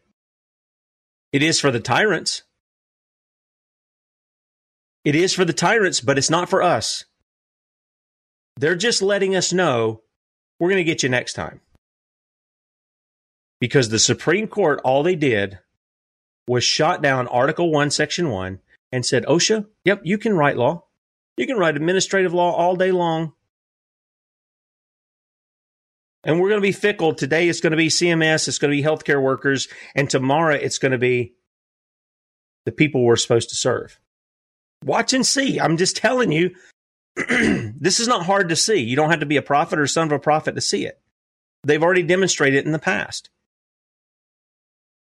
It 1.32 1.44
is 1.44 1.60
for 1.60 1.70
the 1.70 1.80
tyrants. 1.80 2.42
It 5.06 5.16
is 5.16 5.36
for 5.36 5.46
the 5.46 5.54
tyrants, 5.54 6.02
but 6.02 6.18
it's 6.18 6.32
not 6.32 6.50
for 6.50 6.64
us. 6.64 7.06
They're 8.58 8.76
just 8.76 9.02
letting 9.02 9.36
us 9.36 9.54
know 9.54 10.02
we're 10.60 10.70
going 10.70 10.84
to 10.84 10.84
get 10.84 11.04
you 11.04 11.10
next 11.10 11.34
time. 11.34 11.62
Because 13.60 13.90
the 13.90 14.00
Supreme 14.00 14.48
Court, 14.48 14.82
all 14.84 15.04
they 15.04 15.16
did 15.16 15.60
was 16.48 16.64
shot 16.64 17.02
down 17.02 17.28
Article 17.28 17.72
1, 17.72 17.92
Section 17.92 18.30
1, 18.30 18.60
and 18.92 19.06
said, 19.06 19.26
OSHA, 19.26 19.66
yep, 19.84 20.02
you 20.04 20.18
can 20.18 20.36
write 20.36 20.58
law. 20.58 20.86
You 21.38 21.46
can 21.46 21.58
write 21.58 21.76
administrative 21.76 22.34
law 22.34 22.54
all 22.54 22.76
day 22.76 22.92
long. 22.92 23.34
And 26.24 26.40
we're 26.40 26.50
going 26.50 26.62
to 26.62 26.68
be 26.68 26.72
fickle. 26.72 27.14
Today 27.14 27.48
it's 27.48 27.62
going 27.62 27.72
to 27.72 27.78
be 27.78 27.88
CMS, 27.88 28.48
it's 28.48 28.58
going 28.58 28.72
to 28.72 28.78
be 28.78 28.84
healthcare 28.84 29.22
workers, 29.22 29.68
and 29.96 30.10
tomorrow 30.10 30.56
it's 30.56 30.78
going 30.78 30.92
to 30.92 30.98
be 30.98 31.36
the 32.66 32.72
people 32.72 33.04
we're 33.04 33.16
supposed 33.16 33.50
to 33.50 33.56
serve. 33.56 34.00
Watch 34.84 35.14
and 35.14 35.26
see. 35.26 35.60
I'm 35.60 35.78
just 35.78 35.96
telling 35.96 36.32
you, 36.32 36.54
this 37.80 38.00
is 38.00 38.08
not 38.08 38.26
hard 38.26 38.50
to 38.50 38.56
see. 38.56 38.80
You 38.80 38.96
don't 38.96 39.10
have 39.10 39.22
to 39.22 39.26
be 39.26 39.38
a 39.38 39.42
prophet 39.42 39.80
or 39.80 39.88
son 39.88 40.08
of 40.08 40.12
a 40.12 40.20
prophet 40.20 40.56
to 40.56 40.62
see 40.62 40.86
it. 40.86 41.00
They've 41.64 41.82
already 41.82 42.04
demonstrated 42.04 42.60
it 42.60 42.66
in 42.66 42.72
the 42.72 42.80
past 42.80 43.30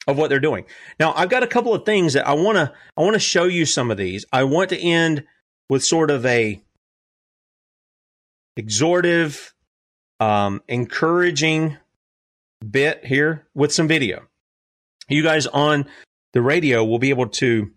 of 0.06 0.18
what 0.18 0.28
they're 0.28 0.40
doing. 0.40 0.66
Now, 1.00 1.14
I've 1.14 1.30
got 1.30 1.42
a 1.42 1.46
couple 1.46 1.72
of 1.72 1.86
things 1.86 2.12
that 2.12 2.28
I 2.28 2.34
want 2.34 2.56
to 2.56 2.72
I 2.96 3.00
want 3.00 3.14
to 3.14 3.20
show 3.20 3.44
you 3.44 3.64
some 3.64 3.90
of 3.90 3.96
these. 3.96 4.26
I 4.32 4.44
want 4.44 4.70
to 4.70 4.78
end 4.78 5.24
with 5.70 5.82
sort 5.82 6.10
of 6.10 6.26
a 6.26 6.62
exhortive 8.56 9.54
um, 10.20 10.62
encouraging 10.68 11.78
bit 12.68 13.04
here 13.04 13.46
with 13.54 13.72
some 13.72 13.88
video. 13.88 14.24
You 15.08 15.22
guys 15.22 15.46
on 15.46 15.86
the 16.32 16.42
radio 16.42 16.84
will 16.84 16.98
be 16.98 17.10
able 17.10 17.28
to 17.28 17.70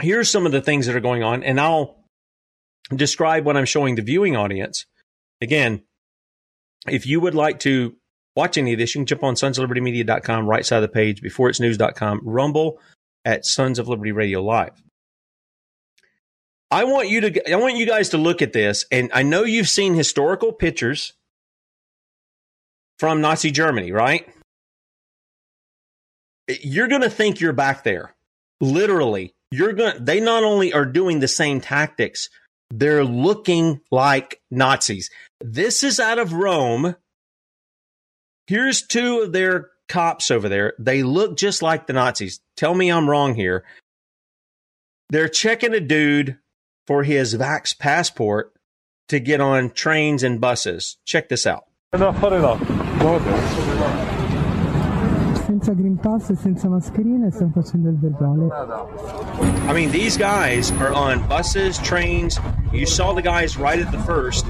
hear 0.00 0.24
some 0.24 0.46
of 0.46 0.52
the 0.52 0.62
things 0.62 0.86
that 0.86 0.96
are 0.96 1.00
going 1.00 1.22
on, 1.22 1.42
and 1.42 1.60
I'll 1.60 2.03
describe 2.90 3.44
what 3.44 3.56
I'm 3.56 3.64
showing 3.64 3.94
the 3.94 4.02
viewing 4.02 4.36
audience. 4.36 4.86
Again, 5.40 5.82
if 6.88 7.06
you 7.06 7.20
would 7.20 7.34
like 7.34 7.60
to 7.60 7.96
watch 8.36 8.58
any 8.58 8.72
of 8.72 8.78
this, 8.78 8.94
you 8.94 9.00
can 9.00 9.06
jump 9.06 9.22
on 9.22 9.34
sonsoflibertymedia.com, 9.34 10.46
right 10.46 10.64
side 10.64 10.76
of 10.76 10.82
the 10.82 10.88
page, 10.88 11.22
before 11.22 11.48
it's 11.48 11.60
news.com, 11.60 12.20
rumble 12.24 12.78
at 13.24 13.44
Sons 13.44 13.78
of 13.78 13.88
Liberty 13.88 14.12
Radio 14.12 14.42
Live. 14.42 14.82
I 16.70 16.84
want 16.84 17.08
you 17.08 17.20
to 17.20 17.52
I 17.52 17.56
want 17.56 17.76
you 17.76 17.86
guys 17.86 18.08
to 18.10 18.18
look 18.18 18.42
at 18.42 18.52
this, 18.52 18.84
and 18.90 19.10
I 19.14 19.22
know 19.22 19.44
you've 19.44 19.68
seen 19.68 19.94
historical 19.94 20.52
pictures 20.52 21.12
from 22.98 23.20
Nazi 23.20 23.50
Germany, 23.50 23.92
right? 23.92 24.28
You're 26.48 26.88
to 27.02 27.10
think 27.10 27.40
you're 27.40 27.52
back 27.52 27.84
there. 27.84 28.14
Literally, 28.60 29.34
you're 29.50 29.72
to 29.72 29.96
they 30.00 30.20
not 30.20 30.42
only 30.42 30.72
are 30.72 30.84
doing 30.84 31.20
the 31.20 31.28
same 31.28 31.60
tactics, 31.60 32.28
they're 32.70 33.04
looking 33.04 33.80
like 33.90 34.40
Nazis. 34.50 35.10
This 35.40 35.84
is 35.84 36.00
out 36.00 36.18
of 36.18 36.32
Rome. 36.32 36.96
Here's 38.46 38.82
two 38.82 39.20
of 39.20 39.32
their 39.32 39.70
cops 39.88 40.30
over 40.30 40.48
there. 40.48 40.74
They 40.78 41.02
look 41.02 41.36
just 41.36 41.62
like 41.62 41.86
the 41.86 41.92
Nazis. 41.92 42.40
Tell 42.56 42.74
me 42.74 42.90
I'm 42.90 43.08
wrong 43.08 43.34
here. 43.34 43.64
They're 45.10 45.28
checking 45.28 45.74
a 45.74 45.80
dude 45.80 46.38
for 46.86 47.04
his 47.04 47.34
Vax 47.34 47.78
passport 47.78 48.52
to 49.08 49.20
get 49.20 49.40
on 49.40 49.70
trains 49.70 50.22
and 50.22 50.40
buses. 50.40 50.96
Check 51.04 51.28
this 51.28 51.46
out. 51.46 51.64
Senza 55.64 55.80
Green 55.80 55.96
Pass 55.96 56.28
e 56.28 56.36
senza 56.36 56.68
mascherina 56.68 57.26
e 57.26 57.30
stiamo 57.30 57.52
facendo 57.54 57.88
il 57.88 57.98
verbale. 57.98 58.48
I 59.66 59.72
mean, 59.72 59.90
these 59.90 60.14
guys 60.18 60.70
are 60.72 60.92
on 60.92 61.26
buses, 61.26 61.78
trains. 61.78 62.38
You 62.70 62.84
saw 62.84 63.14
the 63.14 63.22
guys 63.22 63.56
right 63.56 63.80
at 63.80 63.90
the 63.90 63.96
first. 64.00 64.44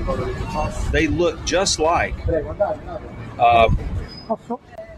They 0.91 1.07
look 1.07 1.39
just 1.45 1.79
like. 1.79 2.17
Um, 3.39 3.79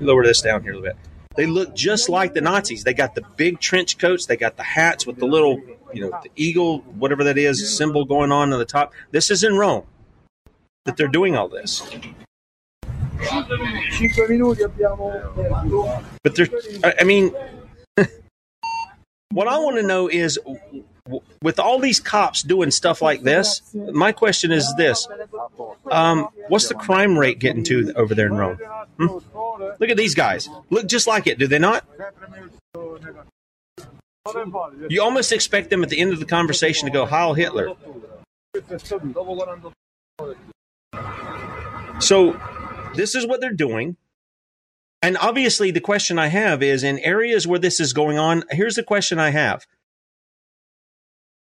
lower 0.01 0.25
this 0.25 0.41
down 0.41 0.63
here 0.63 0.73
a 0.73 0.77
little 0.77 0.95
bit. 0.95 0.97
They 1.37 1.45
look 1.45 1.75
just 1.75 2.09
like 2.09 2.33
the 2.33 2.41
Nazis. 2.41 2.83
They 2.85 2.95
got 2.95 3.15
the 3.15 3.23
big 3.37 3.61
trench 3.61 3.99
coats. 3.99 4.25
They 4.25 4.39
got 4.39 4.57
the 4.57 4.63
hats 4.63 5.07
with 5.07 5.19
the 5.19 5.27
little, 5.27 5.61
you 5.93 6.01
know, 6.01 6.19
the 6.23 6.31
eagle, 6.35 6.79
whatever 6.97 7.25
that 7.25 7.37
is, 7.37 7.77
symbol 7.77 8.07
going 8.07 8.33
on 8.33 8.55
on 8.55 8.59
the 8.59 8.65
top. 8.65 8.95
This 9.11 9.31
is 9.31 9.45
in 9.45 9.59
Rome 9.59 9.85
that 10.87 10.97
they're 10.97 11.09
doing 11.09 11.37
all 11.37 11.49
this. 11.49 11.83
But 16.23 16.35
they're, 16.35 16.49
I 16.85 16.95
I 17.01 17.05
mean, 17.05 17.35
what 19.31 19.49
I 19.49 19.59
want 19.59 19.77
to 19.77 19.83
know 19.83 20.09
is 20.09 20.39
with 21.43 21.59
all 21.59 21.79
these 21.79 22.01
cops 22.01 22.43
doing 22.43 22.71
stuff 22.71 23.01
like 23.01 23.23
this, 23.23 23.63
my 23.75 24.13
question 24.13 24.53
is 24.53 24.73
this 24.77 25.07
um, 25.91 26.29
What's 26.49 26.69
the 26.69 26.75
crime 26.75 27.19
rate 27.19 27.39
getting 27.39 27.65
to 27.65 27.93
over 27.95 28.15
there 28.15 28.27
in 28.27 28.37
Rome? 28.37 28.59
Hmm? 28.99 29.07
Look 29.07 29.91
at 29.91 29.97
these 29.97 30.15
guys. 30.15 30.49
Look 30.71 30.87
just 30.87 31.07
like 31.07 31.27
it, 31.27 31.39
do 31.39 31.47
they 31.47 31.59
not? 31.59 31.85
You 34.89 35.03
almost 35.03 35.33
expect 35.33 35.71
them 35.71 35.83
at 35.83 35.89
the 35.89 35.99
end 36.01 36.13
of 36.13 36.19
the 36.19 36.25
conversation 36.25 36.87
to 36.87 36.93
go, 36.93 37.07
Heil 37.07 37.35
Hitler. 37.35 37.75
So, 42.01 42.39
this 42.97 43.15
is 43.15 43.27
what 43.27 43.41
they're 43.41 43.53
doing. 43.53 43.97
And 45.03 45.17
obviously, 45.19 45.71
the 45.71 45.81
question 45.81 46.19
I 46.19 46.29
have 46.29 46.63
is 46.63 46.83
in 46.83 46.99
areas 46.99 47.47
where 47.47 47.59
this 47.59 47.81
is 47.81 47.93
going 47.93 48.19
on, 48.19 48.45
here's 48.51 48.77
the 48.77 48.83
question 48.83 49.19
I 49.19 49.31
have 49.31 49.67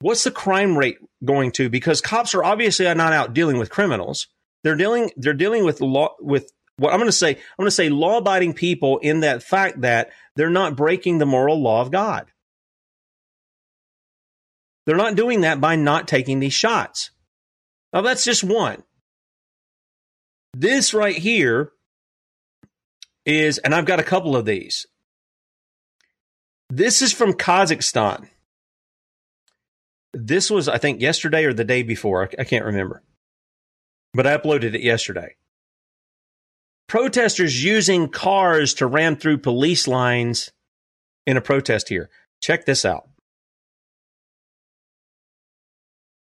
What's 0.01 0.25
the 0.25 0.31
crime 0.31 0.77
rate 0.77 0.99
going 1.25 1.53
to? 1.53 1.71
Because 1.71 2.01
cops 2.01 2.35
are 2.35 2.45
obviously 2.45 2.85
not 2.95 3.13
out 3.13 3.33
dealing 3.33 3.59
with 3.59 3.71
criminals. 3.71 4.29
They're 4.63 4.77
dealing 4.77 5.11
they're 5.17 5.33
dealing 5.33 5.65
with 5.65 5.81
law 5.81 6.17
with 6.21 6.53
what 6.77 6.93
I'm 6.93 6.99
going 6.99 7.09
to 7.09 7.13
say. 7.13 7.31
I'm 7.31 7.57
going 7.59 7.67
to 7.67 7.71
say 7.71 7.89
law 7.89 8.19
abiding 8.19 8.55
people 8.55 8.99
in 8.99 9.21
that 9.21 9.43
fact 9.43 9.81
that 9.81 10.11
they're 10.35 10.51
not 10.51 10.77
breaking 10.77 11.19
the 11.19 11.27
moral 11.27 11.63
law 11.63 11.81
of 11.81 11.91
God. 11.91 12.27
They're 14.85 14.97
not 14.97 15.17
doing 15.17 15.41
that 15.41 15.61
by 15.61 15.77
not 15.77 16.07
taking 16.07 16.41
these 16.41 16.53
shots. 16.53 17.11
Now 17.93 18.03
that's 18.03 18.25
just 18.25 18.45
one. 18.45 18.83
This 20.59 20.95
right 20.95 21.15
here 21.15 21.73
is, 23.27 23.59
and 23.59 23.75
I've 23.75 23.85
got 23.85 24.01
a 24.01 24.03
couple 24.03 24.35
of 24.35 24.47
these. 24.47 24.87
This 26.71 27.03
is 27.03 27.13
from 27.13 27.35
Kazakhstan. 27.35 28.31
This 30.15 30.51
was, 30.51 30.67
I 30.67 30.79
think, 30.79 31.03
yesterday 31.03 31.45
or 31.45 31.53
the 31.53 31.65
day 31.65 31.83
before. 31.83 32.31
I, 32.39 32.45
can't 32.45 32.65
remember. 32.65 33.03
But 34.15 34.27
I 34.27 34.35
uploaded 34.39 34.75
it 34.75 34.81
yesterday. 34.81 35.37
Protesters 36.89 37.63
using 37.63 38.09
cars 38.09 38.73
to 38.75 38.87
ram 38.87 39.17
through 39.17 39.39
police 39.39 39.87
lines 39.87 40.53
in 41.27 41.37
a 41.37 41.43
protest 41.43 41.91
here. 41.91 42.09
Check 42.41 42.65
this 42.65 42.87
out. 42.87 43.11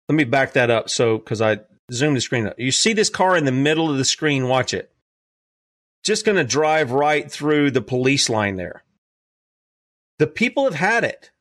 Let 0.10 0.16
me 0.16 0.24
back 0.24 0.54
that 0.54 0.72
up 0.72 0.90
so 0.90 1.20
because 1.20 1.44
I 1.44 1.60
zoomed 1.92 2.18
the 2.18 2.22
screen 2.22 2.48
up. 2.48 2.60
You 2.60 2.72
see 2.72 2.94
this 2.94 3.10
car 3.10 3.36
in 3.38 3.46
the 3.46 3.52
middle 3.52 3.90
of 3.90 3.98
the 3.98 4.06
screen, 4.06 4.48
watch 4.48 4.74
it. 4.74 4.92
Just 6.04 6.26
going 6.26 6.38
to 6.38 6.44
drive 6.44 6.92
right 6.92 7.32
through 7.32 7.72
the 7.72 7.82
police 7.82 8.30
line 8.30 8.58
there. 8.58 8.84
The 10.20 10.28
people 10.28 10.66
have 10.66 10.76
had 10.76 11.04
it. 11.04 11.32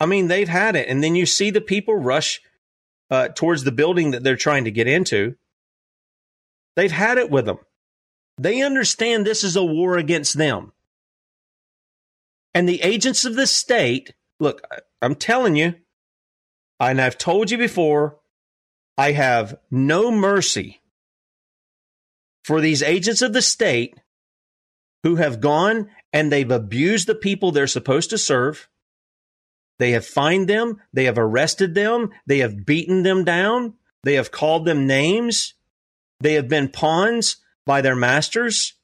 I 0.00 0.06
mean, 0.06 0.28
they've 0.28 0.48
had 0.48 0.76
it. 0.76 0.88
And 0.88 1.02
then 1.02 1.14
you 1.14 1.26
see 1.26 1.50
the 1.50 1.60
people 1.60 1.96
rush 1.96 2.40
uh, 3.10 3.28
towards 3.28 3.64
the 3.64 3.72
building 3.72 4.12
that 4.12 4.22
they're 4.22 4.36
trying 4.36 4.64
to 4.64 4.70
get 4.70 4.86
into. 4.86 5.36
They've 6.76 6.92
had 6.92 7.18
it 7.18 7.30
with 7.30 7.46
them. 7.46 7.58
They 8.38 8.62
understand 8.62 9.26
this 9.26 9.42
is 9.42 9.56
a 9.56 9.64
war 9.64 9.96
against 9.96 10.38
them. 10.38 10.72
And 12.54 12.68
the 12.68 12.82
agents 12.82 13.24
of 13.24 13.34
the 13.34 13.46
state, 13.46 14.14
look, 14.38 14.62
I'm 15.02 15.16
telling 15.16 15.56
you, 15.56 15.74
and 16.78 17.00
I've 17.00 17.18
told 17.18 17.50
you 17.50 17.58
before, 17.58 18.18
I 18.98 19.12
have 19.12 19.56
no 19.70 20.10
mercy 20.10 20.82
for 22.44 22.60
these 22.60 22.82
agents 22.82 23.22
of 23.22 23.32
the 23.32 23.40
state 23.40 23.94
who 25.04 25.16
have 25.16 25.40
gone 25.40 25.88
and 26.12 26.32
they've 26.32 26.50
abused 26.50 27.06
the 27.06 27.14
people 27.14 27.52
they're 27.52 27.68
supposed 27.68 28.10
to 28.10 28.18
serve. 28.18 28.68
They 29.78 29.92
have 29.92 30.04
fined 30.04 30.48
them, 30.48 30.82
they 30.92 31.04
have 31.04 31.16
arrested 31.16 31.76
them, 31.76 32.10
they 32.26 32.38
have 32.38 32.66
beaten 32.66 33.04
them 33.04 33.22
down, 33.22 33.74
they 34.02 34.14
have 34.14 34.32
called 34.32 34.64
them 34.64 34.88
names, 34.88 35.54
they 36.18 36.34
have 36.34 36.48
been 36.48 36.68
pawns 36.68 37.36
by 37.64 37.80
their 37.80 37.94
masters. 37.94 38.74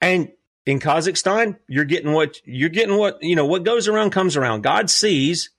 And 0.00 0.32
in 0.64 0.80
Kazakhstan, 0.80 1.58
you're 1.68 1.84
getting 1.84 2.12
what 2.12 2.40
you're 2.46 2.70
getting 2.70 2.96
what 2.96 3.22
you 3.22 3.36
know 3.36 3.46
what 3.46 3.64
goes 3.64 3.88
around 3.88 4.10
comes 4.10 4.38
around. 4.38 4.62
God 4.62 4.88
sees 4.88 5.50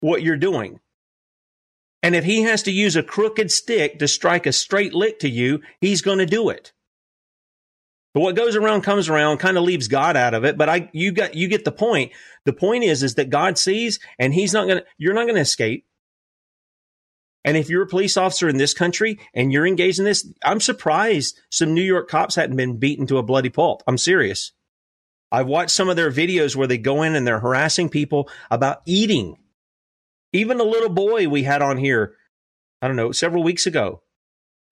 what 0.00 0.22
you're 0.22 0.36
doing. 0.36 0.80
And 2.02 2.14
if 2.14 2.24
he 2.24 2.42
has 2.42 2.62
to 2.64 2.70
use 2.70 2.96
a 2.96 3.02
crooked 3.02 3.50
stick 3.50 3.98
to 3.98 4.08
strike 4.08 4.46
a 4.46 4.52
straight 4.52 4.94
lick 4.94 5.18
to 5.20 5.28
you, 5.28 5.60
he's 5.80 6.02
going 6.02 6.18
to 6.18 6.26
do 6.26 6.48
it. 6.48 6.72
But 8.14 8.20
what 8.20 8.36
goes 8.36 8.56
around 8.56 8.82
comes 8.82 9.08
around 9.08 9.38
kind 9.38 9.56
of 9.56 9.64
leaves 9.64 9.88
God 9.88 10.16
out 10.16 10.34
of 10.34 10.44
it, 10.44 10.56
but 10.56 10.68
I 10.68 10.90
you 10.92 11.12
got 11.12 11.34
you 11.34 11.46
get 11.48 11.64
the 11.64 11.72
point. 11.72 12.12
The 12.44 12.52
point 12.52 12.84
is 12.84 13.02
is 13.02 13.16
that 13.16 13.30
God 13.30 13.58
sees 13.58 14.00
and 14.18 14.32
he's 14.32 14.52
not 14.52 14.66
going 14.66 14.78
to 14.78 14.84
you're 14.96 15.14
not 15.14 15.24
going 15.24 15.34
to 15.34 15.40
escape. 15.40 15.84
And 17.44 17.56
if 17.56 17.70
you're 17.70 17.82
a 17.82 17.88
police 17.88 18.16
officer 18.16 18.48
in 18.48 18.56
this 18.56 18.74
country 18.74 19.20
and 19.34 19.52
you're 19.52 19.66
engaged 19.66 19.98
in 19.98 20.04
this, 20.04 20.26
I'm 20.42 20.60
surprised 20.60 21.40
some 21.50 21.74
New 21.74 21.82
York 21.82 22.08
cops 22.08 22.34
hadn't 22.34 22.56
been 22.56 22.78
beaten 22.78 23.06
to 23.06 23.18
a 23.18 23.22
bloody 23.22 23.50
pulp. 23.50 23.82
I'm 23.86 23.98
serious. 23.98 24.52
I've 25.30 25.46
watched 25.46 25.70
some 25.70 25.88
of 25.88 25.96
their 25.96 26.10
videos 26.10 26.56
where 26.56 26.66
they 26.66 26.78
go 26.78 27.02
in 27.02 27.14
and 27.14 27.26
they're 27.26 27.40
harassing 27.40 27.88
people 27.88 28.28
about 28.50 28.82
eating. 28.86 29.36
Even 30.32 30.60
a 30.60 30.64
little 30.64 30.88
boy 30.88 31.28
we 31.28 31.42
had 31.42 31.62
on 31.62 31.78
here, 31.78 32.14
I 32.82 32.86
don't 32.86 32.96
know, 32.96 33.12
several 33.12 33.42
weeks 33.42 33.66
ago, 33.66 34.02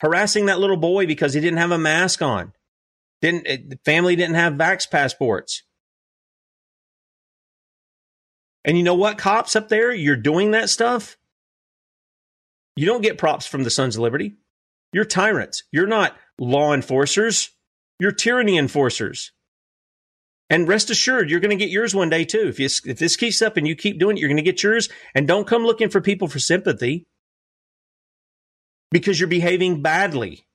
harassing 0.00 0.46
that 0.46 0.58
little 0.58 0.76
boy 0.76 1.06
because 1.06 1.34
he 1.34 1.40
didn't 1.40 1.58
have 1.58 1.70
a 1.70 1.78
mask 1.78 2.22
on. 2.22 2.52
Didn't 3.22 3.46
eh, 3.46 3.58
the 3.66 3.78
family 3.84 4.16
didn't 4.16 4.34
have 4.34 4.54
vax 4.54 4.90
passports. 4.90 5.62
And 8.64 8.76
you 8.76 8.82
know 8.82 8.94
what, 8.94 9.16
cops 9.16 9.54
up 9.54 9.68
there, 9.68 9.94
you're 9.94 10.16
doing 10.16 10.50
that 10.50 10.68
stuff. 10.68 11.16
You 12.74 12.84
don't 12.84 13.02
get 13.02 13.16
props 13.16 13.46
from 13.46 13.62
the 13.62 13.70
Sons 13.70 13.96
of 13.96 14.02
Liberty. 14.02 14.34
You're 14.92 15.04
tyrants. 15.04 15.62
You're 15.72 15.86
not 15.86 16.16
law 16.38 16.74
enforcers. 16.74 17.50
You're 17.98 18.12
tyranny 18.12 18.58
enforcers. 18.58 19.32
And 20.48 20.68
rest 20.68 20.90
assured, 20.90 21.28
you're 21.28 21.40
going 21.40 21.56
to 21.56 21.62
get 21.62 21.72
yours 21.72 21.94
one 21.94 22.08
day 22.08 22.24
too. 22.24 22.46
If, 22.48 22.60
you, 22.60 22.68
if 22.84 22.98
this 22.98 23.16
keeps 23.16 23.42
up 23.42 23.56
and 23.56 23.66
you 23.66 23.74
keep 23.74 23.98
doing 23.98 24.16
it, 24.16 24.20
you're 24.20 24.28
going 24.28 24.36
to 24.36 24.42
get 24.42 24.62
yours. 24.62 24.88
And 25.14 25.26
don't 25.26 25.46
come 25.46 25.64
looking 25.64 25.88
for 25.88 26.00
people 26.00 26.28
for 26.28 26.38
sympathy 26.38 27.06
because 28.92 29.18
you're 29.18 29.28
behaving 29.28 29.82
badly. 29.82 30.46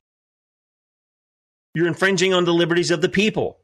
You're 1.74 1.88
infringing 1.88 2.34
on 2.34 2.46
the 2.46 2.54
liberties 2.54 2.92
of 2.92 3.02
the 3.02 3.10
people. 3.10 3.60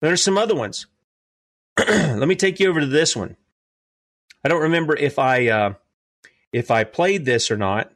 There's 0.00 0.22
some 0.22 0.38
other 0.38 0.54
ones. 0.54 0.86
Let 1.78 2.28
me 2.28 2.36
take 2.36 2.60
you 2.60 2.68
over 2.68 2.80
to 2.80 2.86
this 2.86 3.16
one. 3.16 3.36
I 4.44 4.48
don't 4.48 4.62
remember 4.62 4.94
if 4.94 5.18
I 5.18 5.48
uh, 5.48 5.74
if 6.52 6.70
I 6.70 6.84
played 6.84 7.24
this 7.24 7.50
or 7.50 7.56
not, 7.56 7.90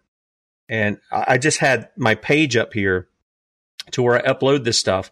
and 0.69 0.99
I 1.13 1.39
just 1.39 1.59
had 1.59 1.91
my 1.97 2.15
page 2.15 2.57
up 2.57 2.73
here 2.73 3.09
to 3.93 4.03
where 4.03 4.17
I 4.17 4.33
upload 4.33 4.65
this 4.65 4.79
stuff. 4.79 5.11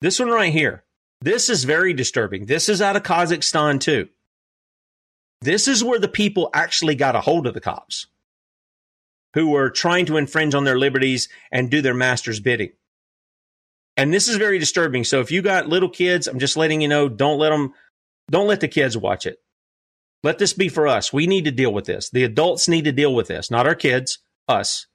This 0.00 0.20
one 0.20 0.30
right 0.30 0.52
here. 0.52 0.84
This 1.20 1.48
is 1.48 1.64
very 1.64 1.92
disturbing. 1.92 2.46
This 2.46 2.68
is 2.68 2.82
out 2.82 2.96
of 2.96 3.02
Kazakhstan 3.02 3.80
too. 3.80 4.08
This 5.40 5.68
is 5.68 5.84
where 5.84 5.98
the 5.98 6.08
people 6.08 6.50
actually 6.54 6.94
got 6.94 7.16
a 7.16 7.20
hold 7.20 7.46
of 7.46 7.54
the 7.54 7.60
cops 7.60 8.06
who 9.34 9.48
were 9.48 9.70
trying 9.70 10.06
to 10.06 10.16
infringe 10.16 10.54
on 10.54 10.64
their 10.64 10.78
liberties 10.78 11.28
and 11.52 11.70
do 11.70 11.82
their 11.82 11.94
master's 11.94 12.40
bidding. 12.40 12.72
And 13.96 14.12
this 14.12 14.28
is 14.28 14.36
very 14.36 14.58
disturbing. 14.58 15.04
So 15.04 15.20
if 15.20 15.30
you 15.30 15.42
got 15.42 15.68
little 15.68 15.88
kids, 15.88 16.26
I'm 16.26 16.38
just 16.38 16.56
letting 16.56 16.80
you 16.80 16.88
know, 16.88 17.08
don't 17.08 17.38
let 17.38 17.50
them, 17.50 17.72
don't 18.30 18.46
let 18.46 18.60
the 18.60 18.68
kids 18.68 18.96
watch 18.96 19.26
it. 19.26 19.38
Let 20.22 20.38
this 20.38 20.52
be 20.52 20.68
for 20.68 20.86
us. 20.86 21.12
We 21.12 21.26
need 21.26 21.44
to 21.44 21.50
deal 21.50 21.72
with 21.72 21.84
this. 21.84 22.10
The 22.10 22.24
adults 22.24 22.68
need 22.68 22.84
to 22.84 22.92
deal 22.92 23.14
with 23.14 23.28
this, 23.28 23.50
not 23.50 23.66
our 23.66 23.74
kids, 23.74 24.18
us. 24.48 24.86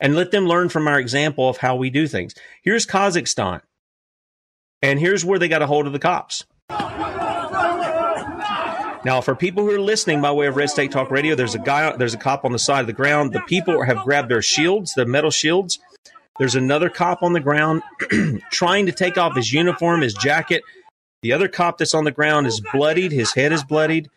And 0.00 0.16
let 0.16 0.32
them 0.32 0.46
learn 0.46 0.68
from 0.68 0.88
our 0.88 0.98
example 0.98 1.48
of 1.48 1.58
how 1.58 1.76
we 1.76 1.88
do 1.88 2.08
things. 2.08 2.34
Here's 2.62 2.86
Kazakhstan. 2.86 3.62
And 4.82 4.98
here's 4.98 5.24
where 5.24 5.38
they 5.38 5.48
got 5.48 5.62
a 5.62 5.66
hold 5.66 5.86
of 5.86 5.92
the 5.92 5.98
cops. 5.98 6.44
Now, 9.04 9.20
for 9.20 9.34
people 9.34 9.64
who 9.64 9.74
are 9.74 9.80
listening 9.80 10.20
by 10.20 10.30
way 10.30 10.46
of 10.46 10.56
Red 10.56 10.70
State 10.70 10.92
Talk 10.92 11.10
Radio, 11.10 11.34
there's 11.34 11.56
a 11.56 11.58
guy, 11.58 11.96
there's 11.96 12.14
a 12.14 12.18
cop 12.18 12.44
on 12.44 12.52
the 12.52 12.58
side 12.58 12.80
of 12.80 12.86
the 12.86 12.92
ground. 12.92 13.32
The 13.32 13.40
people 13.40 13.82
have 13.82 13.98
grabbed 14.04 14.28
their 14.28 14.42
shields, 14.42 14.94
the 14.94 15.06
metal 15.06 15.30
shields. 15.30 15.80
There's 16.38 16.54
another 16.54 16.88
cop 16.88 17.22
on 17.22 17.32
the 17.32 17.40
ground 17.40 17.82
trying 18.50 18.86
to 18.86 18.92
take 18.92 19.18
off 19.18 19.34
his 19.36 19.52
uniform, 19.52 20.02
his 20.02 20.14
jacket. 20.14 20.62
The 21.22 21.32
other 21.32 21.48
cop 21.48 21.78
that's 21.78 21.94
on 21.94 22.04
the 22.04 22.12
ground 22.12 22.46
is 22.46 22.60
bloodied. 22.72 23.12
His 23.12 23.32
head 23.34 23.52
is 23.52 23.64
bloodied. 23.64 24.08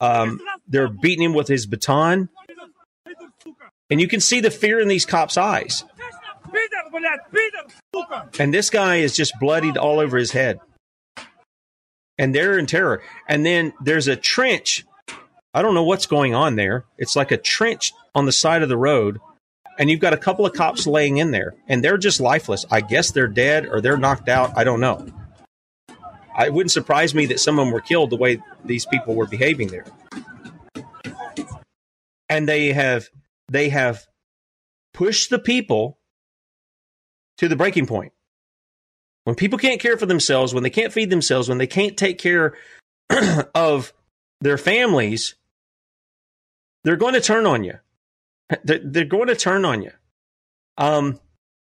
Um, 0.00 0.40
they're 0.66 0.88
beating 0.88 1.24
him 1.24 1.34
with 1.34 1.48
his 1.48 1.66
baton. 1.66 2.28
And 3.90 4.00
you 4.00 4.08
can 4.08 4.20
see 4.20 4.40
the 4.40 4.50
fear 4.50 4.80
in 4.80 4.88
these 4.88 5.06
cops' 5.06 5.36
eyes. 5.36 5.84
And 8.38 8.52
this 8.52 8.70
guy 8.70 8.96
is 8.96 9.16
just 9.16 9.32
bloodied 9.40 9.76
all 9.76 10.00
over 10.00 10.16
his 10.16 10.32
head. 10.32 10.60
And 12.18 12.34
they're 12.34 12.58
in 12.58 12.66
terror. 12.66 13.02
And 13.28 13.44
then 13.44 13.72
there's 13.80 14.08
a 14.08 14.16
trench. 14.16 14.84
I 15.54 15.62
don't 15.62 15.74
know 15.74 15.84
what's 15.84 16.06
going 16.06 16.34
on 16.34 16.56
there. 16.56 16.84
It's 16.98 17.16
like 17.16 17.30
a 17.30 17.36
trench 17.36 17.92
on 18.14 18.26
the 18.26 18.32
side 18.32 18.62
of 18.62 18.68
the 18.68 18.76
road. 18.76 19.18
And 19.78 19.90
you've 19.90 20.00
got 20.00 20.12
a 20.12 20.18
couple 20.18 20.44
of 20.44 20.52
cops 20.52 20.86
laying 20.86 21.16
in 21.16 21.30
there. 21.30 21.54
And 21.68 21.82
they're 21.82 21.98
just 21.98 22.20
lifeless. 22.20 22.64
I 22.70 22.80
guess 22.80 23.10
they're 23.10 23.26
dead 23.28 23.66
or 23.66 23.80
they're 23.80 23.96
knocked 23.96 24.28
out. 24.28 24.56
I 24.56 24.64
don't 24.64 24.80
know. 24.80 25.06
It 26.38 26.52
wouldn't 26.52 26.72
surprise 26.72 27.14
me 27.14 27.26
that 27.26 27.40
some 27.40 27.58
of 27.58 27.66
them 27.66 27.72
were 27.72 27.80
killed 27.80 28.10
the 28.10 28.16
way 28.16 28.42
these 28.64 28.86
people 28.86 29.14
were 29.14 29.26
behaving 29.26 29.68
there. 29.68 29.84
And 32.28 32.48
they 32.48 32.72
have 32.72 33.08
they 33.50 33.68
have 33.68 34.06
pushed 34.94 35.28
the 35.30 35.38
people 35.38 35.98
to 37.42 37.48
the 37.48 37.56
breaking 37.56 37.86
point. 37.86 38.12
When 39.24 39.34
people 39.34 39.58
can't 39.58 39.80
care 39.80 39.98
for 39.98 40.06
themselves, 40.06 40.54
when 40.54 40.62
they 40.62 40.70
can't 40.70 40.92
feed 40.92 41.10
themselves, 41.10 41.48
when 41.48 41.58
they 41.58 41.66
can't 41.66 41.96
take 41.96 42.18
care 42.18 42.54
of 43.54 43.92
their 44.40 44.56
families, 44.56 45.34
they're 46.84 46.96
going 46.96 47.14
to 47.14 47.20
turn 47.20 47.44
on 47.46 47.64
you. 47.64 47.74
They're, 48.64 48.80
they're 48.82 49.04
going 49.06 49.28
to 49.28 49.36
turn 49.36 49.64
on 49.64 49.82
you. 49.82 49.92
Um, 50.76 51.18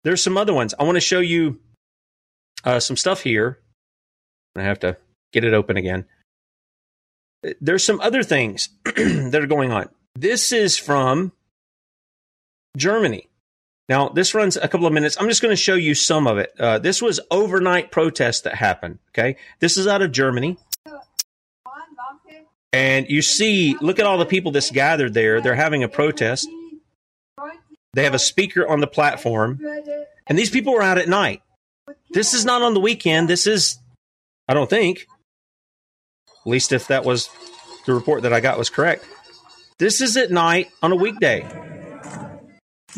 there's 0.05 0.23
some 0.23 0.37
other 0.37 0.55
ones. 0.55 0.73
I 0.79 0.85
want 0.85 0.95
to 0.97 1.01
show 1.01 1.19
you 1.19 1.59
uh, 2.65 2.79
some 2.79 2.97
stuff 2.97 3.23
here. 3.23 3.59
I 4.55 4.63
have 4.63 4.79
to 4.81 4.97
get 5.33 5.43
it 5.43 5.53
open 5.53 5.77
again. 5.77 6.05
There's 7.61 7.85
some 7.85 8.01
other 8.01 8.23
things 8.23 8.69
that 8.85 9.35
are 9.35 9.49
going 9.49 9.73
on. 9.73 9.89
This 10.15 10.53
is 10.53 10.79
from 10.79 11.33
Germany. 12.77 13.29
Now, 13.89 14.09
this 14.09 14.35
runs 14.35 14.57
a 14.57 14.67
couple 14.67 14.87
of 14.87 14.93
minutes. 14.93 15.17
I'm 15.21 15.29
just 15.29 15.43
going 15.43 15.53
to 15.53 15.57
show 15.57 15.75
you 15.75 15.95
some 15.95 16.27
of 16.27 16.39
it. 16.39 16.53
Uh, 16.59 16.79
this 16.79 17.01
was 17.01 17.21
overnight 17.31 17.93
protest 17.93 18.45
that 18.45 18.55
happened. 18.55 18.99
Okay. 19.11 19.37
This 19.61 19.77
is 19.77 19.87
out 19.87 20.03
of 20.03 20.11
Germany. 20.11 20.59
And 22.73 23.09
you 23.09 23.23
see, 23.23 23.77
look 23.81 23.99
at 23.99 24.07
all 24.07 24.19
the 24.19 24.27
people 24.27 24.53
that's 24.53 24.71
gathered 24.71 25.15
there. 25.15 25.41
They're 25.41 25.55
having 25.55 25.83
a 25.83 25.89
protest. 25.89 26.49
They 27.95 28.05
have 28.05 28.13
a 28.13 28.19
speaker 28.19 28.69
on 28.69 28.81
the 28.81 28.87
platform. 28.87 29.61
And 30.27 30.37
these 30.37 30.51
people 30.51 30.75
were 30.75 30.83
out 30.83 30.99
at 30.99 31.09
night. 31.09 31.43
This 32.11 32.35
is 32.35 32.45
not 32.45 32.63
on 32.63 32.75
the 32.75 32.81
weekend. 32.81 33.29
This 33.29 33.47
is, 33.47 33.79
I 34.49 34.55
don't 34.55 34.69
think, 34.69 35.07
at 36.29 36.47
least 36.51 36.73
if 36.73 36.89
that 36.89 37.05
was 37.05 37.31
the 37.87 37.95
report 37.95 38.23
that 38.23 38.33
I 38.33 38.41
got 38.41 38.59
was 38.59 38.69
correct. 38.69 39.05
This 39.79 40.01
is 40.01 40.17
at 40.17 40.31
night 40.31 40.71
on 40.83 40.93
a 40.93 40.97
weekday. 40.97 41.76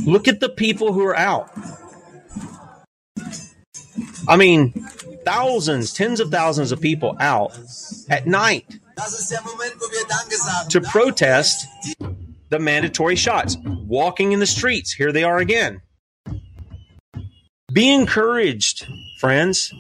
Look 0.05 0.29
at 0.29 0.41
the 0.41 0.49
people 0.49 0.93
who 0.93 1.05
are 1.05 1.17
out. 1.17 1.51
I 4.29 4.37
mean, 4.37 4.73
thousands, 5.25 5.93
tens 5.93 6.21
of 6.21 6.31
thousands 6.31 6.73
of 6.73 6.81
people 6.81 7.17
out 7.19 7.59
at 8.09 8.27
night 8.27 8.79
to 10.69 10.81
protest 10.81 11.67
the 12.51 12.59
mandatory 12.59 13.17
shots, 13.17 13.57
walking 13.65 14.33
in 14.33 14.41
the 14.41 14.47
streets. 14.47 14.93
Here 14.93 15.13
they 15.13 15.25
are 15.25 15.39
again. 15.39 15.81
Be 17.73 17.93
encouraged, 17.93 18.87
friends. 19.21 19.73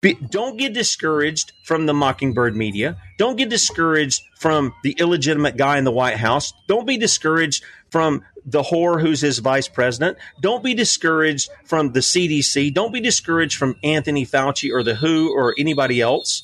Be, 0.00 0.14
don't 0.14 0.56
get 0.56 0.74
discouraged 0.74 1.52
from 1.64 1.86
the 1.86 1.94
Mockingbird 1.94 2.54
media. 2.54 2.96
Don't 3.18 3.36
get 3.36 3.50
discouraged 3.50 4.22
from 4.38 4.72
the 4.84 4.94
illegitimate 4.98 5.56
guy 5.56 5.78
in 5.78 5.84
the 5.84 5.90
White 5.90 6.16
House. 6.16 6.52
Don't 6.68 6.86
be 6.86 6.96
discouraged 6.96 7.64
from 7.90 8.24
the 8.44 8.62
whore 8.62 9.00
who's 9.00 9.20
his 9.20 9.38
vice 9.38 9.68
president. 9.68 10.18
Don't 10.40 10.64
be 10.64 10.74
discouraged 10.74 11.50
from 11.64 11.92
the 11.92 12.00
CDC. 12.00 12.72
Don't 12.72 12.92
be 12.92 13.00
discouraged 13.00 13.56
from 13.56 13.76
Anthony 13.82 14.24
Fauci 14.24 14.72
or 14.72 14.82
the 14.82 14.94
WHO 14.94 15.32
or 15.34 15.54
anybody 15.58 16.00
else. 16.00 16.42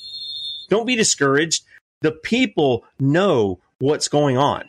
Don't 0.68 0.86
be 0.86 0.97
discouraged. 0.97 1.64
The 2.03 2.12
people 2.12 2.84
know 2.99 3.61
what's 3.78 4.09
going 4.09 4.36
on. 4.36 4.68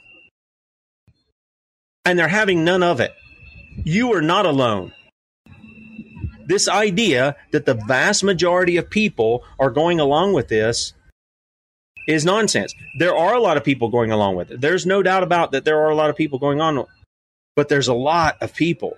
And 2.06 2.18
they're 2.18 2.28
having 2.28 2.64
none 2.64 2.84
of 2.84 3.00
it. 3.00 3.14
You 3.84 4.14
are 4.14 4.22
not 4.22 4.46
alone 4.46 4.94
this 6.48 6.68
idea 6.68 7.36
that 7.52 7.66
the 7.66 7.74
vast 7.74 8.24
majority 8.24 8.78
of 8.78 8.90
people 8.90 9.44
are 9.60 9.70
going 9.70 10.00
along 10.00 10.34
with 10.34 10.48
this 10.48 10.94
is 12.08 12.26
nonsense. 12.26 12.74
There 13.00 13.16
are 13.16 13.34
a 13.36 13.40
lot 13.40 13.58
of 13.58 13.64
people 13.64 13.90
going 13.90 14.12
along 14.12 14.36
with 14.36 14.52
it. 14.52 14.62
There's 14.62 14.86
no 14.86 15.04
doubt 15.04 15.24
about 15.24 15.52
that 15.52 15.66
there 15.66 15.80
are 15.82 15.90
a 15.90 15.96
lot 15.96 16.10
of 16.10 16.16
people 16.16 16.40
going 16.40 16.62
on, 16.62 16.86
but 17.56 17.70
there's 17.70 17.88
a 17.88 17.94
lot 17.94 18.38
of 18.42 18.54
people 18.56 18.98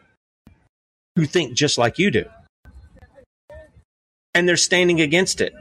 who 1.15 1.25
think 1.25 1.55
just 1.55 1.77
like 1.77 1.99
you 1.99 2.11
do. 2.11 2.25
and 4.37 4.47
they're 4.47 4.55
standing 4.55 5.01
against 5.01 5.41
it. 5.41 5.55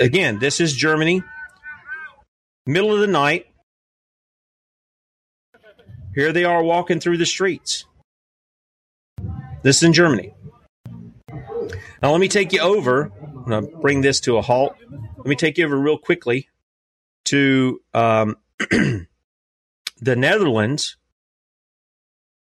Again, 0.00 0.40
this 0.40 0.58
is 0.60 0.74
Germany, 0.74 1.22
middle 2.66 2.92
of 2.92 2.98
the 2.98 3.06
night. 3.06 3.46
Here 6.16 6.32
they 6.32 6.44
are 6.44 6.64
walking 6.64 6.98
through 6.98 7.18
the 7.18 7.26
streets. 7.26 7.84
This 9.62 9.76
is 9.76 9.82
in 9.84 9.92
Germany. 9.92 10.34
Now, 12.02 12.10
let 12.10 12.20
me 12.20 12.28
take 12.28 12.52
you 12.52 12.60
over. 12.60 13.12
I'm 13.52 13.62
going 13.62 13.72
to 13.72 13.78
bring 13.78 14.00
this 14.00 14.20
to 14.20 14.36
a 14.36 14.42
halt. 14.42 14.76
Let 14.90 15.26
me 15.26 15.36
take 15.36 15.58
you 15.58 15.66
over 15.66 15.78
real 15.78 15.98
quickly 15.98 16.48
to 17.26 17.80
um, 17.94 18.36
the 18.58 19.06
Netherlands. 20.02 20.96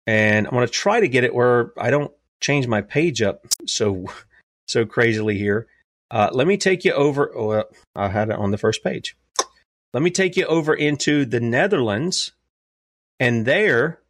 And 0.07 0.47
I'm 0.47 0.53
going 0.53 0.67
to 0.67 0.73
try 0.73 1.01
to 1.01 1.09
get 1.09 1.25
it 1.25 1.35
where 1.35 1.73
I 1.79 1.91
don't 1.91 2.13
change 2.41 2.67
my 2.67 2.83
page 2.83 3.23
up 3.23 3.47
so 3.67 4.07
so 4.67 4.85
crazily 4.85 5.39
here. 5.39 5.67
Uh, 6.11 6.29
let 6.33 6.47
me 6.47 6.57
take 6.57 6.85
you 6.85 6.93
over. 6.93 7.33
Oh, 7.37 7.65
I 7.95 8.09
had 8.09 8.31
it 8.31 8.37
on 8.37 8.51
the 8.51 8.59
first 8.59 8.83
page. 8.83 9.17
Let 9.95 10.03
me 10.03 10.11
take 10.11 10.37
you 10.37 10.47
over 10.47 10.75
into 10.75 11.25
the 11.25 11.41
Netherlands, 11.41 12.33
and 13.21 13.47
there 13.47 14.01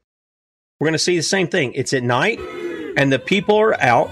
we're 0.79 0.87
going 0.87 0.95
to 0.95 0.99
see 0.99 1.17
the 1.17 1.23
same 1.23 1.49
thing. 1.49 1.73
It's 1.75 1.93
at 1.93 2.03
night, 2.03 2.41
and 2.97 3.13
the 3.13 3.19
people 3.19 3.57
are 3.57 3.81
out 3.81 4.11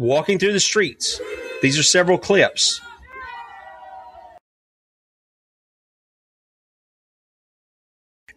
walking 0.00 0.38
through 0.38 0.54
the 0.54 0.60
streets. 0.60 1.20
These 1.60 1.78
are 1.78 1.82
several 1.82 2.18
clips. 2.18 2.80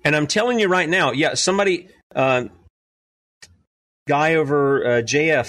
And 0.04 0.16
I'm 0.16 0.28
telling 0.28 0.60
you 0.60 0.68
right 0.68 0.90
now, 0.90 1.14
yeah, 1.14 1.36
somebody, 1.36 1.88
uh, 2.14 2.46
guy 4.08 4.36
over 4.36 4.86
uh, 4.86 4.90
JF 5.02 5.48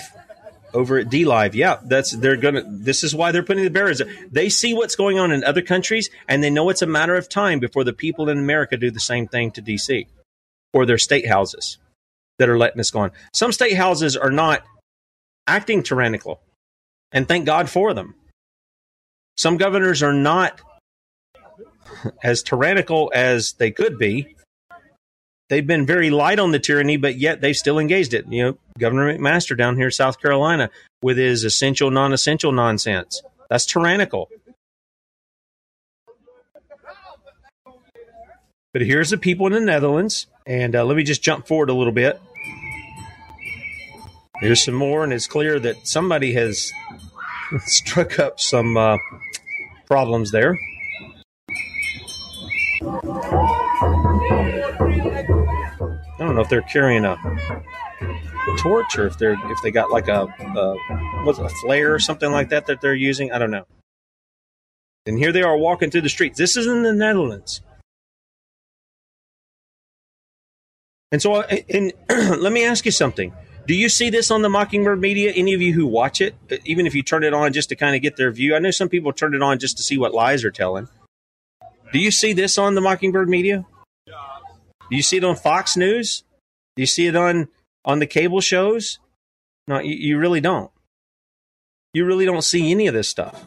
over 0.72 0.98
at 0.98 1.08
DLive, 1.08 1.54
yeah, 1.54 1.78
that's 1.84 2.12
they're 2.12 2.36
gonna. 2.36 2.62
This 2.66 3.02
is 3.02 3.14
why 3.14 3.32
they're 3.32 3.42
putting 3.42 3.64
the 3.64 3.70
barriers. 3.70 4.00
They 4.30 4.48
see 4.48 4.72
what's 4.74 4.94
going 4.94 5.18
on 5.18 5.32
in 5.32 5.42
other 5.42 5.62
countries, 5.62 6.08
and 6.28 6.42
they 6.42 6.50
know 6.50 6.68
it's 6.70 6.82
a 6.82 6.86
matter 6.86 7.16
of 7.16 7.28
time 7.28 7.58
before 7.58 7.82
the 7.82 7.92
people 7.92 8.28
in 8.28 8.38
America 8.38 8.76
do 8.76 8.92
the 8.92 9.00
same 9.00 9.26
thing 9.26 9.50
to 9.52 9.62
DC 9.62 10.06
or 10.72 10.86
their 10.86 10.98
state 10.98 11.26
houses 11.26 11.78
that 12.38 12.48
are 12.48 12.58
letting 12.58 12.78
this 12.78 12.92
go 12.92 13.00
on. 13.00 13.10
Some 13.32 13.50
state 13.50 13.74
houses 13.74 14.16
are 14.16 14.30
not 14.30 14.62
acting 15.46 15.82
tyrannical, 15.82 16.40
and 17.12 17.26
thank 17.28 17.46
God 17.46 17.68
for 17.68 17.94
them. 17.94 18.14
Some 19.36 19.56
governors 19.56 20.02
are 20.02 20.12
not 20.12 20.60
as 22.22 22.42
tyrannical 22.42 23.10
as 23.14 23.52
they 23.54 23.70
could 23.70 23.98
be. 23.98 24.36
They've 25.50 25.66
been 25.66 25.86
very 25.86 26.10
light 26.10 26.38
on 26.38 26.52
the 26.52 26.58
tyranny, 26.58 26.96
but 26.96 27.16
yet 27.16 27.40
they've 27.40 27.56
still 27.56 27.78
engaged 27.78 28.14
it. 28.14 28.26
You 28.28 28.42
know, 28.42 28.58
Governor 28.78 29.16
McMaster 29.16 29.56
down 29.56 29.76
here 29.76 29.86
in 29.86 29.92
South 29.92 30.20
Carolina 30.20 30.70
with 31.02 31.18
his 31.18 31.44
essential, 31.44 31.90
non 31.90 32.12
essential 32.12 32.50
nonsense. 32.50 33.22
That's 33.50 33.66
tyrannical. 33.66 34.30
But 38.72 38.82
here's 38.82 39.10
the 39.10 39.18
people 39.18 39.46
in 39.46 39.52
the 39.52 39.60
Netherlands. 39.60 40.26
And 40.46 40.74
uh, 40.74 40.84
let 40.84 40.96
me 40.96 41.04
just 41.04 41.22
jump 41.22 41.46
forward 41.46 41.70
a 41.70 41.74
little 41.74 41.92
bit. 41.92 42.20
Here's 44.44 44.62
some 44.62 44.74
more, 44.74 45.04
and 45.04 45.10
it's 45.10 45.26
clear 45.26 45.58
that 45.58 45.86
somebody 45.86 46.34
has 46.34 46.70
struck 47.60 48.18
up 48.18 48.38
some 48.38 48.76
uh, 48.76 48.98
problems 49.86 50.32
there. 50.32 50.58
I 52.82 52.86
don't 56.18 56.34
know 56.34 56.42
if 56.42 56.50
they're 56.50 56.60
carrying 56.60 57.06
a 57.06 57.16
torch 58.58 58.98
or 58.98 59.06
if 59.06 59.16
they're 59.16 59.32
if 59.32 59.62
they 59.62 59.70
got 59.70 59.90
like 59.90 60.08
a, 60.08 60.26
a 60.26 60.76
what's 61.24 61.38
a 61.38 61.48
flare 61.48 61.94
or 61.94 61.98
something 61.98 62.30
like 62.30 62.50
that 62.50 62.66
that 62.66 62.82
they're 62.82 62.94
using. 62.94 63.32
I 63.32 63.38
don't 63.38 63.50
know. 63.50 63.64
And 65.06 65.18
here 65.18 65.32
they 65.32 65.42
are 65.42 65.56
walking 65.56 65.90
through 65.90 66.02
the 66.02 66.10
streets. 66.10 66.36
This 66.36 66.58
is 66.58 66.66
in 66.66 66.82
the 66.82 66.92
Netherlands. 66.92 67.62
And 71.10 71.22
so, 71.22 71.40
and 71.40 71.94
let 72.10 72.52
me 72.52 72.66
ask 72.66 72.84
you 72.84 72.92
something. 72.92 73.32
Do 73.66 73.74
you 73.74 73.88
see 73.88 74.10
this 74.10 74.30
on 74.30 74.42
the 74.42 74.50
Mockingbird 74.50 75.00
media? 75.00 75.32
Any 75.32 75.54
of 75.54 75.62
you 75.62 75.72
who 75.72 75.86
watch 75.86 76.20
it, 76.20 76.34
even 76.64 76.86
if 76.86 76.94
you 76.94 77.02
turn 77.02 77.24
it 77.24 77.32
on 77.32 77.52
just 77.52 77.70
to 77.70 77.76
kind 77.76 77.96
of 77.96 78.02
get 78.02 78.16
their 78.16 78.30
view? 78.30 78.54
I 78.54 78.58
know 78.58 78.70
some 78.70 78.90
people 78.90 79.12
turn 79.12 79.34
it 79.34 79.42
on 79.42 79.58
just 79.58 79.78
to 79.78 79.82
see 79.82 79.96
what 79.96 80.12
lies 80.12 80.44
are 80.44 80.50
telling. 80.50 80.88
Do 81.92 81.98
you 81.98 82.10
see 82.10 82.34
this 82.34 82.58
on 82.58 82.74
the 82.74 82.80
Mockingbird 82.82 83.28
media? 83.28 83.64
Do 84.06 84.96
you 84.96 85.02
see 85.02 85.16
it 85.16 85.24
on 85.24 85.36
Fox 85.36 85.76
News? 85.76 86.24
Do 86.76 86.82
you 86.82 86.86
see 86.86 87.06
it 87.06 87.16
on 87.16 87.48
on 87.84 88.00
the 88.00 88.06
cable 88.06 88.40
shows? 88.40 88.98
No, 89.66 89.78
you, 89.78 89.94
you 89.94 90.18
really 90.18 90.40
don't. 90.40 90.70
You 91.94 92.04
really 92.04 92.26
don't 92.26 92.44
see 92.44 92.70
any 92.70 92.86
of 92.86 92.94
this 92.94 93.08
stuff. 93.08 93.46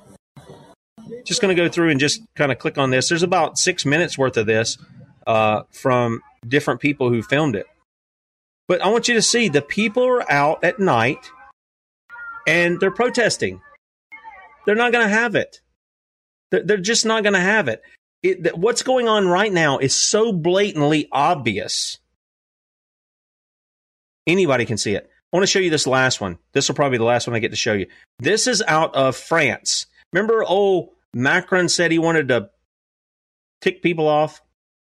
Just 1.25 1.41
going 1.41 1.55
to 1.55 1.61
go 1.61 1.69
through 1.69 1.89
and 1.89 1.99
just 1.99 2.21
kind 2.35 2.51
of 2.51 2.57
click 2.57 2.77
on 2.77 2.89
this. 2.89 3.09
There's 3.09 3.23
about 3.23 3.57
six 3.57 3.85
minutes 3.85 4.17
worth 4.17 4.37
of 4.37 4.45
this 4.45 4.77
uh, 5.27 5.63
from 5.71 6.21
different 6.47 6.79
people 6.79 7.09
who 7.09 7.21
filmed 7.21 7.55
it. 7.55 7.67
But 8.67 8.81
I 8.81 8.89
want 8.89 9.07
you 9.07 9.13
to 9.13 9.21
see 9.21 9.47
the 9.47 9.61
people 9.61 10.03
are 10.03 10.29
out 10.31 10.63
at 10.63 10.79
night 10.79 11.31
and 12.47 12.79
they're 12.79 12.91
protesting. 12.91 13.61
They're 14.65 14.75
not 14.75 14.91
going 14.91 15.07
to 15.07 15.13
have 15.13 15.35
it. 15.35 15.61
They're, 16.51 16.63
they're 16.63 16.77
just 16.77 17.05
not 17.05 17.23
going 17.23 17.33
to 17.33 17.39
have 17.39 17.67
it 17.67 17.81
it, 18.23 18.57
what's 18.57 18.83
going 18.83 19.07
on 19.07 19.27
right 19.27 19.51
now 19.51 19.77
is 19.77 19.95
so 19.95 20.31
blatantly 20.31 21.07
obvious. 21.11 21.99
Anybody 24.25 24.65
can 24.65 24.77
see 24.77 24.93
it. 24.93 25.09
I 25.31 25.37
want 25.37 25.43
to 25.43 25.51
show 25.51 25.59
you 25.59 25.69
this 25.69 25.87
last 25.87 26.19
one. 26.19 26.37
This 26.53 26.67
will 26.67 26.75
probably 26.75 26.97
be 26.97 26.99
the 26.99 27.05
last 27.05 27.27
one 27.27 27.35
I 27.35 27.39
get 27.39 27.51
to 27.51 27.57
show 27.57 27.73
you. 27.73 27.87
This 28.19 28.47
is 28.47 28.63
out 28.67 28.95
of 28.95 29.15
France. 29.15 29.85
Remember, 30.13 30.43
old 30.43 30.89
Macron 31.13 31.69
said 31.69 31.91
he 31.91 31.99
wanted 31.99 32.29
to 32.29 32.49
tick 33.61 33.81
people 33.81 34.07
off? 34.07 34.41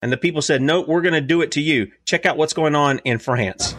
And 0.01 0.11
the 0.11 0.17
people 0.17 0.41
said, 0.41 0.61
no, 0.61 0.81
we're 0.81 1.01
going 1.01 1.13
to 1.13 1.21
do 1.21 1.41
it 1.41 1.51
to 1.53 1.61
you. 1.61 1.91
Check 2.05 2.25
out 2.25 2.37
what's 2.37 2.53
going 2.53 2.75
on 2.75 2.99
in 2.99 3.19
France. 3.19 3.75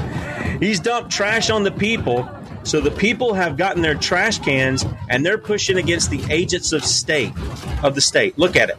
He's 0.60 0.80
dumped 0.80 1.10
trash 1.10 1.50
on 1.50 1.64
the 1.64 1.72
people 1.72 2.28
so 2.66 2.80
the 2.80 2.90
people 2.90 3.34
have 3.34 3.56
gotten 3.56 3.82
their 3.82 3.94
trash 3.94 4.40
cans 4.40 4.84
and 5.08 5.24
they're 5.24 5.38
pushing 5.38 5.76
against 5.76 6.10
the 6.10 6.20
agents 6.30 6.72
of 6.72 6.84
state 6.84 7.32
of 7.84 7.94
the 7.94 8.00
state. 8.00 8.36
Look 8.38 8.56
at 8.56 8.70
it. 8.70 8.78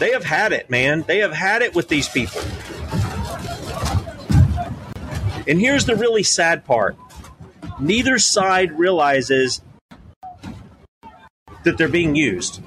They 0.00 0.10
have 0.10 0.24
had 0.24 0.52
it, 0.52 0.68
man. 0.68 1.04
They 1.06 1.18
have 1.18 1.32
had 1.32 1.62
it 1.62 1.74
with 1.74 1.88
these 1.88 2.08
people. 2.08 2.40
And 5.46 5.60
here's 5.60 5.84
the 5.84 5.94
really 5.94 6.24
sad 6.24 6.64
part. 6.64 6.96
Neither 7.78 8.18
side 8.18 8.76
realizes 8.76 9.62
that 11.62 11.78
they're 11.78 11.88
being 11.88 12.16
used. 12.16 12.60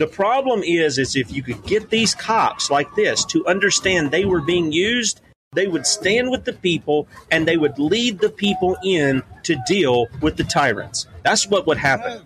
The 0.00 0.06
problem 0.06 0.62
is 0.62 0.96
is 0.96 1.14
if 1.14 1.30
you 1.30 1.42
could 1.42 1.62
get 1.64 1.90
these 1.90 2.14
cops 2.14 2.70
like 2.70 2.94
this 2.94 3.22
to 3.26 3.46
understand 3.46 4.10
they 4.10 4.24
were 4.24 4.40
being 4.40 4.72
used, 4.72 5.20
they 5.52 5.66
would 5.66 5.86
stand 5.86 6.30
with 6.30 6.46
the 6.46 6.54
people 6.54 7.06
and 7.30 7.46
they 7.46 7.58
would 7.58 7.78
lead 7.78 8.18
the 8.18 8.30
people 8.30 8.78
in 8.82 9.22
to 9.42 9.62
deal 9.66 10.06
with 10.22 10.38
the 10.38 10.44
tyrants. 10.44 11.06
That's 11.22 11.46
what 11.46 11.66
would 11.66 11.76
happen. 11.76 12.22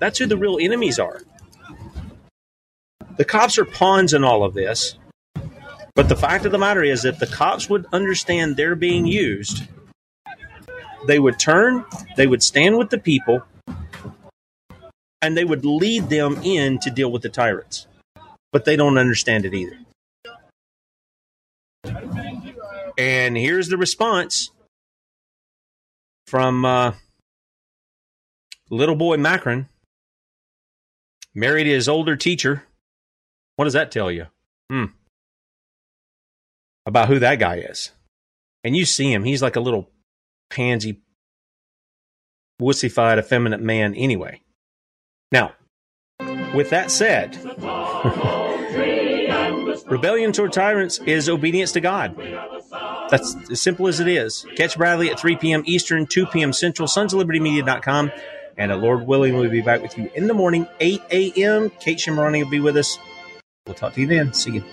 That's 0.00 0.18
who 0.18 0.26
the 0.26 0.36
real 0.36 0.58
enemies 0.60 0.98
are. 0.98 1.20
The 3.16 3.24
cops 3.24 3.56
are 3.56 3.64
pawns 3.64 4.12
in 4.12 4.24
all 4.24 4.42
of 4.42 4.54
this. 4.54 4.96
But 5.94 6.08
the 6.08 6.16
fact 6.16 6.46
of 6.46 6.50
the 6.50 6.58
matter 6.58 6.82
is, 6.82 7.04
if 7.04 7.20
the 7.20 7.28
cops 7.28 7.70
would 7.70 7.86
understand 7.92 8.56
they're 8.56 8.74
being 8.74 9.06
used, 9.06 9.62
they 11.06 11.20
would 11.20 11.38
turn, 11.38 11.84
they 12.16 12.26
would 12.26 12.42
stand 12.42 12.76
with 12.76 12.90
the 12.90 12.98
people, 12.98 13.44
and 15.24 15.38
they 15.38 15.44
would 15.44 15.64
lead 15.64 16.10
them 16.10 16.38
in 16.42 16.78
to 16.78 16.90
deal 16.90 17.10
with 17.10 17.22
the 17.22 17.30
tyrants. 17.30 17.86
But 18.52 18.66
they 18.66 18.76
don't 18.76 18.98
understand 18.98 19.46
it 19.46 19.54
either. 19.54 19.78
And 22.98 23.34
here's 23.34 23.68
the 23.68 23.78
response 23.78 24.50
from 26.26 26.66
uh, 26.66 26.92
little 28.68 28.96
boy 28.96 29.16
Macron, 29.16 29.68
married 31.34 31.66
his 31.66 31.88
older 31.88 32.16
teacher. 32.16 32.64
What 33.56 33.64
does 33.64 33.72
that 33.72 33.90
tell 33.90 34.10
you? 34.10 34.26
Hmm. 34.70 34.86
About 36.84 37.08
who 37.08 37.18
that 37.18 37.38
guy 37.38 37.56
is. 37.56 37.92
And 38.62 38.76
you 38.76 38.84
see 38.84 39.10
him, 39.10 39.24
he's 39.24 39.42
like 39.42 39.56
a 39.56 39.60
little 39.60 39.90
pansy, 40.50 41.00
wussified, 42.60 43.18
effeminate 43.18 43.60
man 43.60 43.94
anyway. 43.94 44.42
Now, 45.34 45.52
with 46.54 46.70
that 46.70 46.92
said, 46.92 47.36
rebellion 49.90 50.30
toward 50.30 50.52
tyrants 50.52 51.00
is 51.00 51.28
obedience 51.28 51.72
to 51.72 51.80
God. 51.80 52.16
That's 53.10 53.34
as 53.50 53.60
simple 53.60 53.88
as 53.88 53.98
it 53.98 54.06
is. 54.06 54.46
Catch 54.54 54.76
Bradley 54.76 55.10
at 55.10 55.18
3 55.18 55.34
p.m. 55.34 55.64
Eastern, 55.66 56.06
2 56.06 56.26
p.m. 56.26 56.52
Central, 56.52 56.86
sons 56.86 57.12
of 57.12 57.20
libertymedia.com. 57.20 58.12
And 58.56 58.80
Lord 58.80 59.08
willing, 59.08 59.36
we'll 59.36 59.50
be 59.50 59.60
back 59.60 59.82
with 59.82 59.98
you 59.98 60.08
in 60.14 60.28
the 60.28 60.34
morning, 60.34 60.68
8 60.78 61.02
a.m. 61.10 61.70
Kate 61.80 61.98
Shemirani 61.98 62.44
will 62.44 62.50
be 62.50 62.60
with 62.60 62.76
us. 62.76 62.96
We'll 63.66 63.74
talk 63.74 63.94
to 63.94 64.00
you 64.02 64.06
then. 64.06 64.32
See 64.34 64.52
you. 64.52 64.64